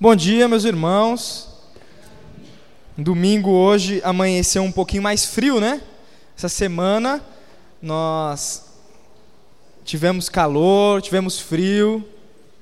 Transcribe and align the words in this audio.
Bom 0.00 0.14
dia, 0.14 0.46
meus 0.46 0.62
irmãos. 0.62 1.48
Domingo 2.96 3.50
hoje 3.50 4.00
amanheceu 4.04 4.62
um 4.62 4.70
pouquinho 4.70 5.02
mais 5.02 5.24
frio, 5.24 5.58
né? 5.58 5.82
Essa 6.36 6.48
semana 6.48 7.20
nós 7.82 8.66
tivemos 9.84 10.28
calor, 10.28 11.02
tivemos 11.02 11.40
frio, 11.40 12.08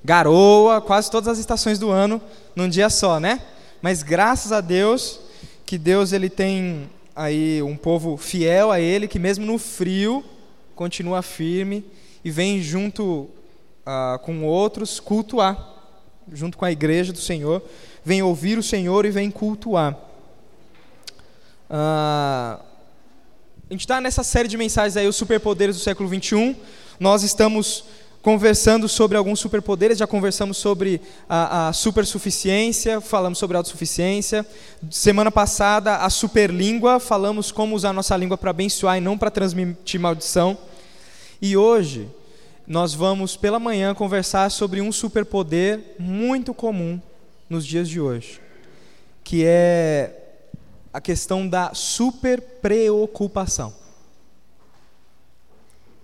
garoa, 0.02 0.80
quase 0.80 1.10
todas 1.10 1.28
as 1.28 1.36
estações 1.36 1.78
do 1.78 1.90
ano 1.90 2.22
num 2.54 2.70
dia 2.70 2.88
só, 2.88 3.20
né? 3.20 3.42
Mas 3.82 4.02
graças 4.02 4.50
a 4.50 4.62
Deus 4.62 5.20
que 5.66 5.76
Deus 5.76 6.14
ele 6.14 6.30
tem 6.30 6.88
aí 7.14 7.60
um 7.62 7.76
povo 7.76 8.16
fiel 8.16 8.72
a 8.72 8.80
ele 8.80 9.06
que 9.06 9.18
mesmo 9.18 9.44
no 9.44 9.58
frio 9.58 10.24
continua 10.74 11.20
firme 11.20 11.84
e 12.24 12.30
vem 12.30 12.62
junto 12.62 13.28
uh, 13.84 14.18
com 14.22 14.42
outros 14.42 14.98
cultuar 14.98 15.75
junto 16.32 16.58
com 16.58 16.64
a 16.64 16.72
igreja 16.72 17.12
do 17.12 17.20
Senhor, 17.20 17.62
vem 18.04 18.22
ouvir 18.22 18.58
o 18.58 18.62
Senhor 18.62 19.04
e 19.04 19.10
vem 19.10 19.30
cultuar. 19.30 19.96
Ah, 21.68 22.60
a 23.68 23.72
gente 23.72 23.80
está 23.80 24.00
nessa 24.00 24.22
série 24.22 24.48
de 24.48 24.56
mensagens 24.56 24.96
aí, 24.96 25.08
os 25.08 25.16
superpoderes 25.16 25.76
do 25.76 25.82
século 25.82 26.08
21. 26.08 26.54
Nós 27.00 27.22
estamos 27.22 27.84
conversando 28.22 28.88
sobre 28.88 29.16
alguns 29.16 29.38
superpoderes, 29.38 29.98
já 29.98 30.06
conversamos 30.06 30.56
sobre 30.56 31.00
a, 31.28 31.68
a 31.68 31.72
supersuficiência, 31.72 33.00
falamos 33.00 33.38
sobre 33.38 33.56
a 33.56 33.60
autossuficiência. 33.60 34.44
Semana 34.90 35.30
passada, 35.30 35.98
a 35.98 36.10
superlíngua, 36.10 36.98
falamos 36.98 37.52
como 37.52 37.76
usar 37.76 37.92
nossa 37.92 38.16
língua 38.16 38.36
para 38.36 38.50
abençoar 38.50 38.98
e 38.98 39.00
não 39.00 39.16
para 39.16 39.30
transmitir 39.30 40.00
maldição. 40.00 40.58
E 41.40 41.56
hoje, 41.56 42.08
nós 42.66 42.92
vamos 42.92 43.36
pela 43.36 43.60
manhã 43.60 43.94
conversar 43.94 44.50
sobre 44.50 44.80
um 44.80 44.90
superpoder 44.90 45.94
muito 45.98 46.52
comum 46.52 47.00
nos 47.48 47.64
dias 47.64 47.88
de 47.88 48.00
hoje, 48.00 48.40
que 49.22 49.44
é 49.46 50.40
a 50.92 51.00
questão 51.00 51.48
da 51.48 51.72
super 51.74 52.40
preocupação. 52.40 53.72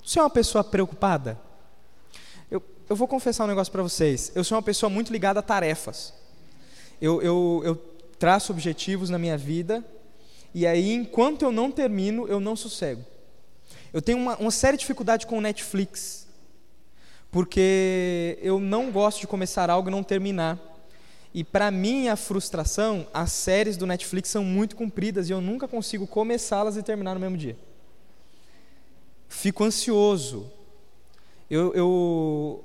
Você 0.04 0.20
é 0.20 0.22
uma 0.22 0.30
pessoa 0.30 0.62
preocupada? 0.62 1.38
Eu, 2.48 2.62
eu 2.88 2.94
vou 2.94 3.08
confessar 3.08 3.44
um 3.44 3.48
negócio 3.48 3.72
para 3.72 3.82
vocês. 3.82 4.30
Eu 4.34 4.44
sou 4.44 4.56
uma 4.56 4.62
pessoa 4.62 4.88
muito 4.88 5.12
ligada 5.12 5.41
a 5.41 5.42
tarefas. 5.42 6.14
Eu, 7.00 7.20
eu, 7.22 7.62
eu 7.64 7.74
traço 8.19 8.52
objetivos 8.52 9.10
na 9.10 9.19
minha 9.19 9.36
vida 9.36 9.84
e 10.54 10.66
aí, 10.66 10.92
enquanto 10.92 11.42
eu 11.42 11.50
não 11.50 11.72
termino, 11.72 12.28
eu 12.28 12.38
não 12.38 12.54
sossego. 12.54 13.04
Eu 13.92 14.02
tenho 14.02 14.19
uma, 14.19 14.36
uma 14.36 14.50
séria 14.50 14.78
dificuldade 14.78 15.26
com 15.26 15.38
o 15.38 15.41
Netflix 15.41 16.22
porque 17.33 18.38
eu 18.42 18.61
não 18.61 18.92
gosto 18.92 19.20
de 19.20 19.27
começar 19.27 19.70
algo 19.70 19.88
e 19.88 19.91
não 19.91 20.02
terminar. 20.02 20.58
E 21.33 21.42
para 21.42 21.70
mim 21.70 22.08
a 22.08 22.14
frustração, 22.14 23.06
as 23.12 23.33
séries 23.33 23.78
do 23.78 23.86
Netflix 23.86 24.28
são 24.28 24.44
muito 24.44 24.77
compridas 24.77 25.30
e 25.30 25.33
eu 25.33 25.41
nunca 25.41 25.66
consigo 25.66 26.06
começá-las 26.06 26.77
e 26.77 26.83
terminar 26.83 27.14
no 27.14 27.20
mesmo 27.20 27.38
dia. 27.38 27.56
Fico 29.30 29.64
ansioso. 29.64 30.53
Eu, 31.50 31.72
eu 31.72 32.64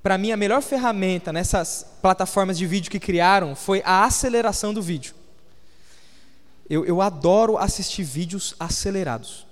para 0.00 0.16
mim 0.16 0.30
a 0.30 0.36
melhor 0.36 0.62
ferramenta 0.62 1.32
nessas 1.32 1.84
plataformas 2.00 2.56
de 2.56 2.66
vídeo 2.68 2.88
que 2.88 3.00
criaram 3.00 3.56
foi 3.56 3.82
a 3.84 4.04
aceleração 4.04 4.72
do 4.72 4.80
vídeo. 4.80 5.12
Eu, 6.70 6.84
eu 6.86 7.00
adoro 7.00 7.58
assistir 7.58 8.04
vídeos 8.04 8.54
acelerados. 8.60 9.44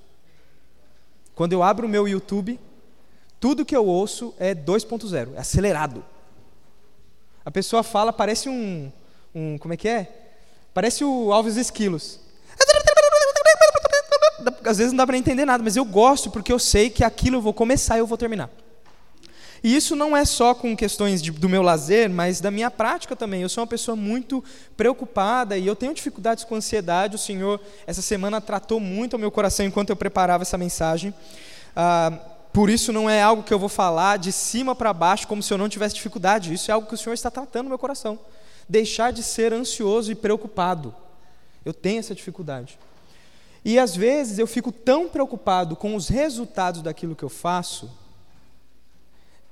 Quando 1.34 1.52
eu 1.52 1.64
abro 1.64 1.88
o 1.88 1.90
meu 1.90 2.06
YouTube, 2.06 2.60
tudo 3.40 3.64
que 3.64 3.74
eu 3.74 3.86
ouço 3.86 4.34
é 4.38 4.54
2.0, 4.54 5.34
é 5.34 5.40
acelerado. 5.40 6.04
A 7.42 7.50
pessoa 7.50 7.82
fala, 7.82 8.12
parece 8.12 8.50
um, 8.50 8.92
um. 9.34 9.56
Como 9.56 9.72
é 9.72 9.76
que 9.78 9.88
é? 9.88 10.12
Parece 10.74 11.02
o 11.02 11.32
Alves 11.32 11.56
Esquilos. 11.56 12.20
Às 14.64 14.78
vezes 14.78 14.92
não 14.92 14.98
dá 14.98 15.06
para 15.06 15.16
entender 15.16 15.46
nada, 15.46 15.64
mas 15.64 15.74
eu 15.74 15.84
gosto 15.84 16.30
porque 16.30 16.52
eu 16.52 16.58
sei 16.58 16.90
que 16.90 17.02
aquilo 17.02 17.36
eu 17.36 17.40
vou 17.40 17.54
começar 17.54 17.96
e 17.96 18.00
eu 18.00 18.06
vou 18.06 18.18
terminar. 18.18 18.50
E 19.62 19.74
isso 19.74 19.94
não 19.96 20.16
é 20.16 20.24
só 20.24 20.54
com 20.54 20.76
questões 20.76 21.20
de, 21.22 21.30
do 21.30 21.48
meu 21.48 21.62
lazer, 21.62 22.08
mas 22.08 22.40
da 22.40 22.50
minha 22.50 22.70
prática 22.70 23.16
também. 23.16 23.42
Eu 23.42 23.48
sou 23.48 23.62
uma 23.62 23.66
pessoa 23.66 23.96
muito 23.96 24.44
preocupada 24.76 25.56
e 25.56 25.66
eu 25.66 25.76
tenho 25.76 25.92
dificuldades 25.94 26.44
com 26.44 26.54
ansiedade. 26.54 27.16
O 27.16 27.18
Senhor, 27.18 27.60
essa 27.86 28.00
semana, 28.00 28.40
tratou 28.40 28.80
muito 28.80 29.14
ao 29.14 29.20
meu 29.20 29.30
coração 29.30 29.64
enquanto 29.64 29.90
eu 29.90 29.96
preparava 29.96 30.42
essa 30.42 30.56
mensagem. 30.56 31.12
Ah, 31.74 32.12
por 32.52 32.68
isso 32.68 32.92
não 32.92 33.08
é 33.08 33.22
algo 33.22 33.42
que 33.42 33.54
eu 33.54 33.58
vou 33.58 33.68
falar 33.68 34.18
de 34.18 34.32
cima 34.32 34.74
para 34.74 34.92
baixo 34.92 35.28
como 35.28 35.42
se 35.42 35.52
eu 35.52 35.58
não 35.58 35.68
tivesse 35.68 35.94
dificuldade. 35.94 36.52
Isso 36.52 36.70
é 36.70 36.74
algo 36.74 36.88
que 36.88 36.94
o 36.94 36.98
Senhor 36.98 37.14
está 37.14 37.30
tratando 37.30 37.64
no 37.64 37.70
meu 37.70 37.78
coração. 37.78 38.18
Deixar 38.68 39.12
de 39.12 39.22
ser 39.22 39.52
ansioso 39.52 40.10
e 40.10 40.14
preocupado. 40.14 40.94
Eu 41.64 41.72
tenho 41.72 42.00
essa 42.00 42.14
dificuldade. 42.14 42.78
E 43.64 43.78
às 43.78 43.94
vezes 43.94 44.38
eu 44.38 44.46
fico 44.46 44.72
tão 44.72 45.08
preocupado 45.08 45.76
com 45.76 45.94
os 45.94 46.08
resultados 46.08 46.82
daquilo 46.82 47.14
que 47.14 47.22
eu 47.22 47.28
faço, 47.28 47.90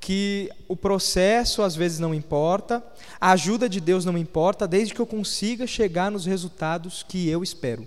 que 0.01 0.51
o 0.67 0.75
processo 0.75 1.63
às 1.63 1.77
vezes 1.77 1.99
não 1.99 2.15
importa, 2.15 2.83
a 3.21 3.33
ajuda 3.33 3.69
de 3.69 3.81
Deus 3.81 4.05
não 4.05 4.17
importa, 4.17 4.67
desde 4.67 4.95
que 4.95 5.01
eu 5.01 5.07
consiga 5.07 5.67
chegar 5.67 6.11
nos 6.11 6.25
resultados 6.25 7.05
que 7.07 7.29
eu 7.29 7.43
espero. 7.43 7.87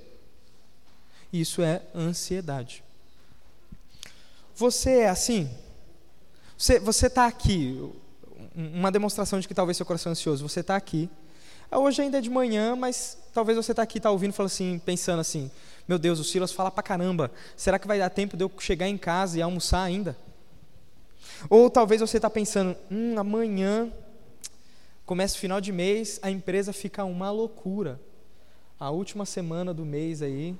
Isso 1.34 1.62
é 1.62 1.82
ansiedade. 1.96 2.84
Você 4.56 5.00
é 5.00 5.10
assim? 5.10 5.50
Você 6.58 7.08
está 7.08 7.26
aqui, 7.26 7.92
uma 8.56 8.92
demonstração 8.92 9.40
de 9.40 9.48
que 9.48 9.54
talvez 9.54 9.78
seu 9.78 9.86
coração 9.86 10.12
é 10.12 10.14
ansioso. 10.14 10.48
Você 10.48 10.60
está 10.60 10.76
aqui. 10.76 11.10
Hoje 11.72 12.02
ainda 12.02 12.18
é 12.18 12.22
de 12.22 12.30
manhã, 12.30 12.76
mas 12.76 13.18
talvez 13.34 13.58
você 13.58 13.72
está 13.72 13.82
aqui, 13.82 13.98
está 13.98 14.12
ouvindo, 14.12 14.34
fala 14.34 14.48
assim, 14.48 14.80
pensando 14.80 15.22
assim: 15.22 15.50
Meu 15.88 15.98
Deus, 15.98 16.20
o 16.20 16.24
Silas 16.24 16.52
fala 16.52 16.70
pra 16.70 16.84
caramba. 16.84 17.32
Será 17.56 17.80
que 17.80 17.88
vai 17.88 17.98
dar 17.98 18.10
tempo 18.10 18.36
de 18.36 18.44
eu 18.44 18.52
chegar 18.60 18.88
em 18.88 18.98
casa 18.98 19.40
e 19.40 19.42
almoçar 19.42 19.82
ainda? 19.82 20.18
Ou 21.50 21.70
talvez 21.70 22.02
você 22.02 22.18
está 22.18 22.30
pensando: 22.30 22.76
Hum, 22.92 23.18
amanhã 23.18 23.92
começa 25.06 25.36
o 25.36 25.40
final 25.40 25.62
de 25.62 25.72
mês, 25.72 26.20
a 26.22 26.30
empresa 26.30 26.74
fica 26.74 27.06
uma 27.06 27.32
loucura. 27.32 28.00
A 28.80 28.90
última 28.90 29.26
semana 29.26 29.74
do 29.74 29.86
mês 29.86 30.22
aí, 30.22 30.56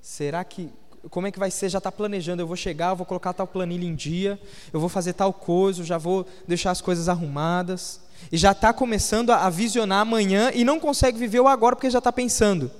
será 0.00 0.44
que 0.44 0.70
como 1.08 1.26
é 1.26 1.30
que 1.30 1.38
vai 1.38 1.50
ser, 1.50 1.68
já 1.68 1.78
está 1.78 1.90
planejando, 1.90 2.42
eu 2.42 2.46
vou 2.46 2.56
chegar, 2.56 2.90
eu 2.90 2.96
vou 2.96 3.06
colocar 3.06 3.32
tal 3.32 3.46
planilha 3.46 3.86
em 3.86 3.94
dia, 3.94 4.38
eu 4.72 4.78
vou 4.78 4.88
fazer 4.88 5.14
tal 5.14 5.32
coisa, 5.32 5.80
eu 5.80 5.84
já 5.84 5.96
vou 5.96 6.26
deixar 6.46 6.70
as 6.70 6.80
coisas 6.80 7.08
arrumadas. 7.08 8.00
E 8.30 8.36
já 8.36 8.52
está 8.52 8.70
começando 8.72 9.30
a, 9.30 9.48
visionar 9.48 10.00
amanhã 10.00 10.50
e 10.52 10.62
não 10.62 10.78
consegue 10.78 11.18
viver 11.18 11.40
o 11.40 11.48
agora 11.48 11.74
porque 11.74 11.88
já 11.88 11.98
está 11.98 12.12
pensando. 12.12 12.70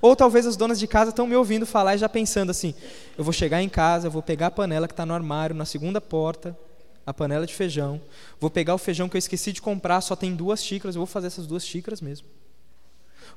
Ou 0.00 0.16
talvez 0.16 0.44
as 0.44 0.56
donas 0.56 0.80
de 0.80 0.88
casa 0.88 1.10
estão 1.10 1.24
me 1.24 1.36
ouvindo 1.36 1.64
falar 1.64 1.94
e 1.94 1.98
já 1.98 2.08
pensando 2.08 2.50
assim: 2.50 2.74
eu 3.16 3.22
vou 3.22 3.32
chegar 3.32 3.62
em 3.62 3.68
casa, 3.68 4.08
eu 4.08 4.10
vou 4.10 4.22
pegar 4.22 4.48
a 4.48 4.50
panela 4.50 4.88
que 4.88 4.92
está 4.92 5.06
no 5.06 5.14
armário, 5.14 5.54
na 5.54 5.64
segunda 5.64 6.00
porta, 6.00 6.58
a 7.06 7.14
panela 7.14 7.46
de 7.46 7.54
feijão, 7.54 8.00
vou 8.40 8.50
pegar 8.50 8.74
o 8.74 8.78
feijão 8.78 9.08
que 9.08 9.16
eu 9.16 9.20
esqueci 9.20 9.52
de 9.52 9.62
comprar, 9.62 10.00
só 10.00 10.16
tem 10.16 10.34
duas 10.34 10.64
xícaras, 10.64 10.96
eu 10.96 11.00
vou 11.00 11.06
fazer 11.06 11.28
essas 11.28 11.46
duas 11.46 11.64
xícaras 11.64 12.00
mesmo. 12.00 12.26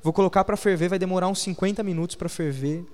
Vou 0.02 0.12
colocar 0.12 0.42
para 0.44 0.56
ferver, 0.56 0.88
vai 0.88 0.98
demorar 0.98 1.28
uns 1.28 1.40
50 1.40 1.82
minutos 1.84 2.16
para 2.16 2.28
ferver 2.28 2.84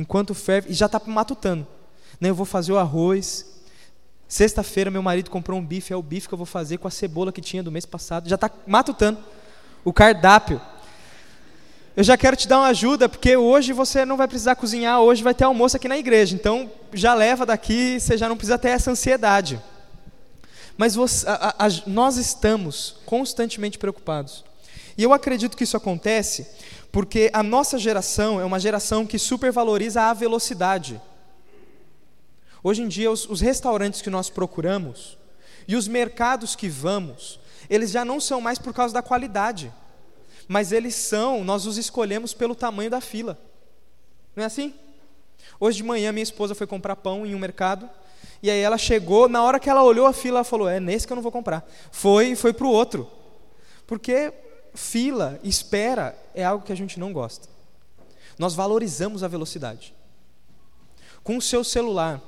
enquanto 0.00 0.34
ferve, 0.34 0.70
e 0.70 0.74
já 0.74 0.86
está 0.86 1.00
matutando. 1.06 1.66
Né, 2.20 2.30
eu 2.30 2.34
vou 2.34 2.46
fazer 2.46 2.72
o 2.72 2.78
arroz. 2.78 3.46
Sexta-feira, 4.28 4.90
meu 4.90 5.02
marido 5.02 5.30
comprou 5.30 5.58
um 5.58 5.64
bife, 5.64 5.92
é 5.92 5.96
o 5.96 6.02
bife 6.02 6.28
que 6.28 6.34
eu 6.34 6.38
vou 6.38 6.46
fazer 6.46 6.78
com 6.78 6.86
a 6.86 6.90
cebola 6.90 7.32
que 7.32 7.40
tinha 7.40 7.62
do 7.62 7.72
mês 7.72 7.84
passado. 7.84 8.28
Já 8.28 8.36
está 8.36 8.50
matutando 8.66 9.18
o 9.84 9.92
cardápio. 9.92 10.60
Eu 11.96 12.04
já 12.04 12.16
quero 12.16 12.36
te 12.36 12.46
dar 12.46 12.60
uma 12.60 12.68
ajuda, 12.68 13.08
porque 13.08 13.36
hoje 13.36 13.72
você 13.72 14.04
não 14.04 14.16
vai 14.16 14.28
precisar 14.28 14.54
cozinhar, 14.54 15.00
hoje 15.00 15.22
vai 15.22 15.34
ter 15.34 15.44
almoço 15.44 15.76
aqui 15.76 15.88
na 15.88 15.98
igreja. 15.98 16.34
Então, 16.34 16.70
já 16.92 17.12
leva 17.14 17.44
daqui, 17.44 17.98
você 17.98 18.16
já 18.16 18.28
não 18.28 18.36
precisa 18.36 18.56
ter 18.56 18.68
essa 18.68 18.90
ansiedade. 18.90 19.60
Mas 20.76 20.94
você, 20.94 21.26
a, 21.28 21.54
a, 21.58 21.68
nós 21.86 22.16
estamos 22.16 22.96
constantemente 23.04 23.76
preocupados. 23.76 24.44
E 24.96 25.02
eu 25.02 25.12
acredito 25.12 25.56
que 25.56 25.64
isso 25.64 25.76
acontece 25.76 26.46
porque 26.92 27.30
a 27.32 27.42
nossa 27.42 27.78
geração 27.78 28.40
é 28.40 28.44
uma 28.44 28.58
geração 28.58 29.06
que 29.06 29.18
supervaloriza 29.18 30.02
a 30.02 30.14
velocidade. 30.14 31.00
Hoje 32.62 32.82
em 32.82 32.88
dia, 32.88 33.10
os, 33.10 33.28
os, 33.28 33.40
restaurantes 33.40 34.02
que 34.02 34.10
nós 34.10 34.28
procuramos 34.28 35.16
e 35.68 35.76
os 35.76 35.86
mercados 35.86 36.56
que 36.56 36.68
vamos, 36.68 37.38
eles 37.68 37.90
já 37.90 38.04
não 38.04 38.20
são 38.20 38.40
mais 38.40 38.58
por 38.58 38.74
causa 38.74 38.92
da 38.92 39.02
qualidade, 39.02 39.72
mas 40.48 40.72
eles 40.72 40.94
são, 40.94 41.44
nós 41.44 41.64
os 41.64 41.78
escolhemos 41.78 42.34
pelo 42.34 42.54
tamanho 42.54 42.90
da 42.90 43.00
fila. 43.00 43.38
Não 44.34 44.42
é 44.42 44.46
assim? 44.46 44.74
Hoje 45.58 45.78
de 45.78 45.84
manhã, 45.84 46.12
minha 46.12 46.22
esposa 46.22 46.54
foi 46.54 46.66
comprar 46.66 46.96
pão 46.96 47.24
em 47.24 47.34
um 47.34 47.38
mercado, 47.38 47.88
e 48.42 48.50
aí 48.50 48.60
ela 48.60 48.76
chegou, 48.76 49.28
na 49.28 49.42
hora 49.42 49.60
que 49.60 49.70
ela 49.70 49.82
olhou 49.82 50.06
a 50.06 50.12
fila, 50.12 50.38
ela 50.38 50.44
falou: 50.44 50.68
É 50.68 50.80
nesse 50.80 51.06
que 51.06 51.12
eu 51.12 51.16
não 51.16 51.22
vou 51.22 51.32
comprar. 51.32 51.66
Foi 51.90 52.34
foi 52.34 52.52
para 52.52 52.66
o 52.66 52.70
outro. 52.70 53.08
Porque 53.86 54.32
fila, 54.74 55.40
espera, 55.42 56.16
é 56.34 56.44
algo 56.44 56.64
que 56.64 56.72
a 56.72 56.76
gente 56.76 56.98
não 56.98 57.12
gosta. 57.12 57.48
Nós 58.38 58.54
valorizamos 58.54 59.22
a 59.22 59.28
velocidade. 59.28 59.94
Com 61.22 61.36
o 61.36 61.42
seu 61.42 61.62
celular, 61.62 62.20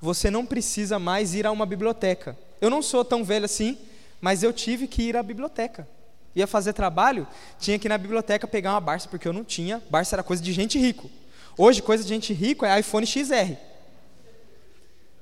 você 0.00 0.30
não 0.30 0.46
precisa 0.46 0.98
mais 0.98 1.34
ir 1.34 1.46
a 1.46 1.50
uma 1.50 1.66
biblioteca. 1.66 2.36
Eu 2.60 2.70
não 2.70 2.80
sou 2.80 3.04
tão 3.04 3.22
velho 3.22 3.44
assim, 3.44 3.78
mas 4.20 4.42
eu 4.42 4.52
tive 4.52 4.86
que 4.86 5.02
ir 5.02 5.16
à 5.16 5.22
biblioteca. 5.22 5.86
Ia 6.34 6.46
fazer 6.46 6.72
trabalho, 6.72 7.26
tinha 7.58 7.78
que 7.78 7.88
ir 7.88 7.90
na 7.90 7.98
biblioteca 7.98 8.46
pegar 8.46 8.72
uma 8.72 8.80
Barça, 8.80 9.08
porque 9.08 9.26
eu 9.26 9.32
não 9.32 9.44
tinha. 9.44 9.82
Barça 9.90 10.14
era 10.14 10.22
coisa 10.22 10.42
de 10.42 10.52
gente 10.52 10.78
rico. 10.78 11.10
Hoje, 11.58 11.82
coisa 11.82 12.02
de 12.02 12.08
gente 12.08 12.32
rico 12.32 12.64
é 12.64 12.78
iPhone 12.78 13.06
XR. 13.06 13.56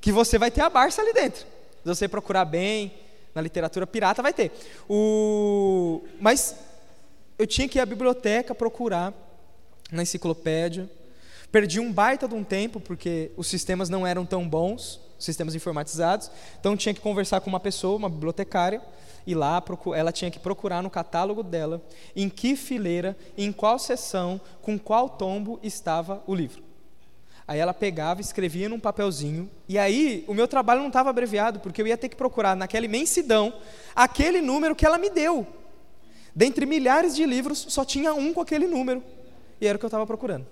Que 0.01 0.13
você 0.13 0.39
vai 0.39 0.51
ter 0.51 0.61
a 0.61 0.71
Barça 0.71 1.03
ali 1.03 1.13
dentro. 1.13 1.41
Se 1.41 1.85
você 1.85 2.07
procurar 2.07 2.45
bem, 2.45 2.93
na 3.39 3.43
literatura 3.43 3.87
pirata, 3.87 4.21
vai 4.21 4.33
ter. 4.33 4.51
O... 4.89 6.03
Mas 6.21 6.57
eu 7.39 7.47
tinha 7.47 7.69
que 7.69 7.79
ir 7.79 7.81
à 7.81 7.87
biblioteca 7.87 8.53
procurar 8.53 9.15
na 9.93 10.03
enciclopédia. 10.03 10.91
Perdi 11.53 11.79
um 11.79 11.93
baita 11.93 12.27
de 12.27 12.35
um 12.35 12.43
tempo, 12.43 12.81
porque 12.81 13.31
os 13.37 13.47
sistemas 13.47 13.89
não 13.89 14.05
eram 14.07 14.27
tão 14.27 14.47
bons, 14.47 15.01
sistemas 15.19 15.55
informatizados. 15.55 16.31
Então 16.59 16.77
tinha 16.77 16.93
que 16.93 17.01
conversar 17.01 17.41
com 17.41 17.49
uma 17.49 17.61
pessoa, 17.61 17.97
uma 17.97 18.11
bibliotecária, 18.11 18.83
e 19.25 19.35
lá 19.35 19.63
ela 19.95 20.11
tinha 20.11 20.31
que 20.31 20.41
procurar 20.41 20.83
no 20.83 20.91
catálogo 20.91 21.43
dela 21.43 21.81
em 22.17 22.29
que 22.29 22.57
fileira, 22.57 23.17
em 23.37 23.53
qual 23.53 23.79
seção, 23.79 24.41
com 24.61 24.77
qual 24.77 25.09
tombo 25.09 25.61
estava 25.63 26.23
o 26.27 26.35
livro. 26.35 26.68
Aí 27.49 27.59
ela 27.59 27.73
pegava, 27.73 28.21
escrevia 28.21 28.69
num 28.69 28.79
papelzinho, 28.79 29.51
e 29.67 29.79
aí 29.79 30.23
o 30.29 30.35
meu 30.35 30.47
trabalho 30.47 30.81
não 30.83 30.89
estava 30.89 31.09
abreviado, 31.09 31.59
porque 31.61 31.81
eu 31.81 31.87
ia 31.87 31.97
ter 31.97 32.11
que 32.11 32.15
procurar 32.15 32.55
naquela 32.55 32.85
imensidão 32.85 33.55
aquele 33.97 34.43
número 34.43 34.77
que 34.77 34.85
ela 34.85 34.99
me 34.99 35.09
deu. 35.09 35.47
Dentre 36.37 36.67
milhares 36.67 37.17
de 37.17 37.25
livros, 37.25 37.65
só 37.71 37.87
tinha 37.87 38.13
um 38.13 38.35
com 38.35 38.43
aquele 38.43 38.67
número, 38.67 39.03
e 39.59 39.67
era 39.67 39.77
o 39.77 39.79
que 39.79 39.85
eu 39.87 39.89
estava 39.89 40.07
procurando. 40.07 40.47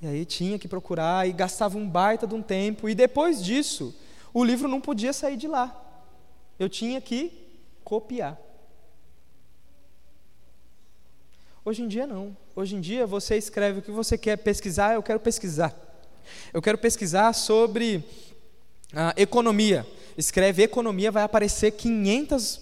E 0.00 0.06
aí 0.06 0.24
tinha 0.24 0.58
que 0.58 0.66
procurar, 0.66 1.28
e 1.28 1.32
gastava 1.32 1.76
um 1.76 1.86
baita 1.86 2.26
de 2.26 2.34
um 2.34 2.40
tempo, 2.40 2.88
e 2.88 2.94
depois 2.94 3.44
disso, 3.44 3.94
o 4.32 4.42
livro 4.42 4.68
não 4.68 4.80
podia 4.80 5.12
sair 5.12 5.36
de 5.36 5.46
lá. 5.46 5.82
Eu 6.58 6.70
tinha 6.70 6.98
que 6.98 7.30
copiar. 7.84 8.40
Hoje 11.62 11.82
em 11.82 11.88
dia 11.88 12.06
não. 12.06 12.34
Hoje 12.56 12.76
em 12.76 12.80
dia 12.80 13.04
você 13.04 13.36
escreve 13.36 13.80
o 13.80 13.82
que 13.82 13.90
você 13.90 14.16
quer 14.16 14.36
pesquisar, 14.36 14.94
eu 14.94 15.02
quero 15.02 15.18
pesquisar. 15.18 15.74
Eu 16.52 16.62
quero 16.62 16.78
pesquisar 16.78 17.32
sobre 17.32 18.04
ah, 18.94 19.12
economia. 19.16 19.84
Escreve 20.16 20.62
economia, 20.62 21.10
vai 21.10 21.24
aparecer 21.24 21.72
500 21.72 22.60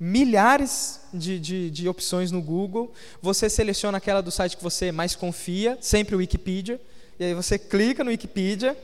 milhares 0.00 1.02
de, 1.14 1.38
de, 1.38 1.70
de, 1.70 1.88
opções 1.88 2.32
no 2.32 2.42
Google. 2.42 2.92
Você 3.22 3.48
seleciona 3.48 3.98
aquela 3.98 4.20
do 4.20 4.32
site 4.32 4.56
que 4.56 4.64
você 4.64 4.90
mais 4.90 5.14
confia, 5.14 5.78
sempre 5.80 6.16
o 6.16 6.18
Wikipedia. 6.18 6.80
E 7.16 7.24
aí 7.26 7.34
você 7.34 7.56
clica 7.56 8.02
no 8.02 8.10
Wikipedia. 8.10 8.76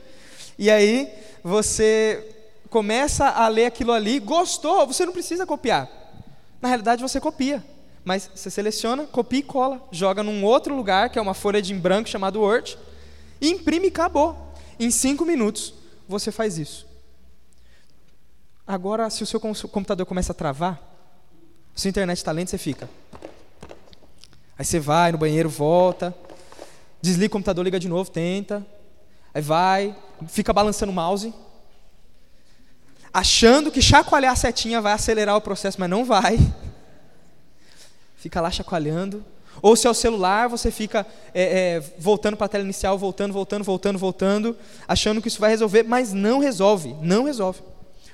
E 0.57 0.71
aí 0.71 1.11
você 1.43 2.25
começa 2.69 3.27
a 3.27 3.49
ler 3.49 3.65
aquilo 3.65 3.91
ali, 3.91 4.17
gostou, 4.17 4.87
você 4.87 5.05
não 5.05 5.11
precisa 5.11 5.45
copiar. 5.45 5.89
Na 6.61 6.69
realidade, 6.69 7.01
você 7.01 7.19
copia. 7.19 7.61
Mas 8.07 8.31
você 8.33 8.49
seleciona, 8.49 9.05
copia 9.05 9.39
e 9.39 9.43
cola. 9.43 9.85
Joga 9.91 10.23
num 10.23 10.45
outro 10.45 10.73
lugar, 10.73 11.09
que 11.09 11.19
é 11.19 11.21
uma 11.21 11.33
folha 11.33 11.61
de 11.61 11.73
em 11.73 11.77
branco 11.77 12.07
chamado 12.07 12.39
Word, 12.39 12.77
e 13.41 13.49
imprime 13.49 13.87
e 13.87 13.89
acabou. 13.89 14.53
Em 14.79 14.89
cinco 14.89 15.25
minutos, 15.25 15.73
você 16.07 16.31
faz 16.31 16.57
isso. 16.57 16.87
Agora, 18.65 19.09
se 19.09 19.23
o 19.23 19.25
seu 19.25 19.41
computador 19.41 20.05
começa 20.05 20.31
a 20.31 20.33
travar, 20.33 20.81
se 21.75 21.89
a 21.89 21.91
internet 21.91 22.17
está 22.19 22.31
lenta, 22.31 22.51
você 22.51 22.57
fica. 22.57 22.89
Aí 24.57 24.63
você 24.63 24.79
vai 24.79 25.11
no 25.11 25.17
banheiro, 25.17 25.49
volta, 25.49 26.15
desliga 27.01 27.27
o 27.27 27.31
computador, 27.31 27.65
liga 27.65 27.77
de 27.77 27.89
novo, 27.89 28.09
tenta. 28.09 28.65
Aí 29.33 29.41
vai, 29.41 29.93
fica 30.29 30.53
balançando 30.53 30.93
o 30.93 30.95
mouse 30.95 31.33
achando 33.13 33.71
que 33.71 33.81
chacoalhar 33.81 34.31
a 34.31 34.35
setinha 34.35 34.79
vai 34.79 34.93
acelerar 34.93 35.35
o 35.35 35.41
processo, 35.41 35.79
mas 35.79 35.89
não 35.89 36.05
vai. 36.05 36.37
Fica 38.17 38.41
lá 38.41 38.51
chacoalhando. 38.51 39.23
Ou 39.61 39.75
se 39.75 39.87
é 39.87 39.89
o 39.89 39.93
celular, 39.93 40.49
você 40.49 40.69
fica 40.69 41.07
é, 41.33 41.77
é, 41.77 41.79
voltando 41.97 42.35
para 42.35 42.45
a 42.45 42.49
tela 42.49 42.63
inicial, 42.63 42.97
voltando, 42.97 43.33
voltando, 43.33 43.63
voltando, 43.63 43.97
voltando, 43.97 44.57
achando 44.87 45.21
que 45.21 45.29
isso 45.29 45.39
vai 45.39 45.49
resolver, 45.49 45.83
mas 45.83 46.13
não 46.13 46.39
resolve, 46.39 46.95
não 47.01 47.23
resolve. 47.23 47.61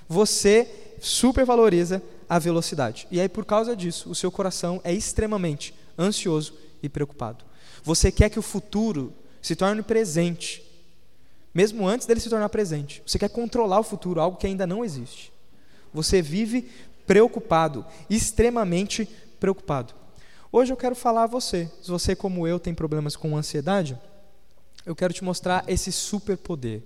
Você 0.08 0.70
supervaloriza 1.02 2.02
a 2.30 2.40
velocidade. 2.40 3.08
E 3.12 3.20
aí, 3.20 3.28
por 3.28 3.44
causa 3.44 3.76
disso, 3.76 4.10
o 4.10 4.16
seu 4.16 4.32
coração 4.32 4.80
é 4.84 4.94
extremamente 4.94 5.74
ansioso 5.98 6.54
e 6.82 6.88
preocupado. 6.88 7.44
Você 7.84 8.12
quer 8.12 8.30
que 8.30 8.40
o 8.40 8.44
futuro 8.44 9.12
se 9.42 9.56
torne 9.56 9.82
presente 9.82 10.64
mesmo 11.54 11.88
antes 11.88 12.08
dele 12.08 12.20
se 12.20 12.30
tornar 12.30 12.50
presente. 12.50 13.04
Você 13.06 13.20
quer 13.20 13.30
controlar 13.30 13.80
o 13.80 13.84
futuro, 13.84 14.20
algo 14.20 14.38
que 14.38 14.48
ainda 14.48 14.66
não 14.66 14.84
existe. 14.84 15.32
Você 15.94 16.22
vive 16.22 16.70
preocupado, 17.06 17.86
extremamente 18.10 19.08
preocupado. 19.44 19.94
Hoje 20.50 20.72
eu 20.72 20.78
quero 20.78 20.96
falar 20.96 21.24
a 21.24 21.28
você, 21.28 21.70
se 21.82 21.92
você 21.92 22.16
como 22.16 22.48
eu 22.48 22.58
tem 22.58 22.74
problemas 22.74 23.18
com 23.18 23.36
ansiedade, 23.36 24.00
eu 24.86 24.96
quero 24.96 25.14
te 25.14 25.22
mostrar 25.22 25.66
esse 25.68 25.92
superpoder 25.92 26.82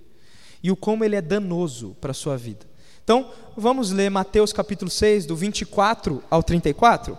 e 0.60 0.68
o 0.68 0.74
como 0.74 1.04
ele 1.04 1.14
é 1.14 1.22
danoso 1.22 1.96
para 2.00 2.10
a 2.10 2.14
sua 2.14 2.36
vida. 2.36 2.66
Então, 3.04 3.32
vamos 3.56 3.92
ler 3.92 4.10
Mateus 4.10 4.52
capítulo 4.52 4.90
6, 4.90 5.24
do 5.24 5.36
24 5.36 6.20
ao 6.28 6.42
34? 6.42 7.16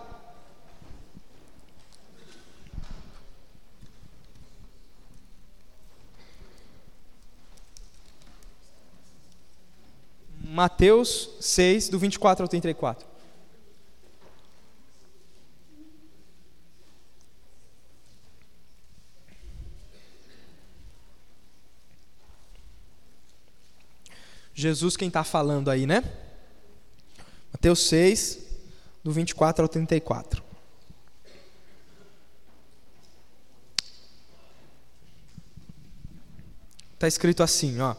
Mateus 10.44 11.30
6, 11.40 11.88
do 11.88 11.98
24 11.98 12.44
ao 12.44 12.48
34. 12.48 13.09
Jesus 24.60 24.96
quem 24.96 25.08
está 25.08 25.24
falando 25.24 25.70
aí, 25.70 25.86
né? 25.86 26.04
Mateus 27.52 27.80
6, 27.88 28.38
do 29.02 29.10
24 29.10 29.64
ao 29.64 29.68
34. 29.68 30.42
Está 36.94 37.08
escrito 37.08 37.42
assim, 37.42 37.80
ó. 37.80 37.96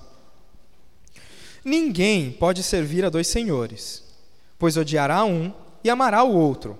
Ninguém 1.66 2.31
pode 2.31 2.64
servir 2.64 3.04
a 3.04 3.10
dois 3.10 3.28
senhores, 3.28 4.04
pois 4.57 4.78
odiará 4.78 5.25
um 5.25 5.54
e 5.84 5.90
amará 5.90 6.24
o 6.24 6.34
outro, 6.34 6.78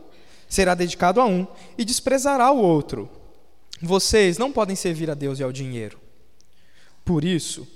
será 0.48 0.76
dedicado 0.76 1.20
a 1.20 1.26
um 1.26 1.48
e 1.78 1.84
desprezará 1.84 2.52
o 2.52 2.58
outro. 2.58 3.10
Vocês 3.82 4.38
não 4.38 4.52
podem 4.52 4.76
servir 4.76 5.10
a 5.10 5.16
Deus 5.16 5.40
e 5.40 5.44
ao 5.44 5.52
dinheiro. 5.52 6.00
Por 7.04 7.24
isso, 7.24 7.68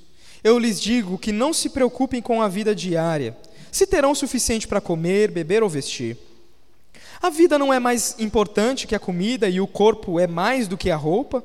eu 0.46 0.60
lhes 0.60 0.80
digo 0.80 1.18
que 1.18 1.32
não 1.32 1.52
se 1.52 1.70
preocupem 1.70 2.22
com 2.22 2.40
a 2.40 2.48
vida 2.48 2.76
diária, 2.76 3.36
se 3.72 3.88
terão 3.88 4.12
o 4.12 4.16
suficiente 4.16 4.68
para 4.68 4.80
comer, 4.80 5.32
beber 5.32 5.64
ou 5.64 5.68
vestir. 5.68 6.20
A 7.20 7.32
vida 7.32 7.58
não 7.58 7.74
é 7.74 7.80
mais 7.80 8.16
importante 8.20 8.86
que 8.86 8.94
a 8.94 9.00
comida 9.00 9.50
e 9.50 9.60
o 9.60 9.66
corpo 9.66 10.20
é 10.20 10.28
mais 10.28 10.68
do 10.68 10.78
que 10.78 10.92
a 10.92 10.96
roupa? 10.96 11.44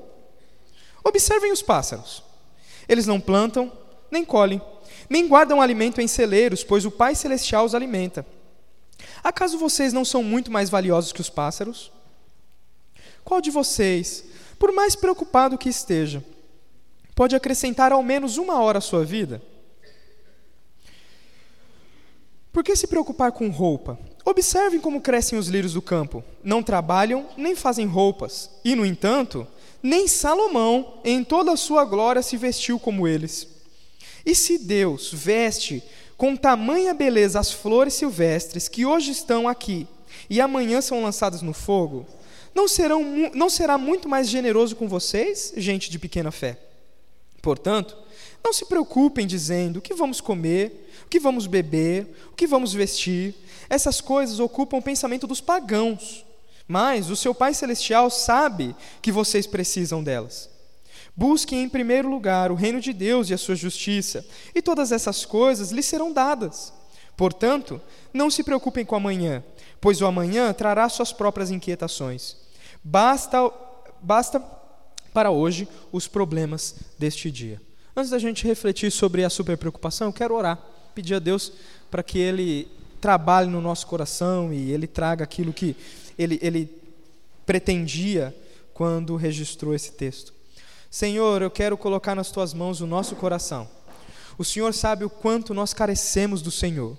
Observem 1.02 1.50
os 1.50 1.62
pássaros. 1.62 2.22
Eles 2.86 3.06
não 3.06 3.18
plantam, 3.18 3.72
nem 4.10 4.22
colhem, 4.22 4.60
nem 5.08 5.26
guardam 5.26 5.62
alimento 5.62 6.02
em 6.02 6.06
celeiros, 6.06 6.62
pois 6.62 6.84
o 6.84 6.90
Pai 6.90 7.14
Celestial 7.14 7.64
os 7.64 7.74
alimenta. 7.74 8.26
Acaso 9.24 9.56
vocês 9.56 9.94
não 9.94 10.04
são 10.04 10.22
muito 10.22 10.50
mais 10.50 10.68
valiosos 10.68 11.10
que 11.10 11.22
os 11.22 11.30
pássaros? 11.30 11.90
Qual 13.24 13.40
de 13.40 13.50
vocês, 13.50 14.24
por 14.58 14.72
mais 14.72 14.94
preocupado 14.94 15.56
que 15.56 15.70
esteja, 15.70 16.22
pode 17.20 17.36
acrescentar 17.36 17.92
ao 17.92 18.02
menos 18.02 18.38
uma 18.38 18.62
hora 18.62 18.78
à 18.78 18.80
sua 18.80 19.04
vida? 19.04 19.42
Por 22.50 22.64
que 22.64 22.74
se 22.74 22.86
preocupar 22.86 23.30
com 23.30 23.50
roupa? 23.50 23.98
Observem 24.24 24.80
como 24.80 25.02
crescem 25.02 25.38
os 25.38 25.46
lírios 25.46 25.74
do 25.74 25.82
campo. 25.82 26.24
Não 26.42 26.62
trabalham, 26.62 27.28
nem 27.36 27.54
fazem 27.54 27.84
roupas. 27.84 28.48
E, 28.64 28.74
no 28.74 28.86
entanto, 28.86 29.46
nem 29.82 30.08
Salomão, 30.08 30.98
em 31.04 31.22
toda 31.22 31.52
a 31.52 31.58
sua 31.58 31.84
glória, 31.84 32.22
se 32.22 32.38
vestiu 32.38 32.80
como 32.80 33.06
eles. 33.06 33.46
E 34.24 34.34
se 34.34 34.56
Deus 34.56 35.12
veste 35.12 35.82
com 36.16 36.34
tamanha 36.34 36.94
beleza 36.94 37.38
as 37.38 37.52
flores 37.52 37.92
silvestres 37.92 38.66
que 38.66 38.86
hoje 38.86 39.10
estão 39.10 39.46
aqui 39.46 39.86
e 40.30 40.40
amanhã 40.40 40.80
são 40.80 41.02
lançadas 41.02 41.42
no 41.42 41.52
fogo, 41.52 42.06
não, 42.54 42.66
serão, 42.66 43.04
não 43.34 43.50
será 43.50 43.76
muito 43.76 44.08
mais 44.08 44.26
generoso 44.26 44.74
com 44.74 44.88
vocês, 44.88 45.52
gente 45.54 45.90
de 45.90 45.98
pequena 45.98 46.30
fé? 46.30 46.69
Portanto, 47.40 47.96
não 48.44 48.52
se 48.52 48.64
preocupem 48.64 49.26
dizendo 49.26 49.78
o 49.78 49.82
que 49.82 49.94
vamos 49.94 50.20
comer, 50.20 50.90
o 51.04 51.08
que 51.08 51.20
vamos 51.20 51.46
beber, 51.46 52.06
o 52.32 52.34
que 52.34 52.46
vamos 52.46 52.72
vestir. 52.72 53.34
Essas 53.68 54.00
coisas 54.00 54.40
ocupam 54.40 54.78
o 54.78 54.82
pensamento 54.82 55.26
dos 55.26 55.40
pagãos, 55.40 56.24
mas 56.66 57.10
o 57.10 57.16
seu 57.16 57.34
Pai 57.34 57.54
Celestial 57.54 58.10
sabe 58.10 58.74
que 59.02 59.12
vocês 59.12 59.46
precisam 59.46 60.02
delas. 60.02 60.48
Busquem 61.16 61.62
em 61.62 61.68
primeiro 61.68 62.08
lugar 62.08 62.50
o 62.50 62.54
reino 62.54 62.80
de 62.80 62.92
Deus 62.92 63.28
e 63.28 63.34
a 63.34 63.38
sua 63.38 63.54
justiça, 63.54 64.24
e 64.54 64.62
todas 64.62 64.92
essas 64.92 65.24
coisas 65.24 65.70
lhes 65.70 65.86
serão 65.86 66.12
dadas. 66.12 66.72
Portanto, 67.16 67.80
não 68.12 68.30
se 68.30 68.42
preocupem 68.42 68.84
com 68.84 68.96
amanhã, 68.96 69.44
pois 69.80 70.00
o 70.00 70.06
amanhã 70.06 70.52
trará 70.52 70.88
suas 70.88 71.12
próprias 71.12 71.50
inquietações. 71.50 72.36
Basta, 72.82 73.52
basta 74.00 74.40
para 75.12 75.30
hoje 75.30 75.68
os 75.92 76.06
problemas 76.06 76.74
deste 76.98 77.30
dia. 77.30 77.60
Antes 77.96 78.10
da 78.10 78.18
gente 78.18 78.46
refletir 78.46 78.90
sobre 78.90 79.24
a 79.24 79.30
superpreocupação, 79.30 80.08
eu 80.08 80.12
quero 80.12 80.34
orar, 80.34 80.58
pedir 80.94 81.14
a 81.14 81.18
Deus 81.18 81.52
para 81.90 82.02
que 82.02 82.18
Ele 82.18 82.68
trabalhe 83.00 83.48
no 83.48 83.60
nosso 83.60 83.86
coração 83.86 84.52
e 84.52 84.70
Ele 84.70 84.86
traga 84.86 85.24
aquilo 85.24 85.52
que 85.52 85.76
Ele, 86.18 86.38
ele 86.40 86.70
pretendia 87.44 88.34
quando 88.72 89.16
registrou 89.16 89.74
esse 89.74 89.92
texto. 89.92 90.32
Senhor, 90.90 91.42
eu 91.42 91.50
quero 91.50 91.76
colocar 91.76 92.14
nas 92.14 92.30
tuas 92.30 92.54
mãos 92.54 92.80
o 92.80 92.86
nosso 92.86 93.16
coração. 93.16 93.68
O 94.38 94.44
Senhor 94.44 94.72
sabe 94.72 95.04
o 95.04 95.10
quanto 95.10 95.52
nós 95.52 95.74
carecemos 95.74 96.42
do 96.42 96.50
Senhor. 96.50 96.96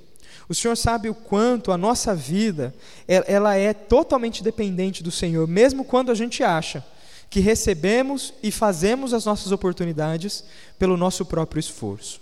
O 0.47 0.53
Senhor 0.53 0.75
sabe 0.75 1.09
o 1.09 1.15
quanto 1.15 1.71
a 1.71 1.77
nossa 1.77 2.13
vida 2.13 2.73
ela 3.07 3.55
é 3.55 3.73
totalmente 3.73 4.43
dependente 4.43 5.01
do 5.01 5.11
Senhor, 5.11 5.47
mesmo 5.47 5.83
quando 5.83 6.11
a 6.11 6.15
gente 6.15 6.43
acha 6.43 6.85
que 7.31 7.39
recebemos 7.39 8.33
e 8.43 8.51
fazemos 8.51 9.13
as 9.13 9.23
nossas 9.23 9.53
oportunidades 9.53 10.43
pelo 10.77 10.97
nosso 10.97 11.25
próprio 11.25 11.61
esforço. 11.61 12.19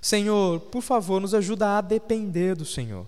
Senhor, 0.00 0.60
por 0.60 0.82
favor, 0.82 1.22
nos 1.22 1.32
ajuda 1.32 1.78
a 1.78 1.80
depender 1.80 2.54
do 2.54 2.66
Senhor. 2.66 3.06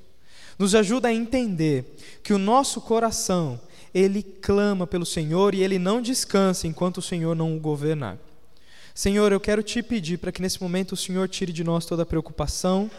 Nos 0.58 0.74
ajuda 0.74 1.08
a 1.08 1.14
entender 1.14 1.98
que 2.22 2.32
o 2.32 2.38
nosso 2.38 2.80
coração, 2.80 3.60
ele 3.92 4.22
clama 4.22 4.86
pelo 4.86 5.04
Senhor 5.04 5.54
e 5.54 5.62
ele 5.62 5.78
não 5.78 6.00
descansa 6.00 6.66
enquanto 6.66 6.96
o 6.96 7.02
Senhor 7.02 7.36
não 7.36 7.54
o 7.54 7.60
governar. 7.60 8.16
Senhor, 8.94 9.30
eu 9.30 9.38
quero 9.38 9.62
te 9.62 9.82
pedir 9.82 10.16
para 10.16 10.32
que 10.32 10.40
nesse 10.40 10.62
momento 10.62 10.92
o 10.92 10.96
Senhor 10.96 11.28
tire 11.28 11.52
de 11.52 11.62
nós 11.62 11.84
toda 11.84 12.04
a 12.04 12.06
preocupação, 12.06 12.90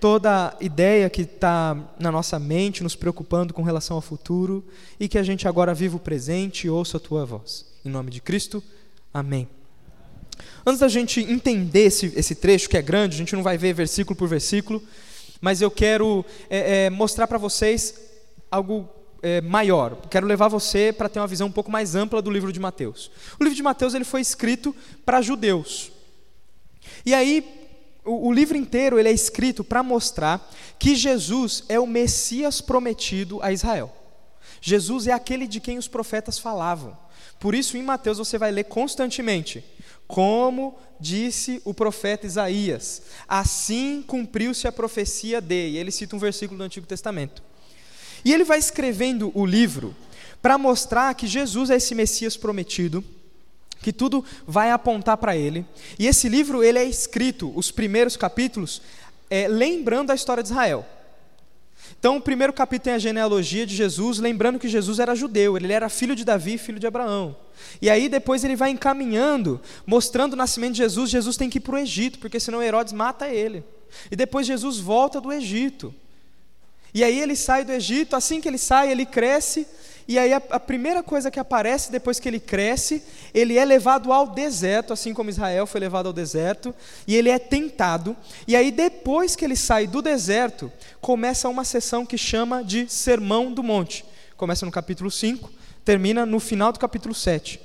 toda 0.00 0.56
ideia 0.60 1.10
que 1.10 1.22
está 1.22 1.76
na 1.98 2.10
nossa 2.10 2.38
mente, 2.38 2.82
nos 2.82 2.96
preocupando 2.96 3.52
com 3.52 3.62
relação 3.62 3.96
ao 3.96 4.00
futuro, 4.00 4.64
e 4.98 5.06
que 5.06 5.18
a 5.18 5.22
gente 5.22 5.46
agora 5.46 5.74
viva 5.74 5.96
o 5.96 6.00
presente 6.00 6.66
e 6.66 6.70
ouça 6.70 6.96
a 6.96 7.00
tua 7.00 7.26
voz. 7.26 7.66
Em 7.84 7.90
nome 7.90 8.10
de 8.10 8.20
Cristo, 8.20 8.62
amém. 9.12 9.46
Antes 10.64 10.80
da 10.80 10.88
gente 10.88 11.20
entender 11.20 11.84
esse, 11.84 12.12
esse 12.16 12.34
trecho, 12.34 12.68
que 12.68 12.76
é 12.76 12.82
grande, 12.82 13.14
a 13.14 13.18
gente 13.18 13.36
não 13.36 13.42
vai 13.42 13.58
ver 13.58 13.74
versículo 13.74 14.16
por 14.16 14.28
versículo, 14.28 14.82
mas 15.40 15.60
eu 15.60 15.70
quero 15.70 16.24
é, 16.48 16.86
é, 16.86 16.90
mostrar 16.90 17.26
para 17.26 17.38
vocês 17.38 17.94
algo 18.50 18.88
é, 19.22 19.40
maior. 19.42 19.96
Quero 20.08 20.26
levar 20.26 20.48
você 20.48 20.92
para 20.92 21.08
ter 21.08 21.20
uma 21.20 21.26
visão 21.26 21.48
um 21.48 21.52
pouco 21.52 21.70
mais 21.70 21.94
ampla 21.94 22.22
do 22.22 22.30
livro 22.30 22.52
de 22.52 22.60
Mateus. 22.60 23.10
O 23.38 23.44
livro 23.44 23.56
de 23.56 23.62
Mateus 23.62 23.94
ele 23.94 24.04
foi 24.04 24.20
escrito 24.22 24.74
para 25.04 25.20
judeus. 25.20 25.92
E 27.04 27.14
aí 27.14 27.59
o, 28.10 28.32
livro 28.32 28.56
inteiro 28.56 28.98
ele 28.98 29.08
é 29.08 29.12
escrito 29.12 29.62
para 29.62 29.82
mostrar 29.82 30.50
que 30.78 30.94
Jesus 30.94 31.64
é 31.68 31.78
o 31.78 31.86
Messias 31.86 32.60
prometido 32.60 33.42
a 33.42 33.52
Israel. 33.52 33.94
Jesus 34.60 35.06
é 35.06 35.12
aquele 35.12 35.46
de 35.46 35.60
quem 35.60 35.78
os 35.78 35.88
profetas 35.88 36.38
falavam. 36.38 36.96
Por 37.38 37.54
isso, 37.54 37.76
em 37.76 37.82
Mateus, 37.82 38.18
você 38.18 38.36
vai 38.36 38.50
ler 38.50 38.64
constantemente: 38.64 39.64
Como 40.06 40.78
disse 40.98 41.60
o 41.64 41.72
profeta 41.72 42.26
Isaías, 42.26 43.02
assim 43.26 44.02
cumpriu-se 44.06 44.68
a 44.68 44.72
profecia 44.72 45.40
de. 45.40 45.76
Ele 45.76 45.90
cita 45.90 46.16
um 46.16 46.18
versículo 46.18 46.58
do 46.58 46.64
Antigo 46.64 46.86
Testamento. 46.86 47.42
E 48.24 48.32
ele 48.32 48.44
vai 48.44 48.58
escrevendo 48.58 49.32
o 49.34 49.46
livro 49.46 49.96
para 50.42 50.58
mostrar 50.58 51.14
que 51.14 51.26
Jesus 51.26 51.70
é 51.70 51.76
esse 51.76 51.94
Messias 51.94 52.36
prometido 52.36 53.04
que 53.80 53.92
tudo 53.92 54.24
vai 54.46 54.70
apontar 54.70 55.16
para 55.16 55.36
ele. 55.36 55.64
E 55.98 56.06
esse 56.06 56.28
livro 56.28 56.62
ele 56.62 56.78
é 56.78 56.84
escrito, 56.84 57.52
os 57.54 57.70
primeiros 57.70 58.16
capítulos, 58.16 58.82
é, 59.28 59.48
lembrando 59.48 60.10
a 60.10 60.14
história 60.14 60.42
de 60.42 60.50
Israel. 60.50 60.86
Então, 61.98 62.16
o 62.16 62.20
primeiro 62.20 62.52
capítulo 62.52 62.84
tem 62.84 62.92
a 62.94 62.98
genealogia 62.98 63.66
de 63.66 63.74
Jesus, 63.74 64.18
lembrando 64.18 64.58
que 64.58 64.68
Jesus 64.68 64.98
era 64.98 65.14
judeu, 65.14 65.56
ele 65.56 65.72
era 65.72 65.88
filho 65.88 66.16
de 66.16 66.24
Davi, 66.24 66.56
filho 66.56 66.78
de 66.78 66.86
Abraão. 66.86 67.36
E 67.80 67.90
aí 67.90 68.08
depois 68.08 68.42
ele 68.42 68.56
vai 68.56 68.70
encaminhando, 68.70 69.60
mostrando 69.86 70.32
o 70.32 70.36
nascimento 70.36 70.72
de 70.72 70.78
Jesus. 70.78 71.10
Jesus 71.10 71.36
tem 71.36 71.50
que 71.50 71.58
ir 71.58 71.60
para 71.60 71.74
o 71.74 71.78
Egito, 71.78 72.18
porque 72.18 72.40
senão 72.40 72.62
Herodes 72.62 72.92
mata 72.92 73.28
ele. 73.28 73.62
E 74.10 74.16
depois 74.16 74.46
Jesus 74.46 74.78
volta 74.78 75.20
do 75.20 75.32
Egito. 75.32 75.94
E 76.92 77.04
aí 77.04 77.20
ele 77.20 77.36
sai 77.36 77.64
do 77.64 77.72
Egito, 77.72 78.16
assim 78.16 78.40
que 78.40 78.48
ele 78.48 78.58
sai, 78.58 78.90
ele 78.90 79.04
cresce, 79.06 79.66
e 80.10 80.18
aí 80.18 80.32
a, 80.32 80.42
a, 80.50 80.58
primeira 80.58 81.04
coisa 81.04 81.30
que 81.30 81.38
aparece 81.38 81.92
depois 81.92 82.18
que 82.18 82.28
ele 82.28 82.40
cresce, 82.40 83.00
ele 83.32 83.56
é 83.56 83.64
levado 83.64 84.12
ao 84.12 84.26
deserto, 84.26 84.92
assim 84.92 85.14
como 85.14 85.30
Israel 85.30 85.68
foi 85.68 85.80
levado 85.80 86.06
ao 86.06 86.12
deserto, 86.12 86.74
e 87.06 87.14
ele 87.14 87.30
é 87.30 87.38
tentado. 87.38 88.16
E 88.44 88.56
aí 88.56 88.72
depois 88.72 89.36
que 89.36 89.44
ele 89.44 89.54
sai 89.54 89.86
do 89.86 90.02
deserto, 90.02 90.72
começa 91.00 91.48
uma 91.48 91.62
sessão 91.62 92.04
que 92.04 92.18
chama 92.18 92.64
de 92.64 92.88
Sermão 92.88 93.52
do 93.52 93.62
Monte. 93.62 94.04
Começa 94.36 94.66
no 94.66 94.72
capítulo 94.72 95.12
5, 95.12 95.48
termina 95.84 96.26
no 96.26 96.40
final 96.40 96.72
do 96.72 96.80
capítulo 96.80 97.14
7. 97.14 97.60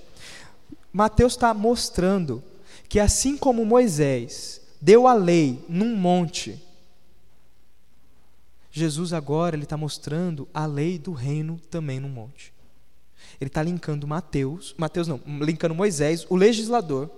Mateus 0.94 1.34
está 1.34 1.52
mostrando 1.52 2.44
que 2.88 3.00
assim 3.00 3.38
como 3.38 3.66
Moisés 3.66 4.62
deu 4.80 5.08
a 5.08 5.16
lei 5.16 5.66
num 5.68 5.96
monte, 5.96 6.64
Jesus 8.78 9.14
agora 9.14 9.56
ele 9.56 9.64
está 9.64 9.78
mostrando 9.78 10.50
a 10.54 10.66
lei 10.66 11.00
do 11.00 11.14
reino 11.14 11.58
também 11.72 11.98
no 11.98 12.10
monte. 12.10 12.52
Ele 13.40 13.48
está 13.48 13.64
linkando 13.64 14.06
Mateus, 14.06 14.76
Mateus 14.78 15.08
não, 15.08 15.22
linkando 15.40 15.74
Moisés, 15.74 16.28
o 16.30 16.36
legislador, 16.36 17.10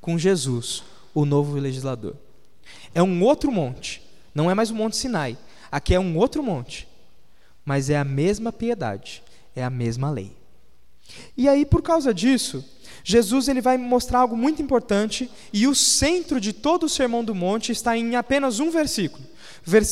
com 0.00 0.16
Jesus, 0.16 0.82
o 1.12 1.26
novo 1.26 1.58
legislador. 1.58 2.16
É 2.94 3.02
um 3.02 3.22
outro 3.22 3.52
monte, 3.52 4.00
não 4.34 4.50
é 4.50 4.54
mais 4.54 4.70
o 4.70 4.74
Monte 4.74 4.96
Sinai. 4.96 5.36
Aqui 5.70 5.94
é 5.94 6.00
um 6.00 6.16
outro 6.16 6.42
monte, 6.42 6.88
mas 7.62 7.90
é 7.90 7.98
a 7.98 8.04
mesma 8.04 8.50
piedade, 8.50 9.22
é 9.54 9.62
a 9.62 9.68
mesma 9.68 10.10
lei. 10.10 10.34
E 11.36 11.46
aí, 11.46 11.66
por 11.66 11.82
causa 11.82 12.14
disso, 12.14 12.64
Jesus 13.04 13.48
ele 13.48 13.60
vai 13.60 13.76
mostrar 13.76 14.20
algo 14.20 14.34
muito 14.34 14.62
importante 14.62 15.30
e 15.52 15.66
o 15.66 15.74
centro 15.74 16.40
de 16.40 16.54
todo 16.54 16.84
o 16.84 16.88
Sermão 16.88 17.22
do 17.22 17.34
Monte 17.34 17.70
está 17.70 17.98
em 17.98 18.16
apenas 18.16 18.60
um 18.60 18.70
versículo 18.70 19.33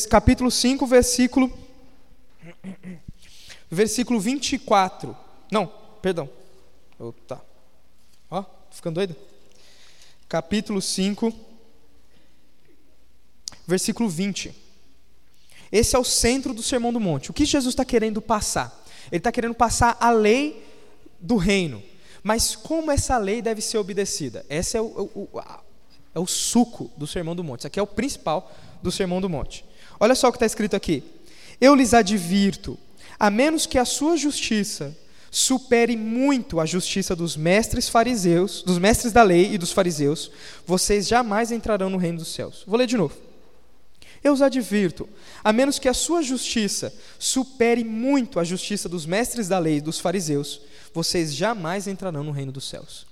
capítulo 0.08 0.50
5, 0.50 0.86
versículo 0.86 1.52
versículo 3.70 4.20
24. 4.20 5.16
Não, 5.50 5.66
perdão. 6.00 6.28
Oh, 6.98 7.12
tá. 7.12 7.40
Ó, 8.30 8.44
ficando 8.70 8.96
doido? 8.96 9.16
Capítulo 10.28 10.80
5, 10.80 11.32
versículo 13.66 14.08
20. 14.08 14.54
Esse 15.70 15.96
é 15.96 15.98
o 15.98 16.04
centro 16.04 16.52
do 16.52 16.62
Sermão 16.62 16.92
do 16.92 17.00
Monte. 17.00 17.30
O 17.30 17.34
que 17.34 17.46
Jesus 17.46 17.72
está 17.72 17.84
querendo 17.84 18.20
passar? 18.20 18.84
Ele 19.10 19.18
está 19.18 19.32
querendo 19.32 19.54
passar 19.54 19.96
a 19.98 20.10
lei 20.10 20.66
do 21.18 21.36
reino. 21.36 21.82
Mas 22.22 22.54
como 22.54 22.90
essa 22.90 23.16
lei 23.16 23.40
deve 23.40 23.60
ser 23.62 23.78
obedecida? 23.78 24.44
Esse 24.48 24.76
é 24.76 24.80
o, 24.80 24.86
o, 25.14 25.28
o, 25.32 25.40
é 26.14 26.20
o 26.20 26.26
suco 26.26 26.90
do 26.96 27.06
Sermão 27.06 27.34
do 27.34 27.42
Monte. 27.42 27.60
Isso 27.60 27.66
aqui 27.66 27.80
é 27.80 27.82
o 27.82 27.86
principal 27.86 28.52
do 28.82 28.90
Sermão 28.90 29.20
do 29.20 29.28
Monte. 29.28 29.64
Olha 29.98 30.14
só 30.14 30.28
o 30.28 30.32
que 30.32 30.36
está 30.36 30.46
escrito 30.46 30.74
aqui. 30.74 31.02
Eu 31.60 31.74
lhes 31.74 31.94
advirto, 31.94 32.78
a 33.18 33.30
menos 33.30 33.66
que 33.66 33.78
a 33.78 33.84
sua 33.84 34.16
justiça 34.16 34.96
supere 35.30 35.96
muito 35.96 36.60
a 36.60 36.66
justiça 36.66 37.16
dos 37.16 37.36
mestres 37.36 37.88
fariseus, 37.88 38.62
dos 38.62 38.78
mestres 38.78 39.12
da 39.12 39.22
lei 39.22 39.54
e 39.54 39.58
dos 39.58 39.72
fariseus, 39.72 40.30
vocês 40.66 41.06
jamais 41.06 41.50
entrarão 41.50 41.88
no 41.88 41.96
reino 41.96 42.18
dos 42.18 42.34
céus. 42.34 42.64
Vou 42.66 42.78
ler 42.78 42.86
de 42.86 42.98
novo. 42.98 43.16
Eu 44.22 44.32
os 44.32 44.42
advirto, 44.42 45.08
a 45.42 45.52
menos 45.52 45.78
que 45.78 45.88
a 45.88 45.94
sua 45.94 46.22
justiça 46.22 46.94
supere 47.18 47.82
muito 47.82 48.38
a 48.38 48.44
justiça 48.44 48.88
dos 48.88 49.06
mestres 49.06 49.48
da 49.48 49.58
lei 49.58 49.78
e 49.78 49.80
dos 49.80 49.98
fariseus, 49.98 50.60
vocês 50.92 51.34
jamais 51.34 51.88
entrarão 51.88 52.22
no 52.22 52.30
reino 52.30 52.52
dos 52.52 52.68
céus. 52.68 53.06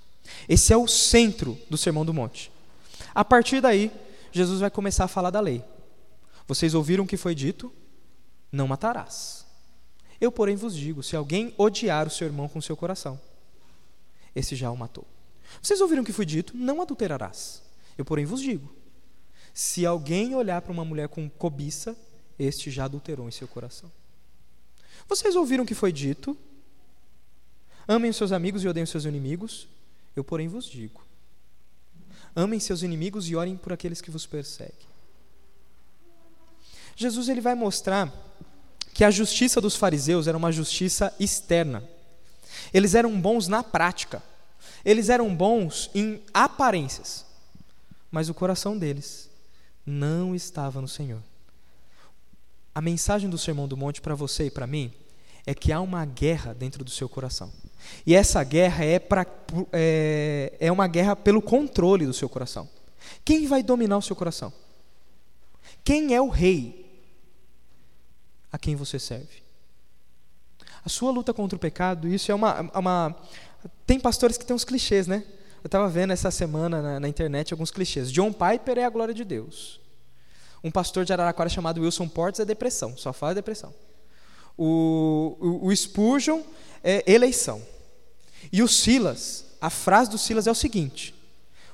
Esse 0.47 0.71
é 0.71 0.77
o 0.77 0.87
centro 0.87 1.57
do 1.69 1.77
Sermão 1.77 2.05
do 2.05 2.13
Monte. 2.13 2.51
A 3.13 3.25
partir 3.25 3.61
daí, 3.61 3.91
Jesus 4.31 4.59
vai 4.59 4.69
começar 4.69 5.05
a 5.05 5.07
falar 5.07 5.29
da 5.29 5.39
lei. 5.39 5.63
Vocês 6.47 6.73
ouviram 6.73 7.03
o 7.03 7.07
que 7.07 7.17
foi 7.17 7.35
dito? 7.35 7.71
Não 8.51 8.67
matarás. 8.67 9.45
Eu, 10.19 10.31
porém, 10.31 10.55
vos 10.55 10.75
digo: 10.75 11.01
se 11.01 11.15
alguém 11.15 11.53
odiar 11.57 12.07
o 12.07 12.11
seu 12.11 12.27
irmão 12.27 12.47
com 12.47 12.61
seu 12.61 12.77
coração, 12.77 13.19
esse 14.35 14.55
já 14.55 14.69
o 14.71 14.77
matou. 14.77 15.05
Vocês 15.61 15.81
ouviram 15.81 16.03
o 16.03 16.05
que 16.05 16.13
foi 16.13 16.25
dito? 16.25 16.55
Não 16.55 16.81
adulterarás. 16.81 17.61
Eu, 17.97 18.05
porém, 18.05 18.25
vos 18.25 18.41
digo: 18.41 18.73
se 19.53 19.85
alguém 19.85 20.35
olhar 20.35 20.61
para 20.61 20.71
uma 20.71 20.85
mulher 20.85 21.09
com 21.09 21.29
cobiça, 21.29 21.95
este 22.37 22.71
já 22.71 22.85
adulterou 22.85 23.27
em 23.27 23.31
seu 23.31 23.47
coração. 23.47 23.91
Vocês 25.07 25.35
ouviram 25.35 25.63
o 25.63 25.67
que 25.67 25.75
foi 25.75 25.91
dito? 25.91 26.37
Amem 27.87 28.11
os 28.11 28.17
seus 28.17 28.31
amigos 28.31 28.63
e 28.63 28.67
odeiem 28.67 28.83
os 28.83 28.89
seus 28.89 29.05
inimigos. 29.05 29.67
Eu, 30.15 30.23
porém, 30.23 30.47
vos 30.47 30.65
digo: 30.65 31.01
Amem 32.35 32.59
seus 32.59 32.81
inimigos 32.81 33.29
e 33.29 33.35
orem 33.35 33.57
por 33.57 33.73
aqueles 33.73 34.01
que 34.01 34.11
vos 34.11 34.25
perseguem. 34.25 34.91
Jesus 36.95 37.29
ele 37.29 37.41
vai 37.41 37.55
mostrar 37.55 38.11
que 38.93 39.03
a 39.03 39.11
justiça 39.11 39.59
dos 39.59 39.75
fariseus 39.75 40.27
era 40.27 40.37
uma 40.37 40.51
justiça 40.51 41.13
externa. 41.19 41.83
Eles 42.73 42.95
eram 42.95 43.19
bons 43.19 43.47
na 43.47 43.63
prática. 43.63 44.21
Eles 44.83 45.09
eram 45.09 45.33
bons 45.35 45.89
em 45.93 46.21
aparências. 46.33 47.25
Mas 48.09 48.29
o 48.29 48.33
coração 48.33 48.77
deles 48.77 49.29
não 49.85 50.35
estava 50.35 50.81
no 50.81 50.87
Senhor. 50.87 51.21
A 52.73 52.81
mensagem 52.81 53.29
do 53.29 53.37
Sermão 53.37 53.67
do 53.67 53.75
Monte 53.75 54.01
para 54.01 54.15
você 54.15 54.45
e 54.45 54.51
para 54.51 54.67
mim 54.67 54.93
é 55.45 55.53
que 55.53 55.71
há 55.71 55.81
uma 55.81 56.05
guerra 56.05 56.53
dentro 56.53 56.83
do 56.83 56.91
seu 56.91 57.09
coração. 57.09 57.51
E 58.05 58.15
essa 58.15 58.43
guerra 58.43 58.83
é, 58.83 58.99
pra, 58.99 59.25
é, 59.71 60.53
é 60.59 60.71
uma 60.71 60.87
guerra 60.87 61.15
pelo 61.15 61.41
controle 61.41 62.05
do 62.05 62.13
seu 62.13 62.29
coração. 62.29 62.69
Quem 63.25 63.47
vai 63.47 63.63
dominar 63.63 63.97
o 63.97 64.01
seu 64.01 64.15
coração? 64.15 64.53
Quem 65.83 66.13
é 66.13 66.21
o 66.21 66.29
rei 66.29 66.85
a 68.51 68.57
quem 68.57 68.75
você 68.75 68.99
serve? 68.99 69.41
A 70.83 70.89
sua 70.89 71.11
luta 71.11 71.33
contra 71.33 71.55
o 71.55 71.59
pecado, 71.59 72.07
isso 72.07 72.31
é 72.31 72.35
uma. 72.35 72.61
uma 72.73 73.15
tem 73.85 73.99
pastores 73.99 74.37
que 74.37 74.45
têm 74.45 74.55
uns 74.55 74.63
clichês, 74.63 75.05
né? 75.07 75.23
Eu 75.63 75.67
estava 75.67 75.87
vendo 75.87 76.11
essa 76.11 76.31
semana 76.31 76.81
na, 76.81 76.99
na, 76.99 77.07
internet 77.07 77.53
alguns 77.53 77.69
clichês. 77.69 78.11
John 78.11 78.33
Piper 78.33 78.79
é 78.79 78.85
a 78.85 78.89
glória 78.89 79.13
de 79.13 79.23
Deus. 79.23 79.79
Um 80.63 80.71
pastor 80.71 81.05
de 81.05 81.13
Araraquara 81.13 81.49
chamado 81.49 81.81
Wilson 81.81 82.07
Portes 82.07 82.39
é 82.39 82.45
depressão, 82.45 82.97
só 82.97 83.13
fala 83.13 83.35
depressão. 83.35 83.73
O, 84.57 85.37
o, 85.39 85.67
o 85.67 85.75
Spurgeon 85.75 86.41
é 86.83 87.03
eleição. 87.11 87.61
E 88.51 88.61
o 88.61 88.67
Silas, 88.67 89.45
a 89.59 89.69
frase 89.69 90.11
do 90.11 90.17
Silas 90.17 90.47
é 90.47 90.51
o 90.51 90.55
seguinte: 90.55 91.15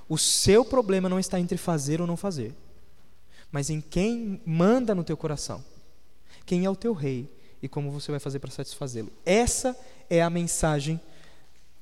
o 0.07 0.17
seu 0.17 0.63
problema 0.63 1.09
não 1.09 1.19
está 1.19 1.39
entre 1.39 1.57
fazer 1.57 2.01
ou 2.01 2.07
não 2.07 2.17
fazer, 2.17 2.53
mas 3.51 3.69
em 3.69 3.81
quem 3.81 4.41
manda 4.45 4.95
no 4.95 5.03
teu 5.03 5.17
coração. 5.17 5.63
Quem 6.45 6.63
é 6.63 6.69
o 6.69 6.75
teu 6.75 6.93
rei 6.93 7.29
e 7.61 7.67
como 7.67 7.91
você 7.91 8.11
vai 8.11 8.19
fazer 8.19 8.39
para 8.39 8.51
satisfazê-lo. 8.51 9.11
Essa 9.25 9.77
é 10.09 10.21
a 10.21 10.29
mensagem 10.29 10.99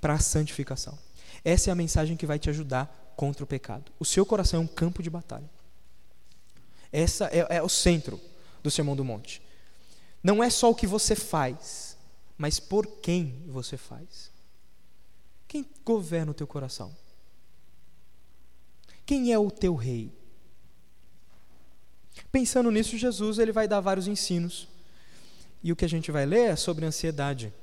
para 0.01 0.13
a 0.13 0.19
santificação. 0.19 0.97
Essa 1.43 1.69
é 1.69 1.71
a 1.71 1.75
mensagem 1.75 2.17
que 2.17 2.25
vai 2.25 2.39
te 2.39 2.49
ajudar 2.49 3.13
contra 3.15 3.43
o 3.43 3.47
pecado. 3.47 3.91
O 3.99 4.05
seu 4.05 4.25
coração 4.25 4.61
é 4.61 4.63
um 4.63 4.67
campo 4.67 5.03
de 5.03 5.09
batalha. 5.09 5.49
Essa 6.91 7.25
é, 7.25 7.57
é 7.57 7.61
o 7.61 7.69
centro 7.69 8.19
do 8.63 8.71
Sermão 8.71 8.95
do 8.95 9.05
Monte. 9.05 9.41
Não 10.25 10.43
é 10.43 10.49
só 10.49 10.71
o 10.71 10.75
que 10.75 10.87
você 10.87 11.15
faz, 11.15 11.95
mas 12.35 12.59
por 12.59 12.87
quem 12.87 13.43
você 13.45 13.77
faz. 13.77 14.31
Quem 15.47 15.63
governa 15.85 16.31
o 16.31 16.33
teu 16.33 16.47
coração? 16.47 16.97
Quem 19.05 19.31
é 19.31 19.37
o 19.37 19.51
teu 19.51 19.75
rei? 19.75 20.11
Pensando 22.31 22.71
nisso, 22.71 22.97
Jesus 22.97 23.37
ele 23.37 23.51
vai 23.51 23.67
dar 23.67 23.81
vários 23.81 24.07
ensinos. 24.07 24.67
E 25.63 25.71
o 25.71 25.75
que 25.75 25.85
a 25.85 25.89
gente 25.89 26.09
vai 26.11 26.25
ler 26.25 26.49
é 26.49 26.55
sobre 26.55 26.87
ansiedade. 26.87 27.53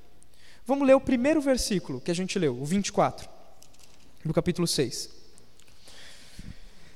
Vamos 0.65 0.87
ler 0.87 0.95
o 0.95 1.01
primeiro 1.01 1.41
versículo 1.41 2.01
que 2.01 2.13
a 2.13 2.15
gente 2.15 2.39
leu, 2.39 2.57
o 2.63 2.65
24, 2.65 3.29
do 4.25 4.33
capítulo 4.33 4.69
6. 4.69 5.11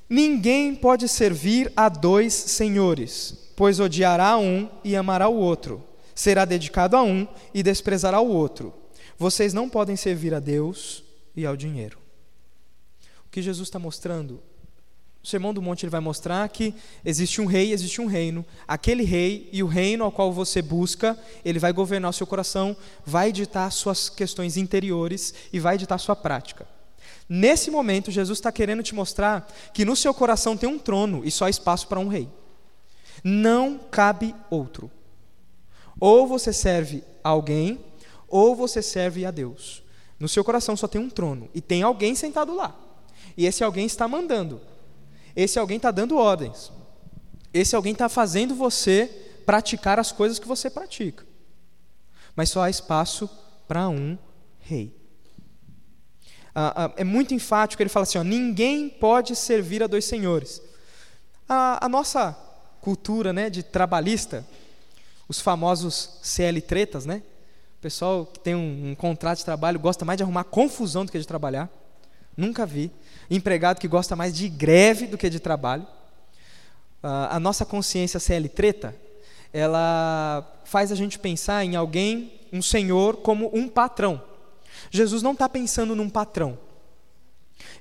Ninguém 0.09 0.73
pode 0.73 1.09
servir 1.09 1.73
a 1.75 1.89
dois 1.89 2.33
senhores, 2.33 3.46
pois 3.57 3.79
odiará 3.79 4.37
um 4.37 4.69
e 4.83 4.95
amará 4.95 5.27
o 5.27 5.35
outro, 5.35 5.83
será 6.13 6.45
dedicado 6.45 6.95
a 6.95 7.01
um 7.01 7.27
e 7.53 7.63
desprezará 7.63 8.21
o 8.21 8.29
outro. 8.29 8.71
Vocês 9.17 9.51
não 9.51 9.67
podem 9.67 9.95
servir 9.95 10.33
a 10.33 10.39
Deus 10.39 11.03
e 11.35 11.43
ao 11.43 11.57
dinheiro. 11.57 11.97
O 13.25 13.29
que 13.29 13.41
Jesus 13.41 13.67
está 13.67 13.79
mostrando 13.79 14.39
o 15.23 15.27
Sermão 15.27 15.53
do 15.53 15.61
Monte 15.61 15.83
ele 15.83 15.89
vai 15.89 15.99
mostrar 15.99 16.47
que 16.47 16.73
existe 17.03 17.41
um 17.41 17.45
rei, 17.45 17.73
existe 17.73 17.99
um 17.99 18.05
reino. 18.05 18.45
Aquele 18.65 19.03
rei 19.03 19.49
e 19.51 19.61
o 19.61 19.67
reino 19.67 20.05
ao 20.05 20.11
qual 20.11 20.31
você 20.31 20.61
busca, 20.61 21.19
ele 21.43 21.59
vai 21.59 21.73
governar 21.73 22.11
o 22.11 22.13
seu 22.13 22.25
coração, 22.25 22.77
vai 23.05 23.33
ditar 23.33 23.69
suas 23.73 24.07
questões 24.07 24.55
interiores 24.55 25.33
e 25.51 25.59
vai 25.59 25.77
ditar 25.77 25.97
sua 25.97 26.15
prática. 26.15 26.65
Nesse 27.27 27.69
momento, 27.69 28.09
Jesus 28.09 28.37
está 28.37 28.53
querendo 28.53 28.81
te 28.81 28.95
mostrar 28.95 29.51
que 29.73 29.83
no 29.83 29.97
seu 29.97 30.13
coração 30.13 30.55
tem 30.55 30.69
um 30.69 30.79
trono 30.79 31.23
e 31.25 31.29
só 31.29 31.43
há 31.43 31.49
espaço 31.49 31.87
para 31.87 31.99
um 31.99 32.07
rei. 32.07 32.29
Não 33.29 33.77
cabe 33.77 34.33
outro. 34.49 34.89
Ou 35.99 36.25
você 36.25 36.53
serve 36.53 37.03
a 37.21 37.27
alguém, 37.27 37.83
ou 38.25 38.55
você 38.55 38.81
serve 38.81 39.25
a 39.25 39.31
Deus. 39.31 39.83
No 40.17 40.29
seu 40.29 40.45
coração 40.45 40.77
só 40.77 40.87
tem 40.87 41.01
um 41.01 41.09
trono 41.09 41.49
e 41.53 41.59
tem 41.59 41.83
alguém 41.83 42.15
sentado 42.15 42.55
lá. 42.55 42.73
E 43.35 43.45
esse 43.45 43.65
alguém 43.65 43.85
está 43.85 44.07
mandando. 44.07 44.61
Esse 45.35 45.59
alguém 45.59 45.75
está 45.75 45.91
dando 45.91 46.15
ordens. 46.15 46.71
Esse 47.53 47.75
alguém 47.75 47.91
está 47.91 48.07
fazendo 48.07 48.55
você 48.55 49.07
praticar 49.45 49.99
as 49.99 50.13
coisas 50.13 50.39
que 50.39 50.47
você 50.47 50.69
pratica. 50.69 51.25
Mas 52.33 52.49
só 52.49 52.61
há 52.61 52.69
espaço 52.69 53.29
para 53.67 53.89
um 53.89 54.17
rei. 54.57 54.95
Ah, 56.55 56.85
ah, 56.85 56.93
é 56.95 57.03
muito 57.03 57.33
enfático, 57.33 57.83
ele 57.83 57.89
fala 57.89 58.03
assim: 58.03 58.19
ó, 58.19 58.23
ninguém 58.23 58.87
pode 58.87 59.35
servir 59.35 59.83
a 59.83 59.87
dois 59.87 60.05
senhores. 60.05 60.61
A, 61.47 61.85
a 61.85 61.89
nossa 61.89 62.46
cultura 62.87 63.33
né, 63.33 63.49
de 63.49 63.63
trabalhista, 63.63 64.47
os 65.27 65.41
famosos 65.41 66.19
CL 66.21 66.61
tretas, 66.61 67.05
né? 67.05 67.21
O 67.77 67.81
pessoal 67.81 68.25
que 68.25 68.39
tem 68.39 68.55
um, 68.55 68.91
um 68.91 68.95
contrato 68.95 69.39
de 69.39 69.43
trabalho 69.43 69.77
gosta 69.77 70.05
mais 70.05 70.15
de 70.15 70.23
arrumar 70.23 70.45
confusão 70.45 71.03
do 71.03 71.11
que 71.11 71.19
de 71.19 71.27
trabalhar. 71.27 71.69
Nunca 72.37 72.65
vi 72.65 72.89
empregado 73.29 73.81
que 73.81 73.89
gosta 73.89 74.15
mais 74.15 74.33
de 74.33 74.47
greve 74.47 75.05
do 75.05 75.17
que 75.17 75.29
de 75.29 75.37
trabalho. 75.37 75.83
Uh, 77.03 77.27
a 77.29 77.39
nossa 77.41 77.65
consciência 77.65 78.21
CL 78.21 78.47
treta, 78.47 78.95
ela 79.51 80.49
faz 80.63 80.89
a 80.89 80.95
gente 80.95 81.19
pensar 81.19 81.65
em 81.65 81.75
alguém, 81.75 82.39
um 82.53 82.61
senhor, 82.61 83.17
como 83.17 83.51
um 83.53 83.67
patrão. 83.67 84.23
Jesus 84.89 85.21
não 85.21 85.33
está 85.33 85.49
pensando 85.49 85.93
num 85.93 86.09
patrão. 86.09 86.57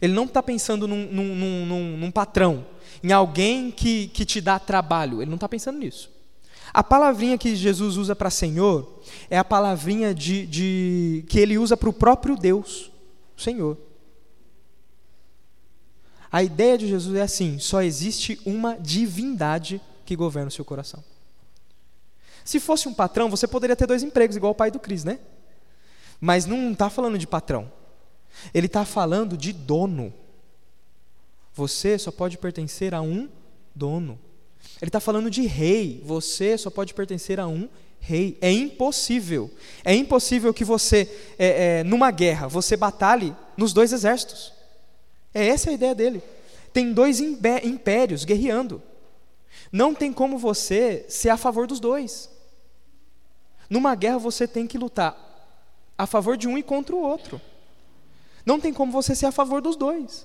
Ele 0.01 0.13
não 0.13 0.25
está 0.25 0.43
pensando 0.43 0.87
num, 0.87 1.07
num, 1.11 1.35
num, 1.35 1.97
num, 1.97 2.11
patrão, 2.11 2.67
em 3.03 3.13
alguém 3.13 3.71
que, 3.71 4.09
que 4.09 4.25
te 4.25 4.41
dá 4.41 4.59
trabalho. 4.59 5.23
Ele 5.23 5.31
não 5.31 5.37
está 5.37 5.49
pensando 5.49 5.79
nisso. 5.79 6.11
A 6.73 6.85
palavrinha 6.85 7.39
que 7.39 7.55
Jesus 7.57 7.97
usa 7.97 8.15
para 8.15 8.31
Senhor 8.31 9.01
é 9.31 9.39
a 9.39 9.45
palavrinha 9.45 10.15
de, 10.15 10.47
de 10.47 11.25
que 11.29 11.39
ele 11.39 11.57
usa 11.59 11.77
para 11.77 11.89
o 11.89 11.93
próprio 11.93 12.37
Deus, 12.37 12.91
Senhor. 13.37 13.79
A 16.31 16.43
ideia 16.43 16.77
de 16.77 16.87
Jesus 16.87 17.17
é 17.17 17.23
assim: 17.23 17.59
só 17.59 17.83
existe 17.83 18.39
uma 18.45 18.77
divindade 18.79 19.81
que 20.05 20.15
governa 20.15 20.49
o 20.49 20.53
seu 20.53 20.65
coração. 20.65 21.03
Se 22.45 22.61
fosse 22.61 22.89
um 22.89 22.95
patrão, 22.95 23.31
você 23.31 23.47
poderia 23.47 23.75
ter 23.75 23.87
dois 23.87 24.03
empregos, 24.03 24.37
igual 24.37 24.53
o 24.53 24.55
pai 24.55 24.71
do 24.71 24.79
Cris, 24.79 25.03
né? 25.03 25.19
Mas 26.21 26.47
não 26.47 26.73
está 26.73 26.89
falando 26.89 27.19
de 27.19 27.27
patrão. 27.27 27.73
Ele 28.53 28.67
está 28.67 28.85
falando 28.85 29.37
de 29.37 29.53
dono. 29.53 30.13
Você 31.55 31.99
só 31.99 32.11
pode 32.11 32.39
pertencer 32.39 32.95
a 32.95 33.01
um 33.01 33.29
dono. 33.75 34.19
Ele 34.81 34.89
está 34.89 35.01
falando 35.01 35.31
de 35.31 35.47
rei. 35.47 36.03
Você 36.05 36.57
só 36.59 36.71
pode 36.71 36.95
pertencer 36.95 37.41
a 37.41 37.47
um 37.47 37.69
rei. 37.99 38.37
É 38.41 38.51
impossível. 38.51 39.51
É 39.85 39.95
impossível 39.95 40.53
que 40.53 40.65
você, 40.65 41.11
é, 41.39 41.79
é, 41.79 41.85
numa 41.85 42.11
guerra, 42.11 42.47
você 42.47 42.77
batalhe 42.77 43.35
nos 43.57 43.73
dois 43.73 43.93
exércitos. 43.93 44.53
É 45.33 45.47
essa 45.47 45.71
a 45.71 45.73
ideia 45.73 45.95
dele. 45.95 46.23
Tem 46.73 46.93
dois 46.93 47.21
impérios 47.21 48.25
guerreando. 48.25 48.83
Não 49.73 49.95
tem 49.95 50.13
como 50.13 50.39
você 50.39 51.05
ser 51.09 51.31
a 51.31 51.37
favor 51.37 51.67
dos 51.67 51.81
dois. 51.81 52.31
Numa 53.69 53.95
guerra 53.95 54.19
você 54.19 54.47
tem 54.47 54.67
que 54.67 54.79
lutar 54.79 55.17
a 55.99 56.07
favor 56.07 56.37
de 56.37 56.47
um 56.47 56.57
e 56.57 56.63
contra 56.63 56.95
o 56.95 57.01
outro. 57.01 57.41
Não 58.47 58.59
tem 58.59 58.73
como 58.73 58.91
você 58.91 59.15
ser 59.15 59.27
a 59.27 59.33
favor 59.33 59.61
dos 59.61 59.77
dois. 59.77 60.25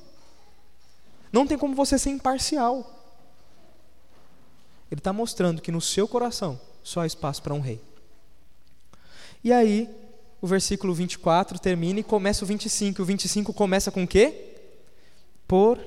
Não 1.33 1.45
tem 1.45 1.57
como 1.57 1.75
você 1.75 1.97
ser 1.97 2.11
imparcial. 2.11 2.99
Ele 4.89 4.99
está 4.99 5.11
mostrando 5.11 5.61
que 5.61 5.71
no 5.71 5.81
seu 5.81 6.07
coração 6.07 6.59
só 6.83 7.01
há 7.01 7.07
espaço 7.07 7.41
para 7.41 7.53
um 7.53 7.59
rei. 7.59 7.81
E 9.43 9.51
aí, 9.51 9.89
o 10.39 10.47
versículo 10.47 10.93
24 10.93 11.59
termina 11.59 11.99
e 11.99 12.03
começa 12.03 12.45
o 12.45 12.47
25. 12.47 13.01
O 13.01 13.05
25 13.05 13.53
começa 13.53 13.91
com 13.91 14.03
o 14.03 14.07
quê? 14.07 14.51
por 15.51 15.77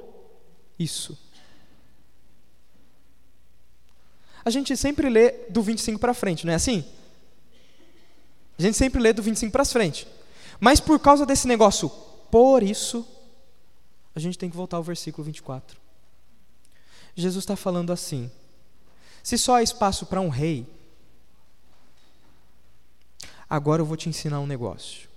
isso. 0.79 1.17
A 4.45 4.51
gente 4.51 4.77
sempre 4.77 5.09
lê 5.09 5.31
do 5.49 5.63
25 5.63 5.99
para 5.99 6.13
frente, 6.13 6.45
não 6.45 6.53
é 6.53 6.57
assim? 6.57 6.85
A 8.59 8.63
gente 8.63 8.77
sempre 8.77 9.01
lê 9.01 9.15
do 9.15 9.23
25 9.23 9.51
para 9.51 9.65
frente. 9.65 10.07
Mas 10.61 10.81
por 10.81 11.01
causa 11.01 11.25
desse 11.25 11.49
negócio, 11.49 11.91
por 12.35 12.65
isso, 12.65 13.07
a 14.13 14.19
gente 14.19 14.37
tem 14.37 14.51
que 14.51 14.57
voltar 14.57 14.77
ao 14.77 14.83
versículo 14.83 15.25
24. 15.25 15.79
Jesus 17.15 17.45
está 17.45 17.55
falando 17.55 17.93
assim: 17.93 18.29
se 19.23 19.39
só 19.39 19.55
há 19.55 19.63
espaço 19.63 20.05
para 20.07 20.21
um 20.21 20.29
rei, 20.29 20.67
agora 23.49 23.83
eu 23.83 23.87
vou 23.87 23.97
te 23.97 24.09
ensinar 24.09 24.41
um 24.41 24.49
negócio. 24.49 25.09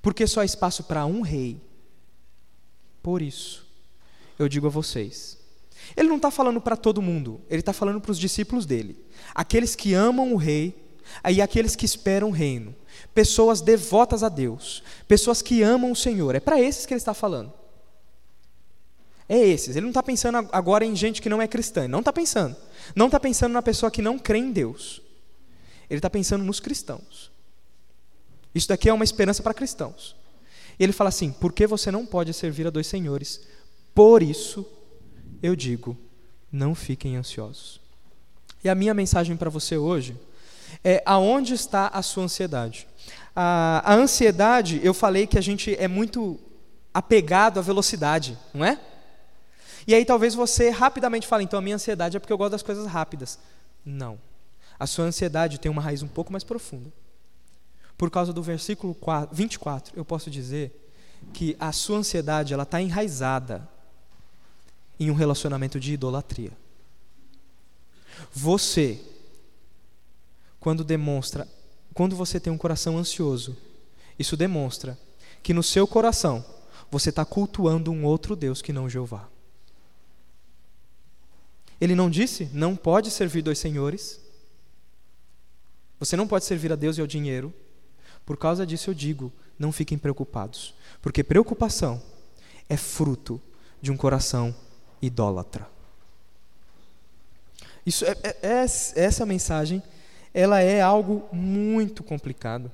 Porque 0.00 0.26
só 0.26 0.40
há 0.40 0.44
espaço 0.46 0.84
para 0.84 1.04
um 1.04 1.20
rei, 1.20 1.60
por 3.02 3.20
isso, 3.20 3.66
eu 4.38 4.48
digo 4.48 4.68
a 4.68 4.70
vocês. 4.70 5.36
Ele 5.94 6.08
não 6.08 6.16
está 6.16 6.30
falando 6.30 6.62
para 6.62 6.78
todo 6.78 7.02
mundo, 7.02 7.42
ele 7.46 7.60
está 7.60 7.74
falando 7.74 8.00
para 8.00 8.12
os 8.12 8.18
discípulos 8.18 8.64
dele. 8.64 8.96
Aqueles 9.34 9.76
que 9.76 9.92
amam 9.92 10.32
o 10.32 10.36
rei 10.36 10.82
e 11.30 11.42
aqueles 11.42 11.76
que 11.76 11.84
esperam 11.84 12.28
o 12.28 12.32
reino. 12.32 12.74
Pessoas 13.14 13.60
devotas 13.60 14.22
a 14.22 14.28
Deus, 14.28 14.82
pessoas 15.08 15.42
que 15.42 15.62
amam 15.62 15.92
o 15.92 15.96
Senhor. 15.96 16.34
É 16.34 16.40
para 16.40 16.60
esses 16.60 16.86
que 16.86 16.92
ele 16.92 16.98
está 16.98 17.14
falando. 17.14 17.52
É 19.28 19.38
esses. 19.38 19.74
Ele 19.74 19.82
não 19.82 19.90
está 19.90 20.02
pensando 20.02 20.48
agora 20.52 20.84
em 20.84 20.94
gente 20.94 21.20
que 21.20 21.28
não 21.28 21.42
é 21.42 21.48
cristã. 21.48 21.88
Não 21.88 21.98
está 22.00 22.12
pensando. 22.12 22.56
Não 22.94 23.06
está 23.06 23.18
pensando 23.18 23.52
na 23.52 23.62
pessoa 23.62 23.90
que 23.90 24.00
não 24.00 24.18
crê 24.18 24.38
em 24.38 24.52
Deus. 24.52 25.02
Ele 25.90 25.98
está 25.98 26.10
pensando 26.10 26.44
nos 26.44 26.60
cristãos. 26.60 27.30
Isso 28.54 28.68
daqui 28.68 28.88
é 28.88 28.92
uma 28.92 29.04
esperança 29.04 29.42
para 29.42 29.54
cristãos. 29.54 30.16
E 30.78 30.84
ele 30.84 30.92
fala 30.92 31.08
assim: 31.08 31.32
por 31.32 31.52
que 31.52 31.66
você 31.66 31.90
não 31.90 32.06
pode 32.06 32.32
servir 32.32 32.66
a 32.66 32.70
dois 32.70 32.86
senhores? 32.86 33.40
Por 33.94 34.22
isso 34.22 34.66
eu 35.42 35.56
digo: 35.56 35.96
não 36.50 36.74
fiquem 36.74 37.16
ansiosos. 37.16 37.80
E 38.62 38.68
a 38.68 38.74
minha 38.74 38.94
mensagem 38.94 39.36
para 39.36 39.50
você 39.50 39.76
hoje 39.76 40.16
é: 40.82 41.02
aonde 41.04 41.54
está 41.54 41.88
a 41.88 42.02
sua 42.02 42.24
ansiedade? 42.24 42.86
A, 43.34 43.82
a 43.84 43.94
ansiedade, 43.94 44.80
eu 44.82 44.94
falei 44.94 45.26
que 45.26 45.38
a 45.38 45.42
gente 45.42 45.74
é 45.76 45.86
muito 45.86 46.38
apegado 46.92 47.58
à 47.58 47.62
velocidade, 47.62 48.38
não 48.54 48.64
é? 48.64 48.80
E 49.86 49.94
aí 49.94 50.04
talvez 50.04 50.34
você 50.34 50.70
rapidamente 50.70 51.26
fale, 51.26 51.44
então 51.44 51.58
a 51.58 51.62
minha 51.62 51.76
ansiedade 51.76 52.16
é 52.16 52.20
porque 52.20 52.32
eu 52.32 52.38
gosto 52.38 52.52
das 52.52 52.62
coisas 52.62 52.86
rápidas. 52.86 53.38
Não. 53.84 54.18
A 54.78 54.86
sua 54.86 55.04
ansiedade 55.04 55.60
tem 55.60 55.70
uma 55.70 55.82
raiz 55.82 56.02
um 56.02 56.08
pouco 56.08 56.32
mais 56.32 56.42
profunda. 56.42 56.92
Por 57.96 58.10
causa 58.10 58.32
do 58.32 58.42
versículo 58.42 58.94
4, 58.94 59.34
24, 59.34 59.92
eu 59.96 60.04
posso 60.04 60.30
dizer 60.30 60.90
que 61.32 61.56
a 61.58 61.72
sua 61.72 61.98
ansiedade 61.98 62.52
ela 62.52 62.64
está 62.64 62.80
enraizada 62.80 63.68
em 64.98 65.10
um 65.10 65.14
relacionamento 65.14 65.78
de 65.78 65.92
idolatria. 65.92 66.52
Você, 68.32 69.00
quando 70.66 70.82
demonstra, 70.82 71.46
quando 71.94 72.16
você 72.16 72.40
tem 72.40 72.52
um 72.52 72.58
coração 72.58 72.98
ansioso, 72.98 73.56
isso 74.18 74.36
demonstra 74.36 74.98
que 75.40 75.54
no 75.54 75.62
seu 75.62 75.86
coração 75.86 76.44
você 76.90 77.10
está 77.10 77.24
cultuando 77.24 77.92
um 77.92 78.04
outro 78.04 78.34
Deus 78.34 78.60
que 78.60 78.72
não 78.72 78.88
Jeová. 78.88 79.28
Ele 81.80 81.94
não 81.94 82.10
disse, 82.10 82.50
não 82.52 82.74
pode 82.74 83.12
servir 83.12 83.42
dois 83.42 83.60
senhores. 83.60 84.18
Você 86.00 86.16
não 86.16 86.26
pode 86.26 86.44
servir 86.44 86.72
a 86.72 86.74
Deus 86.74 86.98
e 86.98 87.00
ao 87.00 87.06
dinheiro. 87.06 87.54
Por 88.24 88.36
causa 88.36 88.66
disso 88.66 88.90
eu 88.90 88.94
digo, 88.94 89.32
não 89.56 89.70
fiquem 89.70 89.96
preocupados, 89.96 90.74
porque 91.00 91.22
preocupação 91.22 92.02
é 92.68 92.76
fruto 92.76 93.40
de 93.80 93.92
um 93.92 93.96
coração 93.96 94.52
idólatra. 95.00 95.70
Isso 97.86 98.04
é, 98.04 98.16
é, 98.24 98.36
é, 98.42 98.64
essa 98.64 99.24
mensagem, 99.24 99.80
ela 100.36 100.60
é 100.60 100.82
algo 100.82 101.26
muito 101.32 102.04
complicado. 102.04 102.70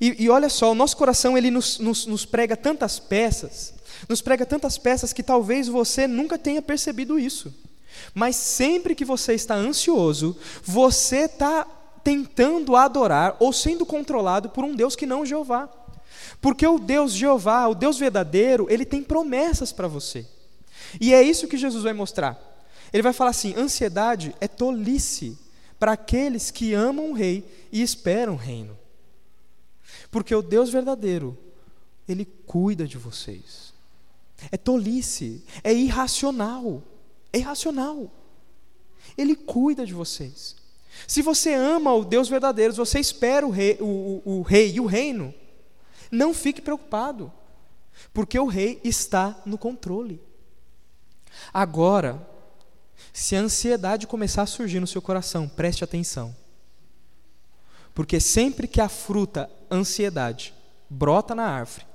E, 0.00 0.24
e 0.24 0.30
olha 0.30 0.48
só, 0.48 0.72
o 0.72 0.74
nosso 0.74 0.96
coração 0.96 1.36
ele 1.36 1.50
nos, 1.50 1.78
nos, 1.78 2.06
nos 2.06 2.24
prega 2.24 2.56
tantas 2.56 2.98
peças, 2.98 3.74
nos 4.08 4.22
prega 4.22 4.46
tantas 4.46 4.78
peças 4.78 5.12
que 5.12 5.22
talvez 5.22 5.68
você 5.68 6.06
nunca 6.06 6.38
tenha 6.38 6.62
percebido 6.62 7.18
isso. 7.18 7.54
Mas 8.14 8.36
sempre 8.36 8.94
que 8.94 9.04
você 9.04 9.34
está 9.34 9.54
ansioso, 9.54 10.34
você 10.64 11.26
está 11.26 11.66
tentando 12.02 12.74
adorar 12.74 13.36
ou 13.38 13.52
sendo 13.52 13.84
controlado 13.84 14.48
por 14.48 14.64
um 14.64 14.74
Deus 14.74 14.96
que 14.96 15.04
não 15.04 15.26
Jeová. 15.26 15.68
Porque 16.40 16.66
o 16.66 16.78
Deus 16.78 17.12
Jeová, 17.12 17.66
o 17.66 17.74
Deus 17.74 17.98
verdadeiro, 17.98 18.66
ele 18.70 18.86
tem 18.86 19.02
promessas 19.02 19.72
para 19.72 19.88
você. 19.88 20.26
E 20.98 21.12
é 21.12 21.22
isso 21.22 21.48
que 21.48 21.58
Jesus 21.58 21.84
vai 21.84 21.92
mostrar. 21.92 22.40
Ele 22.90 23.02
vai 23.02 23.12
falar 23.12 23.30
assim: 23.30 23.54
ansiedade 23.58 24.34
é 24.40 24.48
tolice 24.48 25.36
para 25.78 25.92
aqueles 25.92 26.50
que 26.50 26.74
amam 26.74 27.10
o 27.10 27.14
rei 27.14 27.44
e 27.70 27.80
esperam 27.80 28.34
o 28.34 28.36
reino. 28.36 28.76
Porque 30.10 30.34
o 30.34 30.42
Deus 30.42 30.70
verdadeiro, 30.70 31.36
ele 32.08 32.24
cuida 32.24 32.86
de 32.86 32.98
vocês. 32.98 33.72
É 34.50 34.56
tolice, 34.56 35.44
é 35.62 35.72
irracional. 35.72 36.82
É 37.32 37.38
irracional. 37.38 38.10
Ele 39.16 39.34
cuida 39.34 39.84
de 39.84 39.94
vocês. 39.94 40.56
Se 41.06 41.22
você 41.22 41.54
ama 41.54 41.94
o 41.94 42.04
Deus 42.04 42.28
verdadeiro, 42.28 42.72
se 42.72 42.78
você 42.78 42.98
espera 42.98 43.46
o 43.46 43.50
rei, 43.50 43.76
o, 43.80 44.22
o, 44.24 44.38
o 44.38 44.42
rei 44.42 44.72
e 44.72 44.80
o 44.80 44.86
reino, 44.86 45.32
não 46.10 46.32
fique 46.34 46.60
preocupado, 46.60 47.32
porque 48.12 48.38
o 48.38 48.46
rei 48.46 48.80
está 48.82 49.40
no 49.44 49.58
controle. 49.58 50.20
Agora, 51.52 52.26
se 53.12 53.36
a 53.36 53.40
ansiedade 53.40 54.06
começar 54.06 54.42
a 54.42 54.46
surgir 54.46 54.80
no 54.80 54.86
seu 54.86 55.02
coração, 55.02 55.48
preste 55.48 55.84
atenção. 55.84 56.34
Porque 57.94 58.20
sempre 58.20 58.68
que 58.68 58.80
a 58.80 58.88
fruta, 58.88 59.50
ansiedade, 59.70 60.54
brota 60.88 61.34
na 61.34 61.44
árvore, 61.44 61.86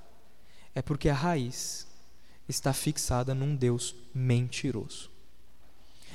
é 0.76 0.82
porque 0.82 1.10
a 1.10 1.14
raiz 1.14 1.88
está 2.48 2.74
fixada 2.74 3.34
num 3.34 3.56
Deus 3.56 3.96
mentiroso. 4.14 5.10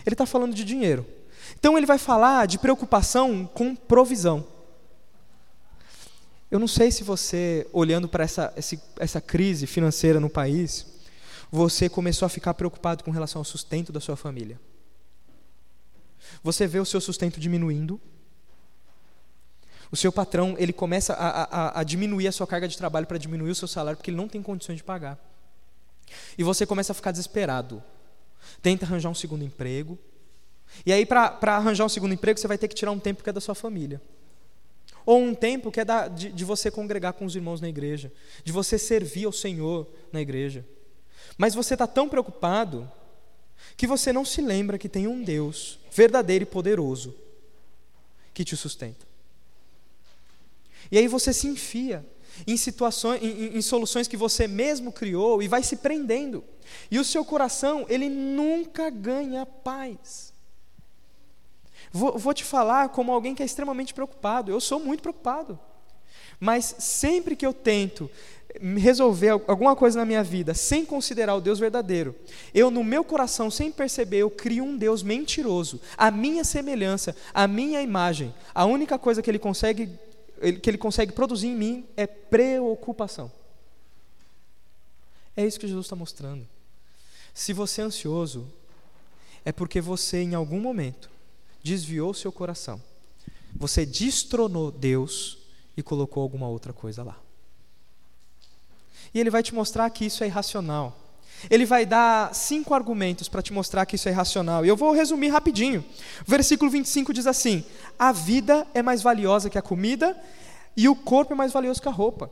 Ele 0.04 0.14
está 0.14 0.26
falando 0.26 0.54
de 0.54 0.64
dinheiro. 0.64 1.06
Então 1.58 1.76
ele 1.76 1.86
vai 1.86 1.98
falar 1.98 2.46
de 2.46 2.58
preocupação 2.58 3.46
com 3.46 3.74
provisão. 3.74 4.46
Eu 6.50 6.58
não 6.58 6.68
sei 6.68 6.90
se 6.90 7.04
você, 7.04 7.66
olhando 7.72 8.08
para 8.08 8.24
essa, 8.24 8.54
essa 8.98 9.20
crise 9.20 9.66
financeira 9.66 10.18
no 10.18 10.30
país, 10.30 10.86
você 11.50 11.88
começou 11.88 12.26
a 12.26 12.30
ficar 12.30 12.54
preocupado 12.54 13.04
com 13.04 13.10
relação 13.10 13.40
ao 13.40 13.44
sustento 13.44 13.92
da 13.92 14.00
sua 14.00 14.16
família. 14.16 14.58
Você 16.42 16.66
vê 16.66 16.78
o 16.78 16.84
seu 16.84 17.00
sustento 17.00 17.40
diminuindo. 17.40 18.00
O 19.90 19.96
seu 19.96 20.12
patrão 20.12 20.54
ele 20.58 20.72
começa 20.72 21.14
a, 21.14 21.44
a, 21.44 21.80
a 21.80 21.82
diminuir 21.82 22.28
a 22.28 22.32
sua 22.32 22.46
carga 22.46 22.68
de 22.68 22.76
trabalho 22.76 23.06
para 23.06 23.18
diminuir 23.18 23.50
o 23.50 23.54
seu 23.54 23.66
salário 23.66 23.96
porque 23.96 24.10
ele 24.10 24.16
não 24.16 24.28
tem 24.28 24.42
condições 24.42 24.76
de 24.76 24.84
pagar. 24.84 25.18
E 26.36 26.44
você 26.44 26.66
começa 26.66 26.92
a 26.92 26.94
ficar 26.94 27.10
desesperado. 27.10 27.82
Tenta 28.62 28.84
arranjar 28.84 29.08
um 29.08 29.14
segundo 29.14 29.44
emprego. 29.44 29.98
E 30.84 30.92
aí, 30.92 31.06
para 31.06 31.38
arranjar 31.42 31.84
um 31.84 31.88
segundo 31.88 32.12
emprego, 32.12 32.38
você 32.38 32.46
vai 32.46 32.58
ter 32.58 32.68
que 32.68 32.74
tirar 32.74 32.92
um 32.92 32.98
tempo 32.98 33.22
que 33.22 33.30
é 33.30 33.32
da 33.32 33.40
sua 33.40 33.54
família. 33.54 34.00
Ou 35.06 35.18
um 35.22 35.34
tempo 35.34 35.72
que 35.72 35.80
é 35.80 35.84
da, 35.84 36.06
de, 36.06 36.30
de 36.30 36.44
você 36.44 36.70
congregar 36.70 37.14
com 37.14 37.24
os 37.24 37.34
irmãos 37.34 37.60
na 37.60 37.68
igreja, 37.68 38.12
de 38.44 38.52
você 38.52 38.78
servir 38.78 39.24
ao 39.24 39.32
Senhor 39.32 39.88
na 40.12 40.20
igreja. 40.20 40.66
Mas 41.38 41.54
você 41.54 41.74
está 41.74 41.86
tão 41.86 42.08
preocupado 42.08 42.90
que 43.76 43.86
você 43.86 44.12
não 44.12 44.24
se 44.24 44.40
lembra 44.40 44.78
que 44.78 44.88
tem 44.88 45.06
um 45.06 45.22
Deus 45.22 45.78
verdadeiro 45.90 46.42
e 46.42 46.46
poderoso 46.46 47.14
que 48.34 48.44
te 48.44 48.56
sustenta. 48.56 49.06
E 50.90 50.98
aí 50.98 51.08
você 51.08 51.32
se 51.32 51.46
enfia 51.46 52.06
em 52.46 52.56
situações, 52.56 53.22
em, 53.22 53.56
em, 53.56 53.62
soluções 53.62 54.06
que 54.06 54.16
você 54.16 54.46
mesmo 54.46 54.92
criou 54.92 55.42
e 55.42 55.48
vai 55.48 55.62
se 55.62 55.76
prendendo. 55.76 56.44
E 56.90 56.98
o 56.98 57.04
seu 57.04 57.24
coração, 57.24 57.84
ele 57.88 58.08
nunca 58.08 58.90
ganha 58.90 59.44
paz. 59.44 60.32
Vou, 61.90 62.18
vou 62.18 62.34
te 62.34 62.44
falar 62.44 62.90
como 62.90 63.12
alguém 63.12 63.34
que 63.34 63.42
é 63.42 63.46
extremamente 63.46 63.94
preocupado. 63.94 64.50
Eu 64.50 64.60
sou 64.60 64.78
muito 64.78 65.02
preocupado. 65.02 65.58
Mas 66.38 66.76
sempre 66.78 67.34
que 67.34 67.44
eu 67.44 67.52
tento 67.52 68.10
resolver 68.78 69.28
alguma 69.28 69.76
coisa 69.76 69.98
na 69.98 70.04
minha 70.04 70.22
vida 70.22 70.54
sem 70.54 70.84
considerar 70.84 71.34
o 71.34 71.40
Deus 71.40 71.58
verdadeiro, 71.58 72.14
eu 72.54 72.70
no 72.70 72.82
meu 72.82 73.04
coração, 73.04 73.50
sem 73.50 73.70
perceber, 73.70 74.18
eu 74.18 74.30
crio 74.30 74.64
um 74.64 74.76
Deus 74.76 75.02
mentiroso, 75.02 75.80
a 75.96 76.10
minha 76.10 76.44
semelhança, 76.44 77.14
a 77.32 77.46
minha 77.46 77.82
imagem. 77.82 78.34
A 78.54 78.64
única 78.64 78.98
coisa 78.98 79.22
que 79.22 79.30
ele 79.30 79.38
consegue 79.38 79.90
que 80.62 80.70
ele 80.70 80.78
consegue 80.78 81.12
produzir 81.12 81.48
em 81.48 81.56
mim 81.56 81.86
é 81.96 82.06
preocupação. 82.06 83.30
É 85.36 85.44
isso 85.44 85.58
que 85.58 85.66
Jesus 85.66 85.86
está 85.86 85.96
mostrando. 85.96 86.46
Se 87.34 87.52
você 87.52 87.80
é 87.80 87.84
ansioso, 87.84 88.46
é 89.44 89.52
porque 89.52 89.80
você, 89.80 90.18
em 90.18 90.34
algum 90.34 90.60
momento, 90.60 91.10
desviou 91.62 92.14
seu 92.14 92.30
coração. 92.30 92.80
Você 93.54 93.84
destronou 93.84 94.70
Deus 94.70 95.38
e 95.76 95.82
colocou 95.82 96.22
alguma 96.22 96.48
outra 96.48 96.72
coisa 96.72 97.02
lá. 97.02 97.20
E 99.12 99.20
ele 99.20 99.30
vai 99.30 99.42
te 99.42 99.54
mostrar 99.54 99.88
que 99.90 100.04
isso 100.04 100.22
é 100.22 100.26
irracional. 100.26 100.96
Ele 101.48 101.64
vai 101.64 101.86
dar 101.86 102.34
cinco 102.34 102.74
argumentos 102.74 103.28
para 103.28 103.42
te 103.42 103.52
mostrar 103.52 103.86
que 103.86 103.96
isso 103.96 104.08
é 104.08 104.12
irracional. 104.12 104.64
E 104.64 104.68
eu 104.68 104.76
vou 104.76 104.92
resumir 104.92 105.28
rapidinho. 105.28 105.84
Versículo 106.26 106.70
25 106.70 107.12
diz 107.12 107.26
assim: 107.26 107.64
A 107.98 108.10
vida 108.10 108.66
é 108.74 108.82
mais 108.82 109.02
valiosa 109.02 109.48
que 109.48 109.58
a 109.58 109.62
comida, 109.62 110.16
e 110.76 110.88
o 110.88 110.96
corpo 110.96 111.32
é 111.32 111.36
mais 111.36 111.52
valioso 111.52 111.80
que 111.80 111.88
a 111.88 111.92
roupa. 111.92 112.30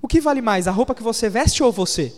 O 0.00 0.08
que 0.08 0.20
vale 0.20 0.40
mais, 0.40 0.66
a 0.66 0.70
roupa 0.70 0.94
que 0.94 1.02
você 1.02 1.28
veste 1.28 1.62
ou 1.62 1.72
você? 1.72 2.14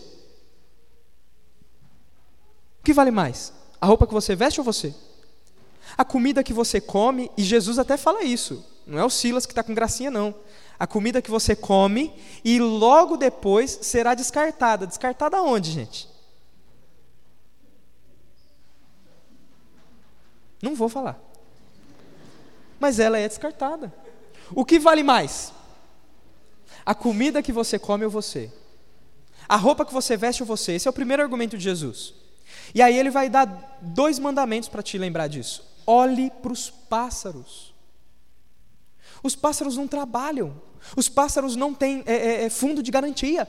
O 2.79 2.83
que 2.83 2.93
vale 2.93 3.11
mais? 3.11 3.51
A 3.81 3.85
roupa 3.85 4.07
que 4.07 4.13
você 4.13 4.35
veste 4.35 4.59
ou 4.59 4.63
você? 4.63 4.93
A 5.97 6.05
comida 6.05 6.43
que 6.43 6.53
você 6.53 6.79
come, 6.79 7.29
e 7.37 7.43
Jesus 7.43 7.77
até 7.77 7.97
fala 7.97 8.23
isso, 8.23 8.63
não 8.87 8.97
é 8.97 9.03
o 9.03 9.09
Silas 9.09 9.45
que 9.45 9.51
está 9.51 9.63
com 9.63 9.73
gracinha, 9.73 10.09
não. 10.09 10.33
A 10.83 10.87
comida 10.87 11.21
que 11.21 11.31
você 11.31 11.55
come 11.55 12.13
e 12.43 12.59
logo 12.59 13.15
depois 13.15 13.79
será 13.83 14.13
descartada. 14.13 14.85
Descartada 14.85 15.41
onde, 15.41 15.71
gente? 15.71 16.09
Não 20.61 20.75
vou 20.75 20.89
falar. 20.89 21.17
Mas 22.81 22.99
ela 22.99 23.17
é 23.17 23.29
descartada. 23.29 23.93
O 24.53 24.65
que 24.65 24.77
vale 24.77 25.03
mais? 25.03 25.53
A 26.85 26.93
comida 26.93 27.41
que 27.41 27.53
você 27.53 27.79
come 27.79 28.03
ou 28.03 28.11
você? 28.11 28.51
A 29.47 29.55
roupa 29.55 29.85
que 29.85 29.93
você 29.93 30.17
veste 30.17 30.43
é 30.43 30.45
você. 30.45 30.73
Esse 30.73 30.89
é 30.89 30.91
o 30.91 30.93
primeiro 30.93 31.23
argumento 31.23 31.57
de 31.57 31.63
Jesus. 31.63 32.13
E 32.75 32.81
aí 32.81 32.99
ele 32.99 33.09
vai 33.09 33.29
dar 33.29 33.79
dois 33.79 34.19
mandamentos 34.19 34.67
para 34.67 34.83
te 34.83 34.97
lembrar 34.97 35.29
disso. 35.29 35.65
Olhe 35.87 36.29
para 36.29 36.51
os 36.51 36.69
pássaros. 36.69 37.73
Os 39.23 39.33
pássaros 39.33 39.77
não 39.77 39.87
trabalham. 39.87 40.72
Os 40.95 41.09
pássaros 41.09 41.55
não 41.55 41.73
têm 41.73 42.03
é, 42.05 42.13
é, 42.13 42.43
é, 42.45 42.49
fundo 42.49 42.83
de 42.83 42.91
garantia. 42.91 43.47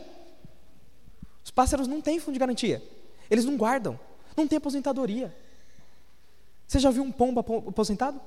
Os 1.45 1.51
pássaros 1.51 1.87
não 1.87 2.01
têm 2.01 2.19
fundo 2.19 2.35
de 2.35 2.39
garantia. 2.39 2.83
Eles 3.31 3.45
não 3.45 3.57
guardam. 3.57 3.99
Não 4.37 4.47
tem 4.47 4.57
aposentadoria. 4.57 5.35
Você 6.67 6.79
já 6.79 6.91
viu 6.91 7.03
um 7.03 7.13
pombo 7.13 7.41
aposentado? 7.41 8.21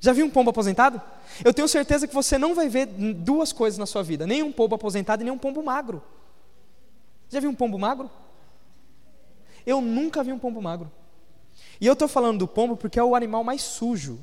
Já 0.00 0.12
viu 0.12 0.26
um 0.26 0.30
pombo 0.30 0.50
aposentado? 0.50 1.00
Eu 1.44 1.52
tenho 1.52 1.68
certeza 1.68 2.06
que 2.06 2.14
você 2.14 2.38
não 2.38 2.54
vai 2.54 2.68
ver 2.68 2.86
duas 2.86 3.52
coisas 3.52 3.78
na 3.78 3.86
sua 3.86 4.02
vida: 4.02 4.26
nem 4.26 4.42
um 4.42 4.52
pombo 4.52 4.74
aposentado 4.74 5.22
e 5.22 5.24
nem 5.24 5.32
um 5.32 5.38
pombo 5.38 5.62
magro. 5.62 6.02
Já 7.28 7.40
viu 7.40 7.50
um 7.50 7.54
pombo 7.54 7.78
magro? 7.78 8.10
Eu 9.66 9.80
nunca 9.80 10.24
vi 10.24 10.32
um 10.32 10.38
pombo 10.38 10.62
magro. 10.62 10.90
E 11.80 11.86
eu 11.86 11.92
estou 11.92 12.08
falando 12.08 12.38
do 12.38 12.48
pombo 12.48 12.76
porque 12.76 12.98
é 12.98 13.04
o 13.04 13.14
animal 13.14 13.44
mais 13.44 13.62
sujo. 13.62 14.18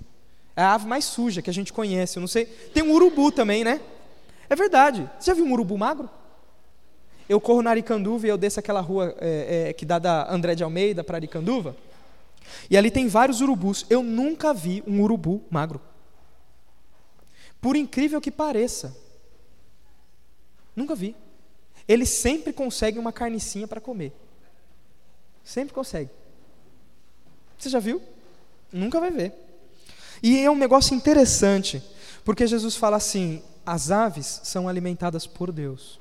É 0.55 0.61
a 0.61 0.73
ave 0.73 0.87
mais 0.87 1.05
suja 1.05 1.41
que 1.41 1.49
a 1.49 1.53
gente 1.53 1.73
conhece. 1.73 2.17
Eu 2.17 2.21
não 2.21 2.27
sei. 2.27 2.45
Tem 2.45 2.81
um 2.81 2.91
urubu 2.93 3.31
também, 3.31 3.63
né? 3.63 3.81
É 4.49 4.55
verdade. 4.55 5.09
Você 5.19 5.31
já 5.31 5.33
viu 5.33 5.45
um 5.45 5.51
urubu 5.51 5.77
magro? 5.77 6.09
Eu 7.27 7.41
corro 7.41 7.61
na 7.61 7.71
Aricanduva 7.71 8.27
e 8.27 8.29
eu 8.29 8.37
desço 8.37 8.59
aquela 8.59 8.79
rua 8.79 9.15
é, 9.19 9.69
é, 9.69 9.73
que 9.73 9.85
dá 9.85 9.99
da 9.99 10.31
André 10.31 10.55
de 10.55 10.63
Almeida 10.63 11.03
para 11.03 11.17
Aricanduva. 11.17 11.75
E 12.69 12.77
ali 12.77 12.91
tem 12.91 13.07
vários 13.07 13.41
urubus. 13.41 13.85
Eu 13.89 14.03
nunca 14.03 14.53
vi 14.53 14.83
um 14.87 15.01
urubu 15.01 15.43
magro. 15.49 15.81
Por 17.59 17.75
incrível 17.75 18.21
que 18.21 18.31
pareça. 18.31 18.95
Nunca 20.75 20.93
vi. 20.93 21.15
Ele 21.87 22.05
sempre 22.05 22.53
consegue 22.53 22.99
uma 22.99 23.11
carnicinha 23.11 23.67
para 23.67 23.81
comer. 23.81 24.13
Sempre 25.43 25.73
consegue. 25.73 26.09
Você 27.57 27.69
já 27.69 27.79
viu? 27.79 28.01
Nunca 28.71 28.99
vai 28.99 29.11
ver. 29.11 29.44
E 30.25 30.39
é 30.39 30.49
um 30.49 30.57
negócio 30.57 30.95
interessante, 30.95 31.83
porque 32.23 32.47
Jesus 32.47 32.75
fala 32.75 32.97
assim: 32.97 33.43
as 33.63 33.91
aves 33.91 34.41
são 34.43 34.67
alimentadas 34.67 35.27
por 35.27 35.51
Deus. 35.51 35.99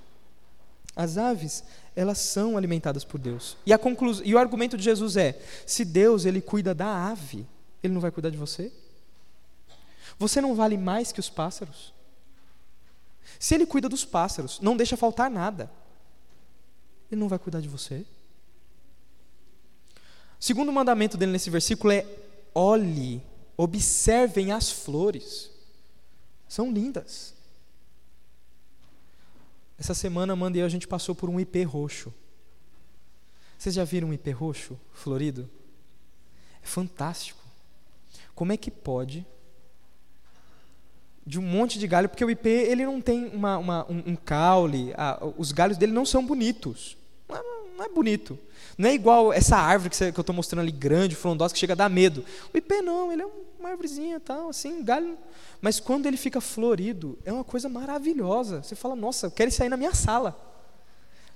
As 0.96 1.18
aves, 1.18 1.62
elas 1.94 2.20
são 2.20 2.56
alimentadas 2.56 3.04
por 3.04 3.20
Deus. 3.20 3.54
E, 3.66 3.72
a 3.72 3.76
conclus... 3.76 4.22
e 4.24 4.34
o 4.34 4.38
argumento 4.38 4.78
de 4.78 4.82
Jesus 4.82 5.18
é: 5.18 5.38
se 5.66 5.84
Deus 5.84 6.24
ele 6.24 6.40
cuida 6.40 6.74
da 6.74 7.10
ave, 7.10 7.46
ele 7.82 7.92
não 7.92 8.00
vai 8.00 8.10
cuidar 8.10 8.30
de 8.30 8.38
você? 8.38 8.72
Você 10.18 10.40
não 10.40 10.54
vale 10.54 10.78
mais 10.78 11.12
que 11.12 11.20
os 11.20 11.28
pássaros? 11.28 11.92
Se 13.38 13.54
ele 13.54 13.66
cuida 13.66 13.90
dos 13.90 14.06
pássaros, 14.06 14.58
não 14.58 14.74
deixa 14.74 14.96
faltar 14.96 15.30
nada, 15.30 15.70
ele 17.12 17.20
não 17.20 17.28
vai 17.28 17.38
cuidar 17.38 17.60
de 17.60 17.68
você? 17.68 18.06
O 20.40 20.42
segundo 20.42 20.72
mandamento 20.72 21.18
dele 21.18 21.32
nesse 21.32 21.50
versículo 21.50 21.92
é: 21.92 22.06
olhe, 22.54 23.22
observem 23.56 24.52
as 24.52 24.70
flores. 24.70 25.50
São 26.48 26.72
lindas. 26.72 27.34
Essa 29.78 29.94
semana, 29.94 30.32
Amanda 30.32 30.56
e 30.56 30.60
eu, 30.60 30.66
a 30.66 30.68
gente 30.68 30.86
passou 30.86 31.14
por 31.14 31.28
um 31.28 31.40
ipê 31.40 31.62
roxo. 31.62 32.12
Vocês 33.58 33.74
já 33.74 33.84
viram 33.84 34.08
um 34.08 34.12
ipê 34.12 34.30
roxo 34.30 34.78
florido? 34.92 35.48
É 36.62 36.66
fantástico. 36.66 37.42
Como 38.34 38.52
é 38.52 38.56
que 38.56 38.70
pode 38.70 39.26
de 41.26 41.38
um 41.38 41.42
monte 41.42 41.78
de 41.78 41.86
galho, 41.86 42.08
porque 42.08 42.24
o 42.24 42.30
ipê 42.30 42.66
ele 42.68 42.84
não 42.84 43.00
tem 43.00 43.28
uma, 43.28 43.56
uma 43.56 43.90
um, 43.90 44.02
um, 44.08 44.16
caule, 44.16 44.92
a, 44.96 45.18
os 45.38 45.52
galhos 45.52 45.78
dele 45.78 45.92
não 45.92 46.04
são 46.04 46.24
bonitos. 46.24 46.96
Não 47.28 47.36
é, 47.36 47.42
não 47.76 47.84
é, 47.84 47.88
bonito. 47.88 48.38
Não 48.76 48.88
é 48.88 48.94
igual 48.94 49.32
essa 49.32 49.56
árvore 49.56 49.90
que, 49.90 49.96
você, 49.96 50.10
que 50.12 50.18
eu 50.18 50.22
estou 50.22 50.34
mostrando 50.34 50.62
ali, 50.62 50.72
grande, 50.72 51.14
frondosa, 51.14 51.54
que 51.54 51.60
chega 51.60 51.74
a 51.74 51.76
dar 51.76 51.88
medo. 51.88 52.24
O 52.52 52.56
ipê 52.56 52.82
não, 52.82 53.12
ele 53.12 53.22
é 53.22 53.26
uma 53.58 53.70
árvorezinha 53.70 54.18
tal, 54.18 54.48
assim, 54.48 54.82
galho. 54.82 55.16
Mas 55.60 55.78
quando 55.78 56.06
ele 56.06 56.16
fica 56.16 56.40
florido, 56.40 57.18
é 57.24 57.32
uma 57.32 57.44
coisa 57.44 57.68
maravilhosa. 57.68 58.62
Você 58.62 58.74
fala, 58.74 58.96
nossa, 58.96 59.26
eu 59.26 59.30
quero 59.30 59.50
aí 59.60 59.68
na 59.68 59.76
minha 59.76 59.94
sala. 59.94 60.36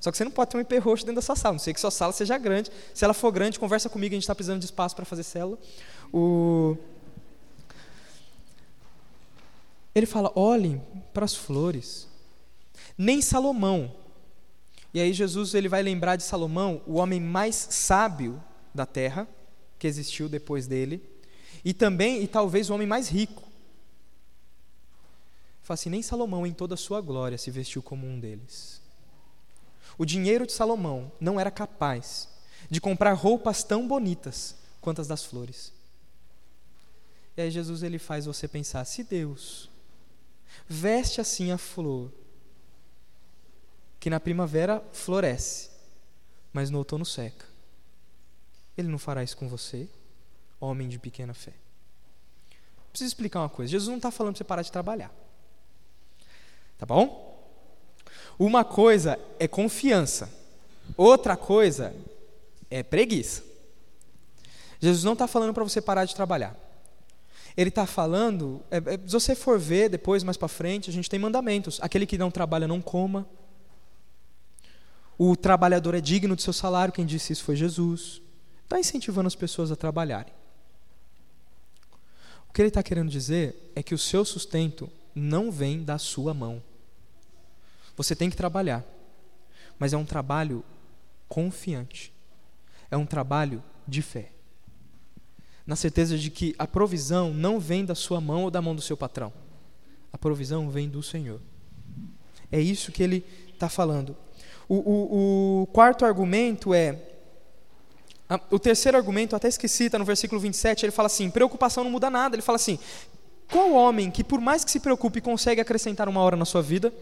Só 0.01 0.11
que 0.11 0.17
você 0.17 0.25
não 0.25 0.31
pode 0.31 0.51
ter 0.51 0.57
um 0.57 0.61
ipê 0.61 0.79
roxo 0.79 1.05
dentro 1.05 1.17
da 1.17 1.23
sua 1.23 1.35
sala, 1.35 1.55
não 1.55 1.59
sei 1.59 1.75
que 1.75 1.81
sua 1.81 1.91
sala 1.91 2.13
seja 2.13 2.39
grande. 2.39 2.71
Se 2.95 3.05
ela 3.05 3.15
for 3.15 3.33
grande, 3.33 3.59
conversa 3.59 3.89
comigo, 3.89 4.13
a 4.13 4.17
gente 4.17 4.23
está 4.23 4.35
precisando 4.35 4.61
de 4.61 4.67
espaço 4.67 4.95
para 4.95 5.05
fazer 5.05 5.23
célula. 5.23 5.59
O... 6.13 6.77
Ele 9.95 10.07
fala: 10.07 10.31
olhem 10.37 10.81
para 11.13 11.25
as 11.25 11.35
flores. 11.35 12.07
Nem 12.97 13.21
Salomão. 13.21 13.93
E 14.93 15.01
aí 15.01 15.13
Jesus 15.13 15.55
ele 15.55 15.69
vai 15.69 15.83
lembrar 15.83 16.17
de 16.17 16.23
Salomão, 16.23 16.83
o 16.87 16.95
homem 16.95 17.21
mais 17.21 17.55
sábio 17.55 18.43
da 18.75 18.87
terra 18.87 19.29
que 19.79 19.87
existiu 19.87 20.29
depois 20.29 20.67
dele, 20.67 21.03
e 21.65 21.73
também 21.73 22.23
e 22.23 22.27
talvez 22.27 22.71
o 22.71 22.75
homem 22.75 22.87
mais 22.87 23.09
rico. 23.09 23.43
Fala 25.63 25.75
assim: 25.75 25.91
nem 25.91 26.03
Salomão 26.03 26.47
em 26.47 26.53
toda 26.53 26.75
a 26.75 26.79
sua 26.79 27.01
glória 27.01 27.39
se 27.39 27.51
vestiu 27.51 27.83
como 27.83 28.07
um 28.07 28.19
deles. 28.19 28.81
O 29.97 30.05
dinheiro 30.05 30.47
de 30.47 30.53
Salomão 30.53 31.13
não 31.21 31.39
era 31.39 31.51
capaz 31.51 32.29
de 32.71 32.81
comprar 32.81 33.13
roupas 33.13 33.63
tão 33.63 33.87
bonitas 33.87 34.57
quanto 34.81 35.01
as 35.01 35.09
das 35.09 35.25
flores. 35.25 35.73
E 37.37 37.43
aí 37.43 37.51
Jesus 37.51 37.83
ele 37.83 37.99
faz 37.99 38.27
você 38.27 38.49
pensar: 38.49 38.85
se 38.85 39.05
Deus 39.05 39.69
Veste 40.67 41.21
assim 41.21 41.51
a 41.51 41.59
flor, 41.59 42.11
que 43.99 44.11
na 44.11 44.21
primavera 44.21 44.83
floresce, 44.93 45.71
mas 46.53 46.71
no 46.71 46.79
outono 46.79 47.05
seca. 47.05 47.47
Ele 48.77 48.89
não 48.89 48.99
fará 48.99 49.23
isso 49.23 49.37
com 49.37 49.49
você, 49.49 49.89
homem 50.61 50.89
de 50.89 50.99
pequena 50.99 51.35
fé. 51.35 51.53
Preciso 52.91 53.09
explicar 53.09 53.41
uma 53.41 53.49
coisa: 53.49 53.71
Jesus 53.71 53.89
não 53.89 53.97
está 53.97 54.11
falando 54.11 54.35
para 54.35 54.39
você 54.39 54.45
parar 54.45 54.63
de 54.63 54.73
trabalhar. 54.73 55.13
Tá 56.79 56.87
bom? 56.87 57.27
Uma 58.39 58.65
coisa 58.65 59.19
é 59.39 59.49
confiança, 59.49 60.33
outra 60.97 61.37
coisa 61.37 61.95
é 62.71 62.83
preguiça. 62.83 63.45
Jesus 64.81 65.03
não 65.03 65.15
está 65.15 65.27
falando 65.27 65.53
para 65.53 65.65
você 65.65 65.81
parar 65.81 66.05
de 66.05 66.15
trabalhar 66.15 66.57
ele 67.59 67.71
está 67.71 67.87
falando, 67.87 68.63
é, 68.71 68.77
é, 68.77 68.97
se 69.05 69.13
você 69.13 69.35
for 69.35 69.59
ver 69.59 69.89
depois, 69.89 70.23
mais 70.23 70.37
para 70.37 70.47
frente, 70.47 70.89
a 70.89 70.93
gente 70.93 71.11
tem 71.11 71.19
mandamentos. 71.19 71.81
Aquele 71.83 72.07
que 72.07 72.17
não 72.17 72.31
trabalha, 72.31 72.69
não 72.69 72.81
coma. 72.81 73.27
O 75.19 75.37
trabalhador 75.37 75.95
é 75.95 76.01
digno 76.01 76.37
do 76.37 76.41
seu 76.41 76.53
salário, 76.53 76.95
quem 76.95 77.05
disse 77.05 77.33
isso 77.33 77.45
foi 77.45 77.57
Jesus. 77.57 78.23
Está 78.63 78.79
incentivando 78.79 79.27
as 79.27 79.35
pessoas 79.35 79.73
a 79.73 79.77
trabalharem. 79.77 80.33
O 82.49 82.53
que 82.53 82.63
ele 82.63 82.69
está 82.69 82.83
querendo 82.83 83.11
dizer 83.11 83.73
é 83.75 83.83
que 83.83 83.95
o 83.95 83.99
seu 83.99 84.25
sustento 84.25 84.89
não 85.15 85.51
vem 85.51 85.83
da 85.83 85.99
sua 85.99 86.33
mão. 86.33 86.63
Você 87.97 88.15
tem 88.15 88.31
que 88.31 88.37
trabalhar, 88.37 88.85
mas 89.79 89.93
é 89.93 89.97
um 89.97 90.05
trabalho 90.05 90.65
confiante, 91.29 92.13
é 92.91 92.97
um 92.97 93.05
trabalho 93.05 93.63
de 93.87 94.01
fé 94.01 94.33
na 95.69 95.77
certeza 95.77 96.17
de 96.17 96.31
que 96.31 96.55
a 96.59 96.67
provisão 96.67 97.31
não 97.35 97.61
vem 97.61 97.85
da 97.85 97.95
sua 97.95 98.23
mão 98.23 98.45
ou 98.45 98.51
da 98.51 98.63
mão 98.63 98.75
do 98.75 98.81
seu 98.81 98.97
patrão. 98.97 99.31
A 100.11 100.17
provisão 100.17 100.71
vem 100.71 100.89
do 100.89 101.03
Senhor. 101.03 101.43
É 102.51 102.59
isso 102.59 102.91
que 102.91 103.03
ele 103.03 103.23
está 103.53 103.69
falando. 103.69 104.17
O, 104.69 104.75
o, 104.75 105.63
o, 105.63 105.67
quarto 105.69 106.05
argumento 106.05 106.75
é. 106.75 106.99
O 108.51 108.59
terceiro 108.59 108.99
argumento, 108.99 109.35
até 109.35 109.49
esqueci, 109.49 109.85
está 109.85 109.99
no 109.99 110.05
versículo 110.05 110.39
27, 110.41 110.85
ele 110.85 110.93
fala 110.93 111.07
assim: 111.07 111.31
preocupação 111.31 111.83
não 111.83 111.91
muda 111.91 112.11
nada. 112.11 112.37
Ele 112.37 112.43
fala 112.43 112.57
assim: 112.57 112.79
qual 113.51 113.73
homem 113.73 114.11
que, 114.11 114.23
por 114.23 114.41
mais 114.41 114.65
que 114.65 114.71
se 114.71 114.81
preocupe, 114.81 115.21
consegue 115.21 115.61
acrescentar 115.61 116.09
uma 116.09 116.21
hora 116.21 116.37
na 116.37 116.45
sua 116.45 116.61
vida? 116.61 116.93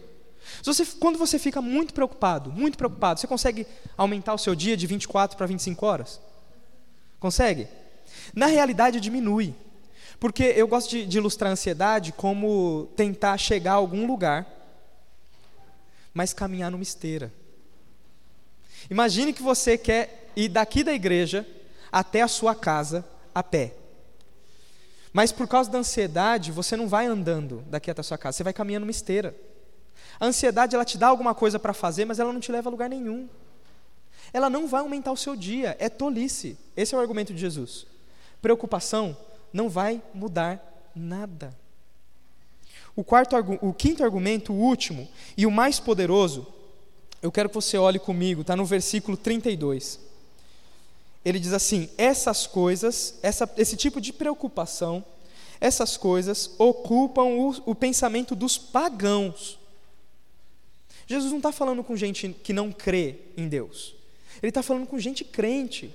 Você, 0.63 0.85
quando 0.85 1.19
você 1.19 1.37
fica 1.37 1.61
muito 1.61 1.93
preocupado, 1.93 2.51
muito 2.51 2.77
preocupado, 2.77 3.19
você 3.19 3.27
consegue 3.27 3.67
aumentar 3.97 4.33
o 4.33 4.37
seu 4.37 4.55
dia 4.55 4.77
de 4.77 4.87
24 4.87 5.37
para 5.37 5.45
25 5.45 5.85
horas? 5.85 6.21
Consegue? 7.19 7.67
Na 8.33 8.45
realidade, 8.45 9.01
diminui. 9.01 9.53
Porque 10.19 10.43
eu 10.43 10.67
gosto 10.67 10.89
de, 10.89 11.05
de 11.05 11.17
ilustrar 11.17 11.49
a 11.49 11.53
ansiedade 11.53 12.11
como 12.11 12.89
tentar 12.95 13.37
chegar 13.37 13.73
a 13.73 13.75
algum 13.75 14.07
lugar, 14.07 14.47
mas 16.13 16.33
caminhar 16.33 16.71
numa 16.71 16.81
esteira. 16.81 17.31
Imagine 18.89 19.33
que 19.33 19.41
você 19.41 19.77
quer 19.77 20.31
ir 20.35 20.49
daqui 20.49 20.83
da 20.83 20.93
igreja 20.93 21.45
até 21.91 22.21
a 22.21 22.27
sua 22.27 22.55
casa 22.55 23.05
a 23.33 23.43
pé. 23.43 23.73
Mas 25.11 25.31
por 25.31 25.47
causa 25.47 25.69
da 25.69 25.79
ansiedade, 25.79 26.51
você 26.51 26.75
não 26.75 26.87
vai 26.87 27.05
andando 27.05 27.63
daqui 27.67 27.89
até 27.89 28.01
a 28.01 28.03
sua 28.03 28.17
casa, 28.17 28.37
você 28.37 28.43
vai 28.43 28.53
caminhando 28.53 28.83
numa 28.83 28.91
esteira. 28.91 29.35
A 30.19 30.25
ansiedade 30.25 30.75
ela 30.75 30.85
te 30.85 30.97
dá 30.97 31.07
alguma 31.07 31.33
coisa 31.33 31.59
para 31.59 31.73
fazer, 31.73 32.05
mas 32.05 32.19
ela 32.19 32.33
não 32.33 32.39
te 32.39 32.51
leva 32.51 32.69
a 32.69 32.71
lugar 32.71 32.89
nenhum. 32.89 33.27
Ela 34.33 34.49
não 34.49 34.67
vai 34.67 34.81
aumentar 34.81 35.11
o 35.11 35.17
seu 35.17 35.35
dia, 35.35 35.75
é 35.79 35.89
tolice. 35.89 36.57
Esse 36.75 36.93
é 36.93 36.97
o 36.97 37.01
argumento 37.01 37.33
de 37.33 37.39
Jesus 37.39 37.85
preocupação 38.41 39.17
não 39.51 39.69
vai 39.69 40.01
mudar 40.13 40.89
nada. 40.95 41.53
O, 42.95 43.03
quarto, 43.03 43.35
o 43.61 43.73
quinto 43.73 44.03
argumento, 44.03 44.53
o 44.53 44.57
último 44.57 45.07
e 45.35 45.45
o 45.45 45.51
mais 45.51 45.79
poderoso, 45.79 46.47
eu 47.21 47.31
quero 47.31 47.49
que 47.49 47.55
você 47.55 47.77
olhe 47.77 47.99
comigo, 47.99 48.41
está 48.41 48.55
no 48.55 48.65
versículo 48.65 49.17
32. 49.17 49.99
Ele 51.25 51.39
diz 51.39 51.53
assim: 51.53 51.89
essas 51.97 52.45
coisas, 52.45 53.15
essa, 53.21 53.49
esse 53.57 53.75
tipo 53.75 53.99
de 53.99 54.13
preocupação, 54.13 55.03
essas 55.59 55.97
coisas 55.97 56.51
ocupam 56.57 57.23
o, 57.23 57.49
o 57.65 57.75
pensamento 57.75 58.35
dos 58.35 58.57
pagãos. 58.57 59.59
Jesus 61.07 61.31
não 61.31 61.39
está 61.39 61.51
falando 61.51 61.83
com 61.83 61.95
gente 61.95 62.29
que 62.43 62.53
não 62.53 62.71
crê 62.71 63.19
em 63.35 63.47
Deus, 63.47 63.95
ele 64.41 64.49
está 64.49 64.61
falando 64.61 64.85
com 64.85 64.99
gente 64.99 65.23
crente. 65.23 65.93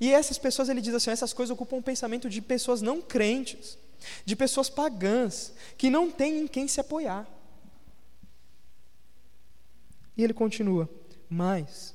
E 0.00 0.12
essas 0.12 0.38
pessoas, 0.38 0.68
ele 0.68 0.80
diz 0.80 0.94
assim: 0.94 1.10
essas 1.10 1.32
coisas 1.32 1.52
ocupam 1.52 1.76
o 1.76 1.82
pensamento 1.82 2.28
de 2.30 2.40
pessoas 2.40 2.80
não 2.80 3.00
crentes, 3.00 3.76
de 4.24 4.36
pessoas 4.36 4.70
pagãs, 4.70 5.52
que 5.76 5.90
não 5.90 6.10
têm 6.10 6.40
em 6.40 6.46
quem 6.46 6.66
se 6.68 6.80
apoiar. 6.80 7.26
E 10.16 10.22
ele 10.22 10.34
continua: 10.34 10.88
Mas 11.28 11.94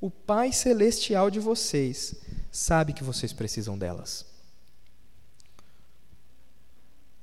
o 0.00 0.10
Pai 0.10 0.52
Celestial 0.52 1.30
de 1.30 1.40
vocês 1.40 2.14
sabe 2.50 2.92
que 2.92 3.04
vocês 3.04 3.32
precisam 3.32 3.76
delas. 3.76 4.26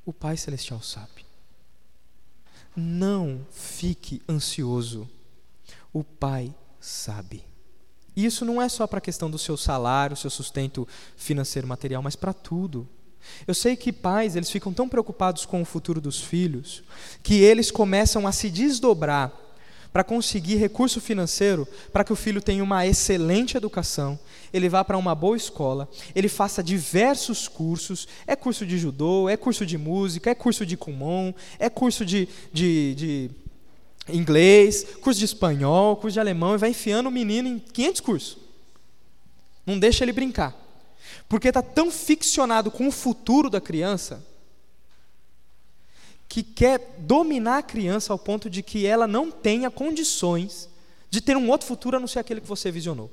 O 0.06 0.14
Pai 0.14 0.38
Celestial 0.38 0.82
sabe. 0.82 1.26
Não 2.76 3.46
fique 3.52 4.22
ansioso. 4.30 5.10
O 5.92 6.04
Pai 6.04 6.54
sabe. 6.80 7.44
Isso 8.16 8.46
não 8.46 8.62
é 8.62 8.70
só 8.70 8.86
para 8.86 9.00
a 9.00 9.02
questão 9.02 9.30
do 9.30 9.40
seu 9.40 9.58
salário, 9.58 10.16
seu 10.16 10.30
sustento 10.30 10.88
financeiro 11.18 11.68
material, 11.68 12.04
mas 12.04 12.16
para 12.16 12.34
tudo. 12.34 12.88
Eu 13.48 13.54
sei 13.54 13.76
que 13.76 13.92
pais, 13.92 14.36
eles 14.36 14.52
ficam 14.52 14.72
tão 14.74 14.88
preocupados 14.88 15.46
com 15.46 15.62
o 15.62 15.66
futuro 15.66 16.00
dos 16.00 16.22
filhos, 16.22 16.84
que 17.24 17.42
eles 17.42 17.72
começam 17.72 18.28
a 18.28 18.32
se 18.32 18.50
desdobrar 18.50 19.34
para 19.96 20.04
conseguir 20.04 20.58
recurso 20.58 21.00
financeiro 21.00 21.66
para 21.94 22.04
que 22.04 22.12
o 22.12 22.18
filho 22.18 22.42
tenha 22.42 22.62
uma 22.62 22.86
excelente 22.86 23.56
educação, 23.56 24.20
ele 24.52 24.68
vá 24.68 24.84
para 24.84 24.98
uma 24.98 25.16
boa 25.16 25.38
escola, 25.38 25.88
ele 26.14 26.28
faça 26.28 26.62
diversos 26.62 27.48
cursos, 27.48 28.06
é 28.28 28.36
curso 28.36 28.66
de 28.66 28.78
judô, 28.78 29.30
é 29.30 29.38
curso 29.38 29.66
de 29.66 29.78
música, 29.78 30.30
é 30.30 30.36
curso 30.36 30.66
de 30.66 30.76
kumon, 30.76 31.34
é 31.58 31.70
curso 31.70 32.06
de, 32.06 32.28
de, 32.52 32.94
de 32.96 33.32
inglês, 34.10 34.86
curso 35.00 35.18
de 35.18 35.24
espanhol, 35.28 35.96
curso 35.96 36.16
de 36.16 36.20
alemão, 36.20 36.56
e 36.56 36.58
vai 36.58 36.72
enfiando 36.72 37.08
o 37.08 37.12
menino 37.12 37.48
em 37.48 37.58
500 37.58 38.02
cursos. 38.02 38.38
Não 39.66 39.80
deixa 39.80 40.04
ele 40.04 40.12
brincar. 40.12 40.54
Porque 41.30 41.48
está 41.48 41.62
tão 41.62 41.90
ficcionado 41.90 42.70
com 42.70 42.86
o 42.86 42.92
futuro 42.92 43.50
da 43.50 43.62
criança 43.62 44.22
que 46.36 46.44
quer 46.44 46.98
dominar 46.98 47.60
a 47.60 47.64
criança 47.64 48.12
ao 48.12 48.20
ponto 48.20 48.50
de 48.50 48.62
que 48.62 48.86
ela 48.86 49.08
não 49.08 49.32
tenha 49.32 49.72
condições 49.72 50.68
de 51.10 51.22
ter 51.22 51.38
um 51.38 51.50
outro 51.50 51.66
futuro 51.66 51.96
a 51.96 52.00
não 52.00 52.10
ser 52.10 52.20
aquele 52.20 52.42
que 52.42 52.48
você 52.48 52.70
visionou. 52.70 53.10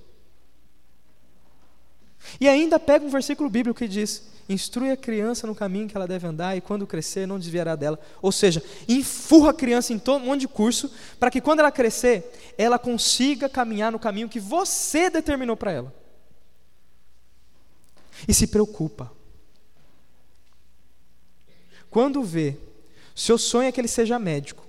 E 2.41 2.49
ainda 2.49 2.81
pega 2.81 3.05
um 3.05 3.09
versículo 3.09 3.49
bíblico 3.49 3.79
que 3.79 3.87
diz: 3.87 4.25
Instrui 4.49 4.91
a 4.91 4.97
criança 4.97 5.47
no 5.47 5.55
caminho 5.55 5.87
que 5.87 5.97
ela 5.97 6.09
deve 6.09 6.27
andar, 6.27 6.57
e 6.57 6.61
quando 6.61 6.85
crescer, 6.85 7.25
não 7.25 7.39
desviará 7.39 7.77
dela. 7.77 7.97
Ou 8.21 8.33
seja, 8.33 8.61
enfurra 8.89 9.51
a 9.51 9.55
criança 9.55 9.93
em 9.93 10.01
todo 10.01 10.21
um 10.21 10.27
monte 10.27 10.41
de 10.41 10.49
curso, 10.49 10.93
para 11.21 11.31
que 11.31 11.41
quando 11.41 11.61
ela 11.61 11.71
crescer, 11.71 12.29
ela 12.59 12.77
consiga 12.77 13.49
caminhar 13.49 13.93
no 13.93 14.01
caminho 14.01 14.29
que 14.29 14.41
você 14.41 15.09
determinou 15.09 15.57
para 15.57 15.71
ela. 15.71 15.95
E 18.27 18.35
se 18.35 18.49
preocupa. 18.49 19.13
Quando 21.89 22.21
vê 22.25 22.59
seu 23.15 23.37
sonho 23.37 23.69
é 23.69 23.73
que 23.73 23.81
ele 23.81 23.89
seja 23.89 24.19
médico. 24.19 24.67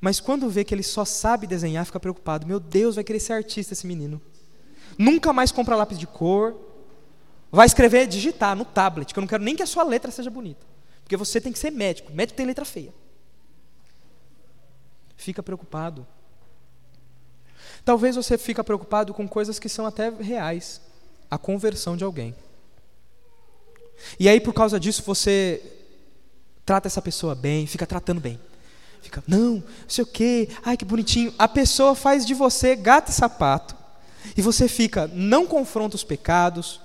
Mas 0.00 0.20
quando 0.20 0.48
vê 0.48 0.64
que 0.64 0.74
ele 0.74 0.82
só 0.82 1.04
sabe 1.04 1.46
desenhar, 1.46 1.84
fica 1.84 1.98
preocupado. 1.98 2.46
Meu 2.46 2.60
Deus, 2.60 2.94
vai 2.94 3.04
querer 3.04 3.20
ser 3.20 3.32
artista 3.32 3.72
esse 3.72 3.86
menino. 3.86 4.20
Nunca 4.96 5.32
mais 5.32 5.50
compra 5.50 5.76
lápis 5.76 5.98
de 5.98 6.06
cor. 6.06 6.56
Vai 7.50 7.66
escrever, 7.66 8.06
digitar 8.06 8.54
no 8.54 8.64
tablet, 8.64 9.12
que 9.12 9.18
eu 9.18 9.22
não 9.22 9.28
quero 9.28 9.42
nem 9.42 9.56
que 9.56 9.62
a 9.62 9.66
sua 9.66 9.82
letra 9.82 10.10
seja 10.10 10.30
bonita. 10.30 10.66
Porque 11.02 11.16
você 11.16 11.40
tem 11.40 11.52
que 11.52 11.58
ser 11.58 11.70
médico. 11.70 12.12
Médico 12.12 12.36
tem 12.36 12.46
letra 12.46 12.64
feia. 12.64 12.92
Fica 15.16 15.42
preocupado. 15.42 16.06
Talvez 17.84 18.16
você 18.16 18.36
fica 18.36 18.62
preocupado 18.62 19.14
com 19.14 19.26
coisas 19.26 19.58
que 19.58 19.68
são 19.68 19.86
até 19.86 20.10
reais. 20.10 20.80
A 21.30 21.38
conversão 21.38 21.96
de 21.96 22.04
alguém. 22.04 22.34
E 24.18 24.28
aí, 24.28 24.40
por 24.40 24.52
causa 24.52 24.78
disso, 24.78 25.02
você 25.04 25.77
trata 26.68 26.86
essa 26.86 27.00
pessoa 27.00 27.34
bem, 27.34 27.66
fica 27.66 27.86
tratando 27.86 28.20
bem. 28.20 28.38
Fica, 29.00 29.24
não, 29.26 29.54
não 29.54 29.64
sei 29.88 30.04
o 30.04 30.06
quê, 30.06 30.50
ai 30.62 30.76
que 30.76 30.84
bonitinho. 30.84 31.32
A 31.38 31.48
pessoa 31.48 31.94
faz 31.94 32.26
de 32.26 32.34
você 32.34 32.76
gato 32.76 33.08
e 33.08 33.14
sapato, 33.14 33.74
e 34.36 34.42
você 34.42 34.68
fica, 34.68 35.10
não 35.14 35.46
confronta 35.46 35.96
os 35.96 36.04
pecados. 36.04 36.78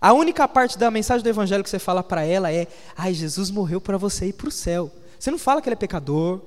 A 0.00 0.14
única 0.14 0.48
parte 0.48 0.78
da 0.78 0.90
mensagem 0.90 1.22
do 1.22 1.28
evangelho 1.28 1.62
que 1.62 1.68
você 1.68 1.78
fala 1.78 2.02
para 2.02 2.24
ela 2.24 2.50
é: 2.50 2.66
ai, 2.96 3.12
Jesus 3.12 3.50
morreu 3.50 3.78
para 3.78 3.98
você 3.98 4.28
ir 4.28 4.32
para 4.32 4.48
o 4.48 4.50
céu. 4.50 4.90
Você 5.18 5.30
não 5.30 5.38
fala 5.38 5.60
que 5.60 5.68
ele 5.68 5.74
é 5.74 5.76
pecador, 5.76 6.40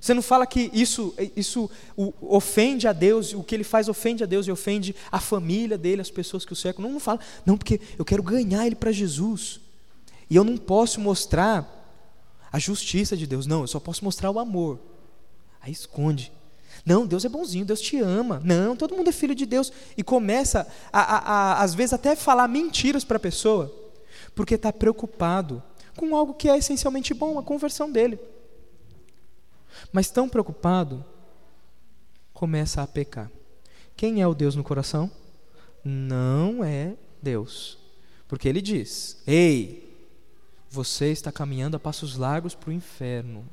você 0.00 0.14
não 0.14 0.22
fala 0.22 0.46
que 0.46 0.70
isso, 0.72 1.12
isso 1.34 1.68
ofende 2.20 2.86
a 2.86 2.92
Deus, 2.92 3.34
o 3.34 3.42
que 3.42 3.56
ele 3.56 3.64
faz 3.64 3.88
ofende 3.88 4.22
a 4.22 4.26
Deus 4.26 4.46
e 4.46 4.52
ofende 4.52 4.94
a 5.10 5.18
família 5.18 5.76
dele, 5.76 6.00
as 6.00 6.12
pessoas 6.12 6.44
que 6.44 6.52
o 6.52 6.56
cercam. 6.56 6.84
Não, 6.84 6.92
não 6.92 7.00
fala, 7.00 7.18
não, 7.44 7.58
porque 7.58 7.80
eu 7.98 8.04
quero 8.04 8.22
ganhar 8.22 8.64
ele 8.64 8.76
para 8.76 8.92
Jesus. 8.92 9.58
E 10.28 10.36
eu 10.36 10.44
não 10.44 10.56
posso 10.56 11.00
mostrar 11.00 11.79
a 12.52 12.58
justiça 12.58 13.16
de 13.16 13.26
Deus. 13.26 13.46
Não, 13.46 13.62
eu 13.62 13.66
só 13.66 13.80
posso 13.80 14.04
mostrar 14.04 14.30
o 14.30 14.38
amor. 14.38 14.78
Aí 15.60 15.72
esconde. 15.72 16.32
Não, 16.84 17.06
Deus 17.06 17.24
é 17.24 17.28
bonzinho, 17.28 17.64
Deus 17.64 17.80
te 17.80 17.98
ama. 17.98 18.40
Não, 18.44 18.74
todo 18.74 18.96
mundo 18.96 19.08
é 19.08 19.12
filho 19.12 19.34
de 19.34 19.46
Deus. 19.46 19.72
E 19.96 20.02
começa, 20.02 20.66
a, 20.92 21.00
a, 21.00 21.18
a 21.18 21.62
às 21.62 21.74
vezes, 21.74 21.92
até 21.92 22.16
falar 22.16 22.48
mentiras 22.48 23.04
para 23.04 23.16
a 23.16 23.20
pessoa, 23.20 23.74
porque 24.34 24.54
está 24.54 24.72
preocupado 24.72 25.62
com 25.96 26.16
algo 26.16 26.34
que 26.34 26.48
é 26.48 26.56
essencialmente 26.56 27.12
bom, 27.12 27.38
a 27.38 27.42
conversão 27.42 27.90
dele. 27.90 28.18
Mas 29.92 30.10
tão 30.10 30.28
preocupado, 30.28 31.04
começa 32.32 32.82
a 32.82 32.86
pecar. 32.86 33.30
Quem 33.96 34.22
é 34.22 34.26
o 34.26 34.34
Deus 34.34 34.56
no 34.56 34.64
coração? 34.64 35.10
Não 35.84 36.64
é 36.64 36.94
Deus. 37.22 37.78
Porque 38.26 38.48
ele 38.48 38.62
diz: 38.62 39.22
Ei, 39.26 39.89
você 40.70 41.06
está 41.06 41.32
caminhando 41.32 41.76
a 41.76 41.80
passos 41.80 42.16
largos 42.16 42.54
para 42.54 42.70
o 42.70 42.72
inferno. 42.72 43.44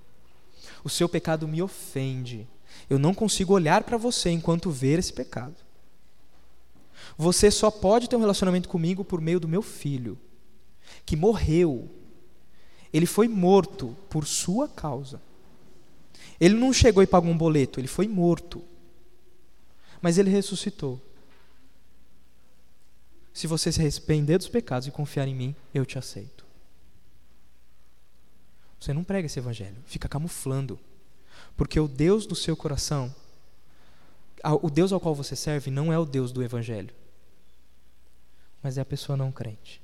O 0.84 0.90
seu 0.90 1.10
pecado 1.10 1.48
me 1.48 1.62
ofende. 1.62 2.48
Eu 2.88 3.00
não 3.00 3.14
consigo 3.14 3.54
olhar 3.54 3.84
para 3.84 3.98
você 3.98 4.30
enquanto 4.30 4.70
ver 4.70 5.00
esse 5.00 5.12
pecado. 5.12 5.56
Você 7.18 7.50
só 7.50 7.72
pode 7.72 8.08
ter 8.08 8.16
um 8.16 8.20
relacionamento 8.20 8.70
comigo 8.70 9.04
por 9.04 9.20
meio 9.20 9.40
do 9.40 9.48
meu 9.48 9.64
filho, 9.64 10.18
que 11.06 11.16
morreu. 11.16 11.90
Ele 12.94 13.08
foi 13.08 13.28
morto 13.28 13.98
por 14.10 14.28
sua 14.28 14.68
causa. 14.68 15.20
Ele 16.40 16.54
não 16.54 16.72
chegou 16.72 17.02
e 17.02 17.08
pagou 17.08 17.32
um 17.32 17.38
boleto, 17.38 17.80
ele 17.80 17.88
foi 17.88 18.08
morto. 18.08 18.64
Mas 20.00 20.20
ele 20.20 20.30
ressuscitou. 20.30 21.02
Se 23.34 23.48
você 23.48 23.72
se 23.72 23.82
arrepender 23.82 24.38
dos 24.38 24.48
pecados 24.48 24.88
e 24.88 24.92
confiar 24.92 25.28
em 25.28 25.36
mim, 25.36 25.56
eu 25.74 25.86
te 25.86 25.98
aceito. 25.98 26.47
Você 28.80 28.94
não 28.94 29.04
prega 29.04 29.26
esse 29.26 29.40
evangelho, 29.40 29.78
fica 29.86 30.08
camuflando. 30.08 30.80
Porque 31.56 31.80
o 31.80 31.88
Deus 31.88 32.26
do 32.26 32.36
seu 32.36 32.56
coração, 32.56 33.14
o 34.62 34.70
Deus 34.70 34.92
ao 34.92 35.00
qual 35.00 35.16
você 35.16 35.36
serve, 35.36 35.72
não 35.72 35.92
é 35.92 35.98
o 35.98 36.06
Deus 36.06 36.32
do 36.32 36.44
evangelho, 36.44 36.94
mas 38.62 38.78
é 38.78 38.82
a 38.82 38.86
pessoa 38.86 39.18
não 39.18 39.32
crente. 39.32 39.82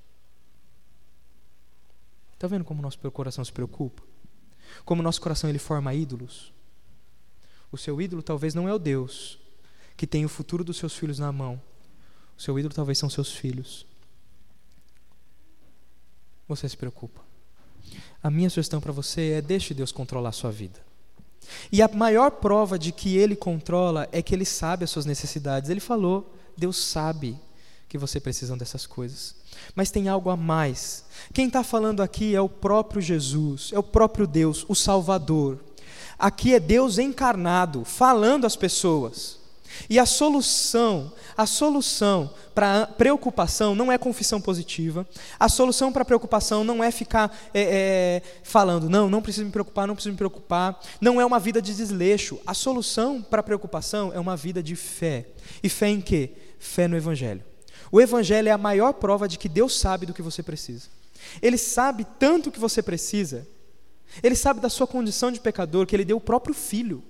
Está 2.33 2.47
vendo 2.47 2.65
como 2.65 2.79
o 2.79 2.83
nosso 2.83 2.99
coração 3.11 3.43
se 3.43 3.51
preocupa? 3.51 4.03
Como 4.83 5.01
o 5.01 5.03
nosso 5.03 5.21
coração 5.21 5.49
ele 5.49 5.59
forma 5.59 5.93
ídolos? 5.93 6.53
O 7.71 7.77
seu 7.77 7.99
ídolo 8.01 8.21
talvez 8.21 8.53
não 8.53 8.67
é 8.67 8.73
o 8.73 8.79
Deus 8.79 9.39
que 9.95 10.07
tem 10.07 10.25
o 10.25 10.29
futuro 10.29 10.63
dos 10.63 10.77
seus 10.77 10.95
filhos 10.95 11.19
na 11.19 11.31
mão. 11.31 11.61
O 12.37 12.41
seu 12.41 12.57
ídolo 12.57 12.73
talvez 12.73 12.97
são 12.97 13.09
seus 13.09 13.31
filhos. 13.31 13.85
Você 16.47 16.67
se 16.67 16.75
preocupa. 16.75 17.32
A 18.21 18.29
minha 18.29 18.49
sugestão 18.49 18.79
para 18.79 18.91
você 18.91 19.31
é 19.31 19.41
deixe 19.41 19.73
Deus 19.73 19.91
controlar 19.91 20.29
a 20.29 20.33
sua 20.33 20.51
vida. 20.51 20.79
E 21.71 21.81
a 21.81 21.87
maior 21.87 22.31
prova 22.31 22.79
de 22.79 22.91
que 22.91 23.17
Ele 23.17 23.35
controla 23.35 24.07
é 24.11 24.21
que 24.21 24.33
Ele 24.33 24.45
sabe 24.45 24.83
as 24.83 24.89
suas 24.89 25.05
necessidades. 25.05 25.69
Ele 25.69 25.79
falou, 25.79 26.33
Deus 26.57 26.77
sabe 26.77 27.37
que 27.89 27.97
você 27.97 28.19
precisa 28.19 28.55
dessas 28.55 28.85
coisas. 28.85 29.35
Mas 29.75 29.91
tem 29.91 30.07
algo 30.07 30.29
a 30.29 30.37
mais. 30.37 31.05
Quem 31.33 31.47
está 31.47 31.63
falando 31.63 32.01
aqui 32.01 32.35
é 32.35 32.41
o 32.41 32.49
próprio 32.49 33.01
Jesus, 33.01 33.69
é 33.73 33.79
o 33.79 33.83
próprio 33.83 34.25
Deus, 34.25 34.65
o 34.67 34.75
Salvador. 34.75 35.59
Aqui 36.17 36.53
é 36.53 36.59
Deus 36.59 36.97
encarnado, 36.97 37.83
falando 37.83 38.45
às 38.45 38.55
pessoas. 38.55 39.42
E 39.89 39.99
a 39.99 40.05
solução, 40.05 41.11
a 41.35 41.45
solução 41.45 42.33
para 42.53 42.85
preocupação 42.85 43.75
não 43.75 43.91
é 43.91 43.97
confissão 43.97 44.39
positiva. 44.39 45.07
A 45.39 45.49
solução 45.49 45.91
para 45.91 46.05
preocupação 46.05 46.63
não 46.63 46.83
é 46.83 46.91
ficar 46.91 47.35
é, 47.53 47.61
é, 47.61 48.21
falando, 48.43 48.89
não, 48.89 49.09
não 49.09 49.21
preciso 49.21 49.45
me 49.45 49.51
preocupar, 49.51 49.87
não 49.87 49.95
preciso 49.95 50.11
me 50.11 50.17
preocupar. 50.17 50.79
Não 51.01 51.19
é 51.19 51.25
uma 51.25 51.39
vida 51.39 51.61
de 51.61 51.75
desleixo. 51.75 52.39
A 52.45 52.53
solução 52.53 53.21
para 53.21 53.43
preocupação 53.43 54.11
é 54.13 54.19
uma 54.19 54.35
vida 54.35 54.61
de 54.61 54.75
fé. 54.75 55.27
E 55.61 55.69
fé 55.69 55.89
em 55.89 56.01
quê? 56.01 56.31
Fé 56.59 56.87
no 56.87 56.95
Evangelho. 56.95 57.43
O 57.91 58.01
Evangelho 58.01 58.49
é 58.49 58.51
a 58.51 58.57
maior 58.57 58.93
prova 58.93 59.27
de 59.27 59.37
que 59.37 59.49
Deus 59.49 59.77
sabe 59.77 60.05
do 60.05 60.13
que 60.13 60.21
você 60.21 60.41
precisa. 60.41 60.87
Ele 61.41 61.57
sabe 61.57 62.05
tanto 62.19 62.51
que 62.51 62.59
você 62.59 62.81
precisa. 62.81 63.47
Ele 64.21 64.35
sabe 64.35 64.59
da 64.59 64.69
sua 64.69 64.85
condição 64.85 65.31
de 65.31 65.39
pecador 65.39 65.85
que 65.85 65.95
ele 65.95 66.05
deu 66.05 66.17
o 66.17 66.21
próprio 66.21 66.53
filho 66.53 67.03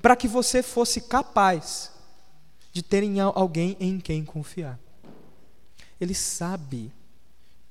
para 0.00 0.16
que 0.16 0.28
você 0.28 0.62
fosse 0.62 1.00
capaz 1.02 1.90
de 2.72 2.82
ter 2.82 3.04
alguém 3.34 3.76
em 3.80 3.98
quem 3.98 4.24
confiar. 4.24 4.78
Ele 6.00 6.14
sabe 6.14 6.92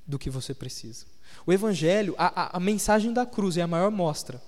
do 0.05 0.19
que 0.19 0.29
você 0.29 0.53
precisa. 0.53 1.05
O 1.45 1.53
Evangelho, 1.53 2.15
a, 2.17 2.43
a, 2.43 2.57
a, 2.57 2.59
mensagem 2.59 3.13
da 3.13 3.25
cruz 3.25 3.57
é 3.57 3.61
a 3.61 3.67
maior 3.67 3.91
mostra 3.91 4.41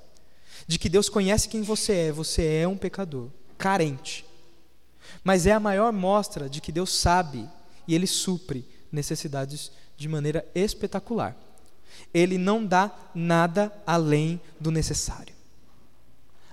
de 0.67 0.77
que 0.77 0.89
Deus 0.89 1.09
conhece 1.09 1.47
quem 1.47 1.61
você 1.61 1.93
é. 1.93 2.11
Você 2.11 2.45
é 2.45 2.67
um 2.67 2.77
pecador, 2.77 3.29
carente. 3.57 4.25
Mas 5.23 5.45
é 5.45 5.51
a 5.51 5.59
maior 5.59 5.91
mostra 5.91 6.49
de 6.49 6.61
que 6.61 6.71
Deus 6.71 6.93
sabe 6.93 7.47
e 7.87 7.95
Ele 7.95 8.07
supre 8.07 8.67
necessidades 8.91 9.71
de 9.97 10.07
maneira 10.07 10.45
espetacular. 10.53 11.35
Ele 12.13 12.37
não 12.37 12.65
dá 12.65 12.91
nada 13.13 13.71
além 13.85 14.39
do 14.59 14.71
necessário. 14.71 15.40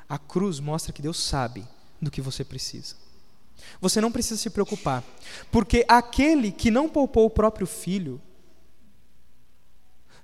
A 0.08 0.18
cruz 0.18 0.58
mostra 0.58 0.92
que 0.92 1.02
Deus 1.02 1.18
sabe 1.22 1.64
do 2.00 2.10
que 2.10 2.20
você 2.20 2.44
precisa. 2.44 2.94
Você 3.80 4.00
não 4.00 4.10
precisa 4.10 4.40
se 4.40 4.50
preocupar, 4.50 5.04
porque 5.50 5.84
aquele 5.88 6.50
que 6.50 6.70
não 6.70 6.88
poupou 6.88 7.26
o 7.26 7.30
próprio 7.30 7.66
filho 7.66 8.20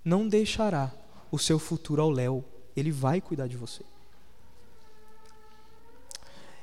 não 0.05 0.29
deixará 0.29 0.93
o 1.31 1.39
seu 1.39 1.59
futuro 1.59 2.01
ao 2.01 2.11
léu, 2.11 2.45
ele 2.77 2.91
vai 2.91 3.21
cuidar 3.21 3.47
de 3.47 3.57
você. 3.57 3.83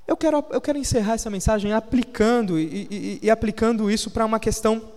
Eu 0.07 0.17
quero, 0.17 0.43
eu 0.49 0.61
quero 0.61 0.77
encerrar 0.77 1.13
essa 1.13 1.29
mensagem 1.29 1.73
aplicando 1.73 2.59
e, 2.59 2.87
e, 2.89 3.19
e 3.21 3.29
aplicando 3.29 3.89
isso 3.89 4.09
para 4.09 4.25
uma 4.25 4.39
questão 4.39 4.91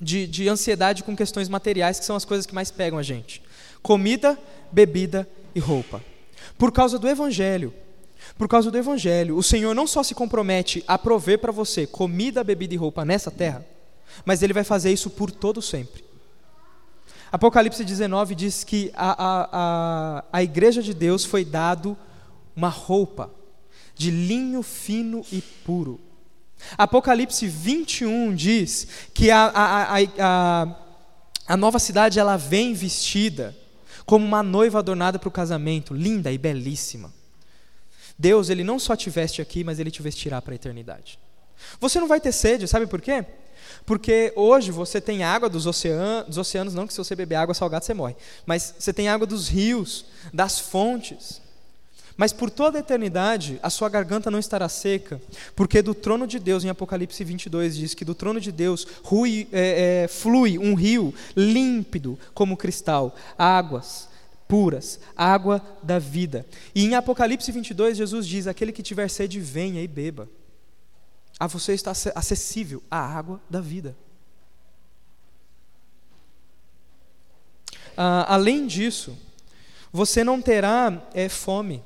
de, 0.00 0.26
de 0.26 0.48
ansiedade 0.48 1.04
com 1.04 1.16
questões 1.16 1.48
materiais, 1.48 1.98
que 1.98 2.04
são 2.04 2.16
as 2.16 2.24
coisas 2.24 2.44
que 2.44 2.54
mais 2.54 2.70
pegam 2.70 2.98
a 2.98 3.02
gente: 3.02 3.42
comida, 3.82 4.38
bebida 4.70 5.28
e 5.54 5.60
roupa. 5.60 6.02
Por 6.58 6.72
causa 6.72 6.98
do 6.98 7.08
Evangelho, 7.08 7.72
por 8.36 8.48
causa 8.48 8.70
do 8.70 8.78
Evangelho, 8.78 9.36
o 9.36 9.42
Senhor 9.42 9.74
não 9.74 9.86
só 9.86 10.02
se 10.02 10.14
compromete 10.14 10.82
a 10.86 10.98
prover 10.98 11.38
para 11.38 11.52
você 11.52 11.86
comida, 11.86 12.44
bebida 12.44 12.74
e 12.74 12.76
roupa 12.76 13.04
nessa 13.04 13.30
terra, 13.30 13.64
mas 14.24 14.42
Ele 14.42 14.52
vai 14.52 14.64
fazer 14.64 14.92
isso 14.92 15.10
por 15.10 15.30
todo 15.30 15.60
sempre. 15.60 16.04
Apocalipse 17.30 17.82
19 17.84 18.34
diz 18.34 18.62
que 18.62 18.92
a, 18.94 19.10
a, 19.10 19.48
a, 19.52 20.24
a 20.32 20.42
igreja 20.42 20.82
de 20.82 20.92
Deus 20.92 21.24
foi 21.24 21.44
dado 21.44 21.96
uma 22.54 22.68
roupa 22.68 23.30
de 23.94 24.10
linho 24.10 24.62
fino 24.62 25.24
e 25.32 25.40
puro. 25.40 25.98
Apocalipse 26.76 27.46
21 27.46 28.34
diz 28.34 28.86
que 29.14 29.30
a, 29.30 29.44
a, 29.46 29.82
a, 29.82 29.98
a, 30.18 30.76
a 31.48 31.56
nova 31.56 31.78
cidade 31.78 32.18
ela 32.18 32.36
vem 32.36 32.74
vestida 32.74 33.56
como 34.04 34.24
uma 34.24 34.42
noiva 34.42 34.78
adornada 34.78 35.18
para 35.18 35.28
o 35.28 35.32
casamento, 35.32 35.94
linda 35.94 36.32
e 36.32 36.38
belíssima. 36.38 37.12
Deus, 38.18 38.48
ele 38.48 38.62
não 38.62 38.78
só 38.78 38.94
te 38.94 39.10
veste 39.10 39.42
aqui, 39.42 39.64
mas 39.64 39.78
ele 39.78 39.90
te 39.90 40.02
vestirá 40.02 40.40
para 40.40 40.52
a 40.52 40.56
eternidade. 40.56 41.18
Você 41.80 42.00
não 42.00 42.08
vai 42.08 42.20
ter 42.20 42.32
sede, 42.32 42.68
sabe 42.68 42.86
por 42.86 43.00
quê? 43.00 43.24
Porque 43.84 44.32
hoje 44.36 44.70
você 44.70 45.00
tem 45.00 45.24
água 45.24 45.48
dos 45.48 45.66
oceanos, 45.66 46.26
dos 46.28 46.38
oceanos, 46.38 46.74
não 46.74 46.86
que 46.86 46.92
se 46.92 46.98
você 46.98 47.16
beber 47.16 47.36
água 47.36 47.54
salgada 47.54 47.84
você 47.84 47.94
morre, 47.94 48.16
mas 48.46 48.74
você 48.78 48.92
tem 48.92 49.08
água 49.08 49.26
dos 49.26 49.48
rios, 49.48 50.04
das 50.32 50.58
fontes. 50.58 51.41
Mas 52.22 52.32
por 52.32 52.50
toda 52.50 52.78
a 52.78 52.80
eternidade 52.80 53.58
a 53.64 53.68
sua 53.68 53.88
garganta 53.88 54.30
não 54.30 54.38
estará 54.38 54.68
seca, 54.68 55.20
porque 55.56 55.82
do 55.82 55.92
trono 55.92 56.24
de 56.24 56.38
Deus, 56.38 56.62
em 56.62 56.68
Apocalipse 56.68 57.24
22, 57.24 57.76
diz 57.76 57.94
que 57.94 58.04
do 58.04 58.14
trono 58.14 58.40
de 58.40 58.52
Deus 58.52 58.86
rui, 59.02 59.48
é, 59.50 60.04
é, 60.04 60.06
flui 60.06 60.56
um 60.56 60.74
rio 60.74 61.12
límpido 61.34 62.16
como 62.32 62.56
cristal, 62.56 63.16
águas 63.36 64.08
puras, 64.46 65.00
água 65.16 65.60
da 65.82 65.98
vida. 65.98 66.46
E 66.72 66.84
em 66.84 66.94
Apocalipse 66.94 67.50
22, 67.50 67.96
Jesus 67.98 68.24
diz: 68.24 68.46
Aquele 68.46 68.70
que 68.70 68.84
tiver 68.84 69.08
sede, 69.08 69.40
venha 69.40 69.82
e 69.82 69.88
beba. 69.88 70.28
A 71.40 71.48
você 71.48 71.72
está 71.72 71.90
acessível 72.14 72.80
a 72.88 73.00
água 73.00 73.40
da 73.50 73.60
vida. 73.60 73.96
Ah, 77.96 78.26
além 78.32 78.68
disso, 78.68 79.18
você 79.92 80.22
não 80.22 80.40
terá 80.40 81.02
é, 81.12 81.28
fome. 81.28 81.82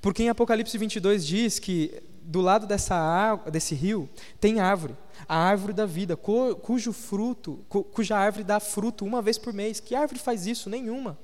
Porque 0.00 0.22
em 0.22 0.28
Apocalipse 0.28 0.76
22 0.76 1.26
diz 1.26 1.58
que 1.58 2.02
do 2.22 2.40
lado 2.40 2.66
dessa 2.66 2.94
água, 2.94 3.50
desse 3.50 3.74
rio 3.74 4.08
tem 4.40 4.60
árvore, 4.60 4.96
a 5.28 5.36
árvore 5.36 5.72
da 5.72 5.86
vida, 5.86 6.16
cujo 6.16 6.92
fruto, 6.92 7.64
cuja 7.68 8.16
árvore 8.16 8.44
dá 8.44 8.60
fruto 8.60 9.04
uma 9.04 9.22
vez 9.22 9.38
por 9.38 9.52
mês. 9.52 9.80
Que 9.80 9.94
árvore 9.94 10.18
faz 10.18 10.46
isso? 10.46 10.68
Nenhuma. 10.68 11.18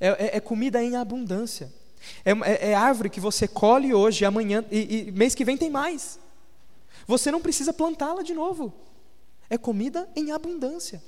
É, 0.00 0.08
é, 0.08 0.36
é 0.36 0.40
comida 0.40 0.82
em 0.82 0.96
abundância. 0.96 1.72
É, 2.24 2.30
é, 2.30 2.70
é, 2.70 2.74
árvore 2.74 3.10
que 3.10 3.20
você 3.20 3.48
colhe 3.48 3.92
hoje, 3.92 4.24
amanhã 4.24 4.64
e, 4.70 5.08
e 5.08 5.12
mês 5.12 5.34
que 5.34 5.44
vem 5.44 5.56
tem 5.56 5.70
mais. 5.70 6.18
Você 7.06 7.30
não 7.30 7.40
precisa 7.40 7.72
plantá-la 7.72 8.22
de 8.22 8.34
novo. 8.34 8.72
É 9.50 9.58
comida 9.58 10.08
em 10.14 10.30
abundância. 10.30 11.02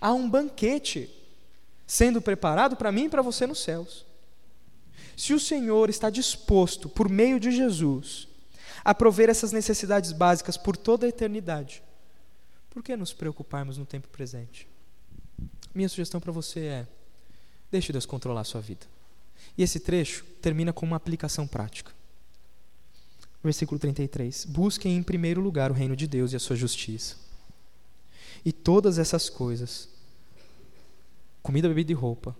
Há 0.00 0.12
um 0.12 0.28
banquete 0.28 1.10
sendo 1.86 2.20
preparado 2.20 2.76
para 2.76 2.92
mim 2.92 3.04
e 3.04 3.08
para 3.08 3.22
você 3.22 3.46
nos 3.46 3.62
céus. 3.62 4.06
Se 5.22 5.32
o 5.32 5.38
Senhor 5.38 5.88
está 5.88 6.10
disposto, 6.10 6.88
por 6.88 7.08
meio 7.08 7.38
de 7.38 7.52
Jesus, 7.52 8.26
a 8.84 8.92
prover 8.92 9.30
essas 9.30 9.52
necessidades 9.52 10.10
básicas 10.10 10.56
por 10.56 10.76
toda 10.76 11.06
a 11.06 11.08
eternidade, 11.08 11.80
por 12.68 12.82
que 12.82 12.96
nos 12.96 13.12
preocuparmos 13.12 13.78
no 13.78 13.86
tempo 13.86 14.08
presente? 14.08 14.66
Minha 15.72 15.88
sugestão 15.88 16.20
para 16.20 16.32
você 16.32 16.64
é: 16.64 16.88
deixe 17.70 17.92
Deus 17.92 18.04
controlar 18.04 18.40
a 18.40 18.44
sua 18.44 18.60
vida. 18.60 18.84
E 19.56 19.62
esse 19.62 19.78
trecho 19.78 20.24
termina 20.42 20.72
com 20.72 20.84
uma 20.84 20.96
aplicação 20.96 21.46
prática. 21.46 21.92
Versículo 23.44 23.78
33: 23.78 24.44
Busquem 24.46 24.96
em 24.96 25.04
primeiro 25.04 25.40
lugar 25.40 25.70
o 25.70 25.74
reino 25.74 25.94
de 25.94 26.08
Deus 26.08 26.32
e 26.32 26.36
a 26.36 26.40
sua 26.40 26.56
justiça. 26.56 27.14
E 28.44 28.50
todas 28.50 28.98
essas 28.98 29.30
coisas, 29.30 29.88
comida, 31.44 31.68
bebida 31.68 31.92
e 31.92 31.94
roupa, 31.94 32.36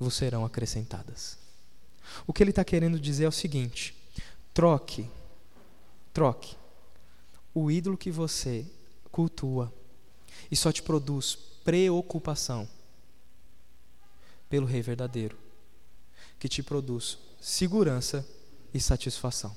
vos 0.00 0.14
serão 0.14 0.44
acrescentadas. 0.44 1.40
O 2.26 2.32
que 2.32 2.42
ele 2.42 2.50
está 2.50 2.64
querendo 2.64 2.98
dizer 2.98 3.24
é 3.24 3.28
o 3.28 3.32
seguinte: 3.32 3.94
troque, 4.52 5.08
troque 6.12 6.56
o 7.54 7.70
ídolo 7.70 7.96
que 7.96 8.10
você 8.10 8.66
cultua 9.10 9.72
e 10.50 10.56
só 10.56 10.72
te 10.72 10.82
produz 10.82 11.36
preocupação 11.64 12.68
pelo 14.48 14.66
Rei 14.66 14.82
verdadeiro, 14.82 15.36
que 16.38 16.48
te 16.48 16.62
produz 16.62 17.18
segurança 17.40 18.26
e 18.72 18.80
satisfação. 18.80 19.56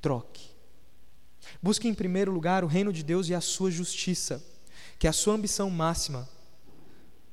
Troque. 0.00 0.50
Busque 1.62 1.88
em 1.88 1.94
primeiro 1.94 2.32
lugar 2.32 2.64
o 2.64 2.66
reino 2.66 2.92
de 2.92 3.02
Deus 3.02 3.28
e 3.28 3.34
a 3.34 3.40
sua 3.40 3.70
justiça, 3.70 4.42
que 4.98 5.08
a 5.08 5.12
sua 5.12 5.34
ambição 5.34 5.68
máxima 5.68 6.28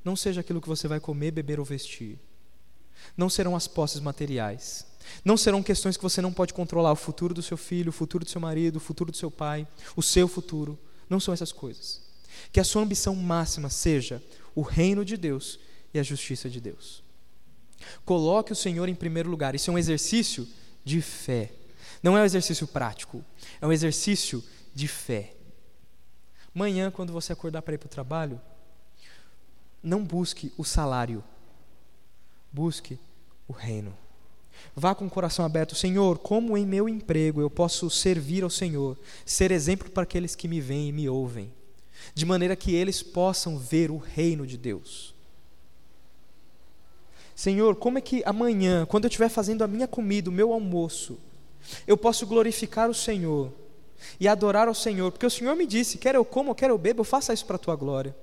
não 0.04 0.16
seja 0.16 0.40
aquilo 0.40 0.60
que 0.60 0.68
você 0.68 0.88
vai 0.88 1.00
comer, 1.00 1.30
beber 1.30 1.58
ou 1.58 1.64
vestir, 1.64 2.18
não 3.16 3.28
serão 3.28 3.56
as 3.56 3.66
posses 3.66 4.00
materiais. 4.00 4.86
Não 5.24 5.36
serão 5.36 5.62
questões 5.62 5.96
que 5.96 6.02
você 6.02 6.20
não 6.20 6.32
pode 6.32 6.52
controlar, 6.52 6.92
o 6.92 6.96
futuro 6.96 7.32
do 7.34 7.42
seu 7.42 7.56
filho, 7.56 7.90
o 7.90 7.92
futuro 7.92 8.24
do 8.24 8.30
seu 8.30 8.40
marido, 8.40 8.76
o 8.76 8.80
futuro 8.80 9.10
do 9.10 9.16
seu 9.16 9.30
pai, 9.30 9.66
o 9.96 10.02
seu 10.02 10.28
futuro. 10.28 10.78
Não 11.08 11.18
são 11.18 11.32
essas 11.32 11.52
coisas. 11.52 12.02
Que 12.52 12.60
a 12.60 12.64
sua 12.64 12.82
ambição 12.82 13.14
máxima 13.14 13.70
seja 13.70 14.22
o 14.54 14.62
reino 14.62 15.04
de 15.04 15.16
Deus 15.16 15.58
e 15.92 15.98
a 15.98 16.02
justiça 16.02 16.48
de 16.48 16.60
Deus. 16.60 17.02
Coloque 18.04 18.52
o 18.52 18.56
Senhor 18.56 18.88
em 18.88 18.94
primeiro 18.94 19.30
lugar. 19.30 19.54
Isso 19.54 19.70
é 19.70 19.72
um 19.72 19.78
exercício 19.78 20.46
de 20.84 21.00
fé. 21.00 21.52
Não 22.02 22.16
é 22.16 22.22
um 22.22 22.24
exercício 22.24 22.66
prático, 22.66 23.24
é 23.60 23.66
um 23.66 23.72
exercício 23.72 24.44
de 24.74 24.86
fé. 24.86 25.34
Manhã, 26.54 26.90
quando 26.90 27.12
você 27.12 27.32
acordar 27.32 27.62
para 27.62 27.74
ir 27.74 27.78
para 27.78 27.86
o 27.86 27.90
trabalho, 27.90 28.40
não 29.82 30.04
busque 30.04 30.52
o 30.56 30.64
salário 30.64 31.22
Busque 32.52 32.98
o 33.46 33.52
reino. 33.52 33.94
Vá 34.74 34.94
com 34.94 35.06
o 35.06 35.10
coração 35.10 35.44
aberto, 35.44 35.74
Senhor, 35.74 36.18
como 36.18 36.56
em 36.56 36.66
meu 36.66 36.88
emprego 36.88 37.40
eu 37.40 37.50
posso 37.50 37.88
servir 37.90 38.42
ao 38.42 38.50
Senhor, 38.50 38.98
ser 39.24 39.50
exemplo 39.50 39.90
para 39.90 40.02
aqueles 40.02 40.34
que 40.34 40.48
me 40.48 40.60
veem 40.60 40.88
e 40.88 40.92
me 40.92 41.08
ouvem, 41.08 41.52
de 42.14 42.24
maneira 42.24 42.56
que 42.56 42.74
eles 42.74 43.02
possam 43.02 43.58
ver 43.58 43.90
o 43.90 43.96
reino 43.96 44.46
de 44.46 44.56
Deus. 44.56 45.14
Senhor, 47.34 47.76
como 47.76 47.98
é 47.98 48.00
que 48.00 48.22
amanhã, 48.26 48.84
quando 48.84 49.04
eu 49.04 49.08
estiver 49.08 49.28
fazendo 49.28 49.62
a 49.62 49.68
minha 49.68 49.86
comida, 49.86 50.28
o 50.28 50.32
meu 50.32 50.52
almoço, 50.52 51.18
eu 51.86 51.96
posso 51.96 52.26
glorificar 52.26 52.90
o 52.90 52.94
Senhor 52.94 53.52
e 54.18 54.26
adorar 54.26 54.66
ao 54.66 54.74
Senhor? 54.74 55.12
Porque 55.12 55.26
o 55.26 55.30
Senhor 55.30 55.54
me 55.54 55.64
disse: 55.66 55.98
quer 55.98 56.16
eu 56.16 56.24
como, 56.24 56.54
quer 56.54 56.70
eu 56.70 56.78
bebo, 56.78 57.00
eu 57.00 57.04
faça 57.04 57.32
isso 57.32 57.46
para 57.46 57.54
a 57.56 57.60
tua 57.60 57.76
glória. 57.76 58.14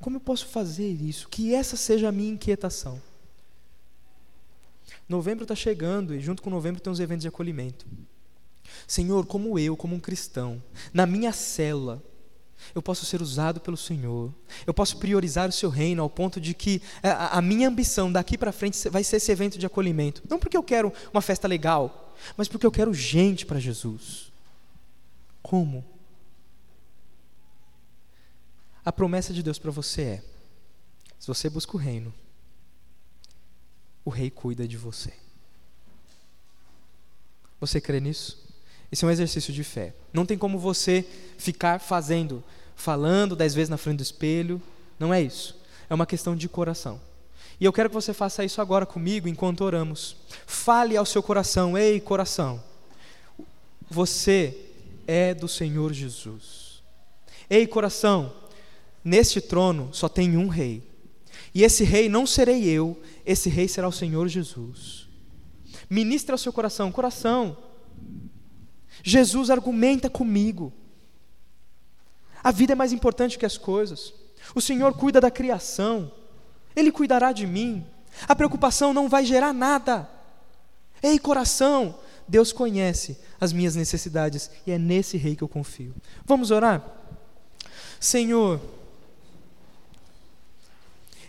Como 0.00 0.16
eu 0.16 0.20
posso 0.20 0.46
fazer 0.46 0.90
isso? 0.90 1.28
Que 1.28 1.54
essa 1.54 1.76
seja 1.76 2.08
a 2.08 2.12
minha 2.12 2.32
inquietação. 2.32 3.00
Novembro 5.08 5.44
está 5.44 5.54
chegando 5.54 6.14
e 6.14 6.20
junto 6.20 6.42
com 6.42 6.50
novembro 6.50 6.80
tem 6.80 6.92
os 6.92 7.00
eventos 7.00 7.22
de 7.22 7.28
acolhimento. 7.28 7.86
Senhor, 8.86 9.26
como 9.26 9.58
eu, 9.58 9.76
como 9.76 9.94
um 9.94 10.00
cristão, 10.00 10.62
na 10.92 11.06
minha 11.06 11.32
célula, 11.32 12.02
eu 12.74 12.82
posso 12.82 13.04
ser 13.04 13.22
usado 13.22 13.60
pelo 13.60 13.76
Senhor, 13.76 14.32
eu 14.66 14.74
posso 14.74 14.98
priorizar 14.98 15.48
o 15.48 15.52
seu 15.52 15.70
reino 15.70 16.02
ao 16.02 16.10
ponto 16.10 16.40
de 16.40 16.54
que 16.54 16.82
a, 17.02 17.38
a 17.38 17.42
minha 17.42 17.68
ambição 17.68 18.10
daqui 18.10 18.36
para 18.36 18.52
frente 18.52 18.88
vai 18.88 19.04
ser 19.04 19.16
esse 19.16 19.30
evento 19.30 19.58
de 19.58 19.66
acolhimento. 19.66 20.22
Não 20.28 20.38
porque 20.38 20.56
eu 20.56 20.62
quero 20.62 20.92
uma 21.12 21.22
festa 21.22 21.46
legal, 21.46 22.14
mas 22.36 22.48
porque 22.48 22.66
eu 22.66 22.72
quero 22.72 22.92
gente 22.92 23.46
para 23.46 23.60
Jesus. 23.60 24.32
Como? 25.42 25.84
A 28.86 28.92
promessa 28.92 29.34
de 29.34 29.42
Deus 29.42 29.58
para 29.58 29.72
você 29.72 30.02
é: 30.02 30.22
se 31.18 31.26
você 31.26 31.50
busca 31.50 31.76
o 31.76 31.80
reino, 31.80 32.14
o 34.04 34.10
rei 34.10 34.30
cuida 34.30 34.68
de 34.68 34.76
você. 34.76 35.12
Você 37.60 37.80
crê 37.80 37.98
nisso? 37.98 38.46
Esse 38.92 39.04
é 39.04 39.08
um 39.08 39.10
exercício 39.10 39.52
de 39.52 39.64
fé. 39.64 39.92
Não 40.12 40.24
tem 40.24 40.38
como 40.38 40.56
você 40.56 41.04
ficar 41.36 41.80
fazendo, 41.80 42.44
falando 42.76 43.34
dez 43.34 43.54
vezes 43.54 43.68
na 43.68 43.76
frente 43.76 43.96
do 43.96 44.02
espelho. 44.04 44.62
Não 45.00 45.12
é 45.12 45.20
isso. 45.20 45.60
É 45.90 45.94
uma 45.94 46.06
questão 46.06 46.36
de 46.36 46.48
coração. 46.48 47.00
E 47.58 47.64
eu 47.64 47.72
quero 47.72 47.88
que 47.88 47.94
você 47.94 48.14
faça 48.14 48.44
isso 48.44 48.60
agora 48.60 48.86
comigo 48.86 49.26
enquanto 49.26 49.62
oramos. 49.62 50.16
Fale 50.46 50.96
ao 50.96 51.04
seu 51.04 51.24
coração: 51.24 51.76
Ei, 51.76 52.00
coração, 52.00 52.62
você 53.90 54.56
é 55.08 55.34
do 55.34 55.48
Senhor 55.48 55.92
Jesus. 55.92 56.80
Ei, 57.50 57.66
coração, 57.66 58.32
neste 59.06 59.40
trono 59.40 59.90
só 59.92 60.08
tem 60.08 60.36
um 60.36 60.48
rei. 60.48 60.82
E 61.54 61.62
esse 61.62 61.84
rei 61.84 62.08
não 62.08 62.26
serei 62.26 62.64
eu, 62.64 63.00
esse 63.24 63.48
rei 63.48 63.68
será 63.68 63.86
o 63.86 63.92
Senhor 63.92 64.26
Jesus. 64.26 65.08
Ministra 65.88 66.34
ao 66.34 66.38
seu 66.38 66.52
coração, 66.52 66.90
coração. 66.90 67.56
Jesus 69.04 69.48
argumenta 69.48 70.10
comigo. 70.10 70.72
A 72.42 72.50
vida 72.50 72.72
é 72.72 72.74
mais 72.74 72.92
importante 72.92 73.38
que 73.38 73.46
as 73.46 73.56
coisas. 73.56 74.12
O 74.56 74.60
Senhor 74.60 74.92
cuida 74.94 75.20
da 75.20 75.30
criação. 75.30 76.10
Ele 76.74 76.90
cuidará 76.90 77.30
de 77.30 77.46
mim. 77.46 77.86
A 78.26 78.34
preocupação 78.34 78.92
não 78.92 79.08
vai 79.08 79.24
gerar 79.24 79.52
nada. 79.52 80.10
Ei, 81.00 81.16
coração, 81.16 81.96
Deus 82.26 82.52
conhece 82.52 83.16
as 83.40 83.52
minhas 83.52 83.76
necessidades 83.76 84.50
e 84.66 84.72
é 84.72 84.78
nesse 84.78 85.16
rei 85.16 85.36
que 85.36 85.44
eu 85.44 85.48
confio. 85.48 85.94
Vamos 86.24 86.50
orar? 86.50 86.84
Senhor, 88.00 88.60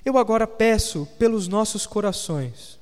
eu 0.08 0.18
agora 0.18 0.48
peço 0.48 1.06
pelos 1.20 1.50
nossos 1.50 1.86
corações. 1.86 2.80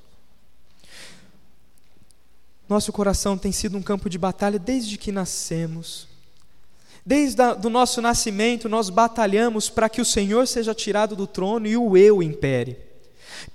Nosso 2.70 2.94
coração 2.94 3.36
tem 3.36 3.52
sido 3.52 3.76
um 3.76 3.82
campo 3.82 4.08
de 4.08 4.18
batalha 4.20 4.60
desde 4.60 4.96
que 4.96 5.12
nascemos. 5.12 6.08
Desde 7.04 7.42
o 7.42 7.70
nosso 7.70 8.00
nascimento, 8.00 8.70
nós 8.70 8.92
batalhamos 8.92 9.72
para 9.72 9.90
que 9.90 10.00
o 10.00 10.06
Senhor 10.06 10.48
seja 10.48 10.76
tirado 10.76 11.16
do 11.16 11.26
trono 11.26 11.66
e 11.66 11.76
o 11.76 11.98
eu 11.98 12.22
impere. 12.22 12.78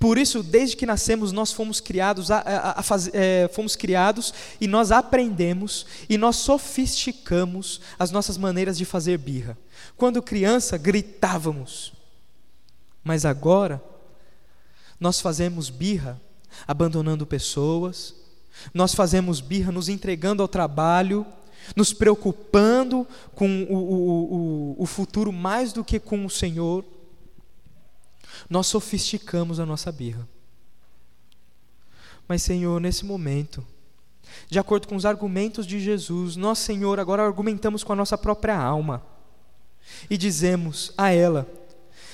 Por 0.00 0.18
isso, 0.18 0.42
desde 0.42 0.76
que 0.76 0.84
nascemos, 0.84 1.30
nós 1.30 1.52
fomos 1.52 1.80
criados, 1.80 2.28
a, 2.28 2.38
a, 2.38 2.80
a 2.80 2.84
é, 3.12 3.48
fomos 3.52 3.76
criados 3.76 4.34
e 4.60 4.66
nós 4.66 4.90
aprendemos 4.90 5.86
e 6.08 6.18
nós 6.18 6.36
sofisticamos 6.36 7.80
as 7.96 8.10
nossas 8.10 8.36
maneiras 8.36 8.76
de 8.76 8.84
fazer 8.84 9.16
birra. 9.16 9.56
Quando 9.96 10.20
criança, 10.20 10.76
gritávamos. 10.76 11.99
Mas 13.10 13.24
agora, 13.24 13.82
nós 15.00 15.20
fazemos 15.20 15.68
birra 15.68 16.20
abandonando 16.64 17.26
pessoas, 17.26 18.14
nós 18.72 18.94
fazemos 18.94 19.40
birra 19.40 19.72
nos 19.72 19.88
entregando 19.88 20.42
ao 20.42 20.46
trabalho, 20.46 21.26
nos 21.74 21.92
preocupando 21.92 23.04
com 23.34 23.64
o, 23.64 23.74
o, 23.74 24.34
o, 24.76 24.82
o 24.84 24.86
futuro 24.86 25.32
mais 25.32 25.72
do 25.72 25.82
que 25.82 25.98
com 25.98 26.24
o 26.24 26.30
Senhor. 26.30 26.84
Nós 28.48 28.68
sofisticamos 28.68 29.58
a 29.58 29.66
nossa 29.66 29.90
birra. 29.90 30.28
Mas, 32.28 32.42
Senhor, 32.42 32.80
nesse 32.80 33.04
momento, 33.04 33.66
de 34.48 34.56
acordo 34.56 34.86
com 34.86 34.94
os 34.94 35.04
argumentos 35.04 35.66
de 35.66 35.80
Jesus, 35.80 36.36
nós, 36.36 36.60
Senhor, 36.60 37.00
agora 37.00 37.26
argumentamos 37.26 37.82
com 37.82 37.92
a 37.92 37.96
nossa 37.96 38.16
própria 38.16 38.56
alma 38.56 39.04
e 40.08 40.16
dizemos 40.16 40.92
a 40.96 41.10
ela: 41.10 41.58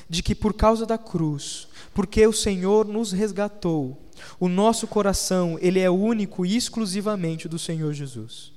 de 0.09 0.23
que 0.23 0.35
por 0.35 0.55
causa 0.55 0.87
da 0.87 0.97
cruz, 0.97 1.69
porque 1.95 2.27
o 2.27 2.33
Senhor 2.33 2.87
nos 2.87 3.13
resgatou, 3.13 4.01
o 4.39 4.49
nosso 4.49 4.87
coração, 4.87 5.59
ele 5.61 5.81
é 5.81 5.91
único 5.91 6.45
e 6.47 6.57
exclusivamente 6.57 7.49
do 7.49 7.59
Senhor 7.59 7.93
Jesus. 7.93 8.53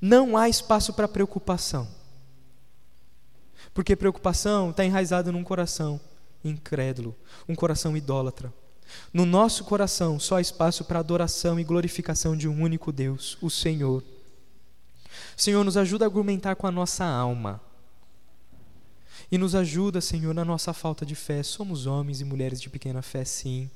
Não 0.00 0.36
há 0.36 0.48
espaço 0.48 0.92
para 0.92 1.08
preocupação. 1.08 1.88
Porque 3.72 3.96
preocupação 3.96 4.70
está 4.70 4.84
enraizada 4.84 5.32
num 5.32 5.42
coração 5.42 6.00
incrédulo, 6.44 7.16
um 7.48 7.54
coração 7.54 7.96
idólatra. 7.96 8.52
No 9.12 9.24
nosso 9.24 9.64
coração 9.64 10.20
só 10.20 10.36
há 10.36 10.40
espaço 10.40 10.84
para 10.84 10.98
adoração 10.98 11.58
e 11.58 11.64
glorificação 11.64 12.36
de 12.36 12.46
um 12.46 12.62
único 12.62 12.92
Deus, 12.92 13.38
o 13.40 13.48
Senhor. 13.48 14.04
Senhor, 15.36 15.64
nos 15.64 15.76
ajuda 15.76 16.04
a 16.04 16.08
argumentar 16.08 16.54
com 16.54 16.66
a 16.66 16.70
nossa 16.70 17.04
alma 17.04 17.60
e 19.30 19.38
nos 19.38 19.54
ajuda, 19.54 20.00
Senhor, 20.00 20.34
na 20.34 20.44
nossa 20.44 20.72
falta 20.72 21.04
de 21.04 21.14
fé. 21.14 21.42
Somos 21.42 21.86
homens 21.86 22.20
e 22.20 22.24
mulheres 22.24 22.60
de 22.60 22.68
pequena 22.68 23.02
fé, 23.02 23.24
sim. 23.24 23.70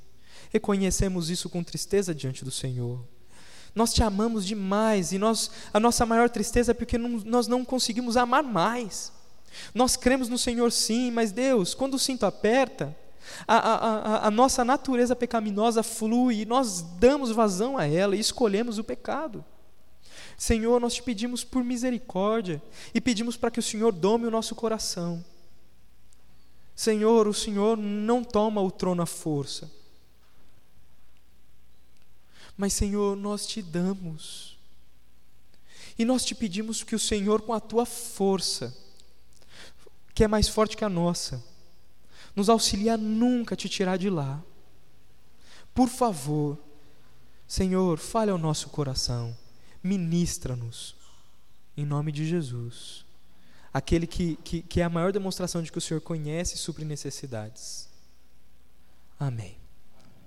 Reconhecemos 0.51 1.30
isso 1.30 1.49
com 1.49 1.62
tristeza 1.62 2.14
diante 2.14 2.45
do 2.45 2.51
Senhor. 2.51 3.05
Nós 3.74 3.93
te 3.93 4.03
amamos 4.03 4.47
demais 4.47 5.12
e 5.12 5.18
nós, 5.18 5.51
a 5.72 5.78
nossa 5.78 6.05
maior 6.07 6.28
tristeza 6.30 6.72
é 6.72 6.74
porque 6.74 6.99
não, 6.99 7.11
nós 7.24 7.47
não 7.47 7.64
conseguimos 7.64 8.16
amar 8.16 8.43
mais. 8.43 9.12
Nós 9.74 9.97
cremos 9.97 10.28
no 10.28 10.39
Senhor 10.39 10.70
sim, 10.72 11.11
mas 11.11 11.32
Deus, 11.32 11.74
quando 11.74 11.95
o 11.95 11.99
cinto 11.99 12.24
aperta, 12.26 12.97
a, 13.47 13.57
a, 13.57 13.74
a, 13.74 14.26
a 14.26 14.30
nossa 14.30 14.64
natureza 14.64 15.14
pecaminosa 15.14 15.82
flui 15.82 16.41
e 16.41 16.47
nós 16.47 16.82
damos 16.99 17.30
vazão 17.30 17.76
a 17.76 17.86
ela 17.86 18.16
e 18.16 18.20
escolhemos 18.20 18.78
o 18.78 18.84
pecado. 18.84 19.45
Senhor, 20.39 20.80
nós 20.80 20.95
te 20.95 21.03
pedimos 21.03 21.43
por 21.43 21.64
misericórdia 21.64 22.62
e 22.95 23.01
pedimos 23.01 23.36
para 23.36 23.51
que 23.51 23.59
o 23.59 23.62
Senhor 23.62 23.91
dome 23.91 24.24
o 24.24 24.30
nosso 24.30 24.55
coração. 24.55 25.22
Senhor, 26.76 27.26
o 27.26 27.34
Senhor 27.34 27.76
não 27.76 28.22
toma 28.22 28.62
o 28.62 28.70
trono 28.70 29.03
à 29.03 29.07
força. 29.07 29.68
Mas, 32.57 32.72
Senhor, 32.72 33.16
nós 33.16 33.49
te 33.49 33.61
damos. 33.61 34.57
E 35.99 36.05
nós 36.05 36.24
te 36.24 36.36
pedimos 36.36 36.84
que 36.84 36.95
o 36.95 37.01
Senhor, 37.01 37.43
com 37.43 37.53
a 37.53 37.59
tua 37.59 37.84
força, 37.84 38.72
que 40.14 40.22
é 40.22 40.28
mais 40.28 40.47
forte 40.49 40.76
que 40.76 40.84
a 40.84 40.89
nossa, 40.89 41.45
nos 42.36 42.49
auxilie 42.49 42.89
a 42.89 42.97
nunca 42.97 43.57
te 43.57 43.68
tirar 43.68 43.97
de 43.97 44.09
lá. 44.09 44.41
Por 45.74 45.89
favor, 45.89 46.57
Senhor, 47.49 47.99
fale 47.99 48.30
ao 48.30 48.39
nosso 48.39 48.68
coração 48.68 49.36
ministra-nos, 49.82 50.96
em 51.76 51.84
nome 51.84 52.12
de 52.12 52.26
Jesus. 52.26 53.04
Aquele 53.72 54.06
que, 54.06 54.36
que, 54.36 54.62
que 54.62 54.80
é 54.80 54.84
a 54.84 54.88
maior 54.88 55.12
demonstração 55.12 55.62
de 55.62 55.70
que 55.70 55.78
o 55.78 55.80
Senhor 55.80 56.00
conhece 56.00 56.54
e 56.54 56.58
supre 56.58 56.84
necessidades. 56.84 57.88
Amém. 59.18 59.58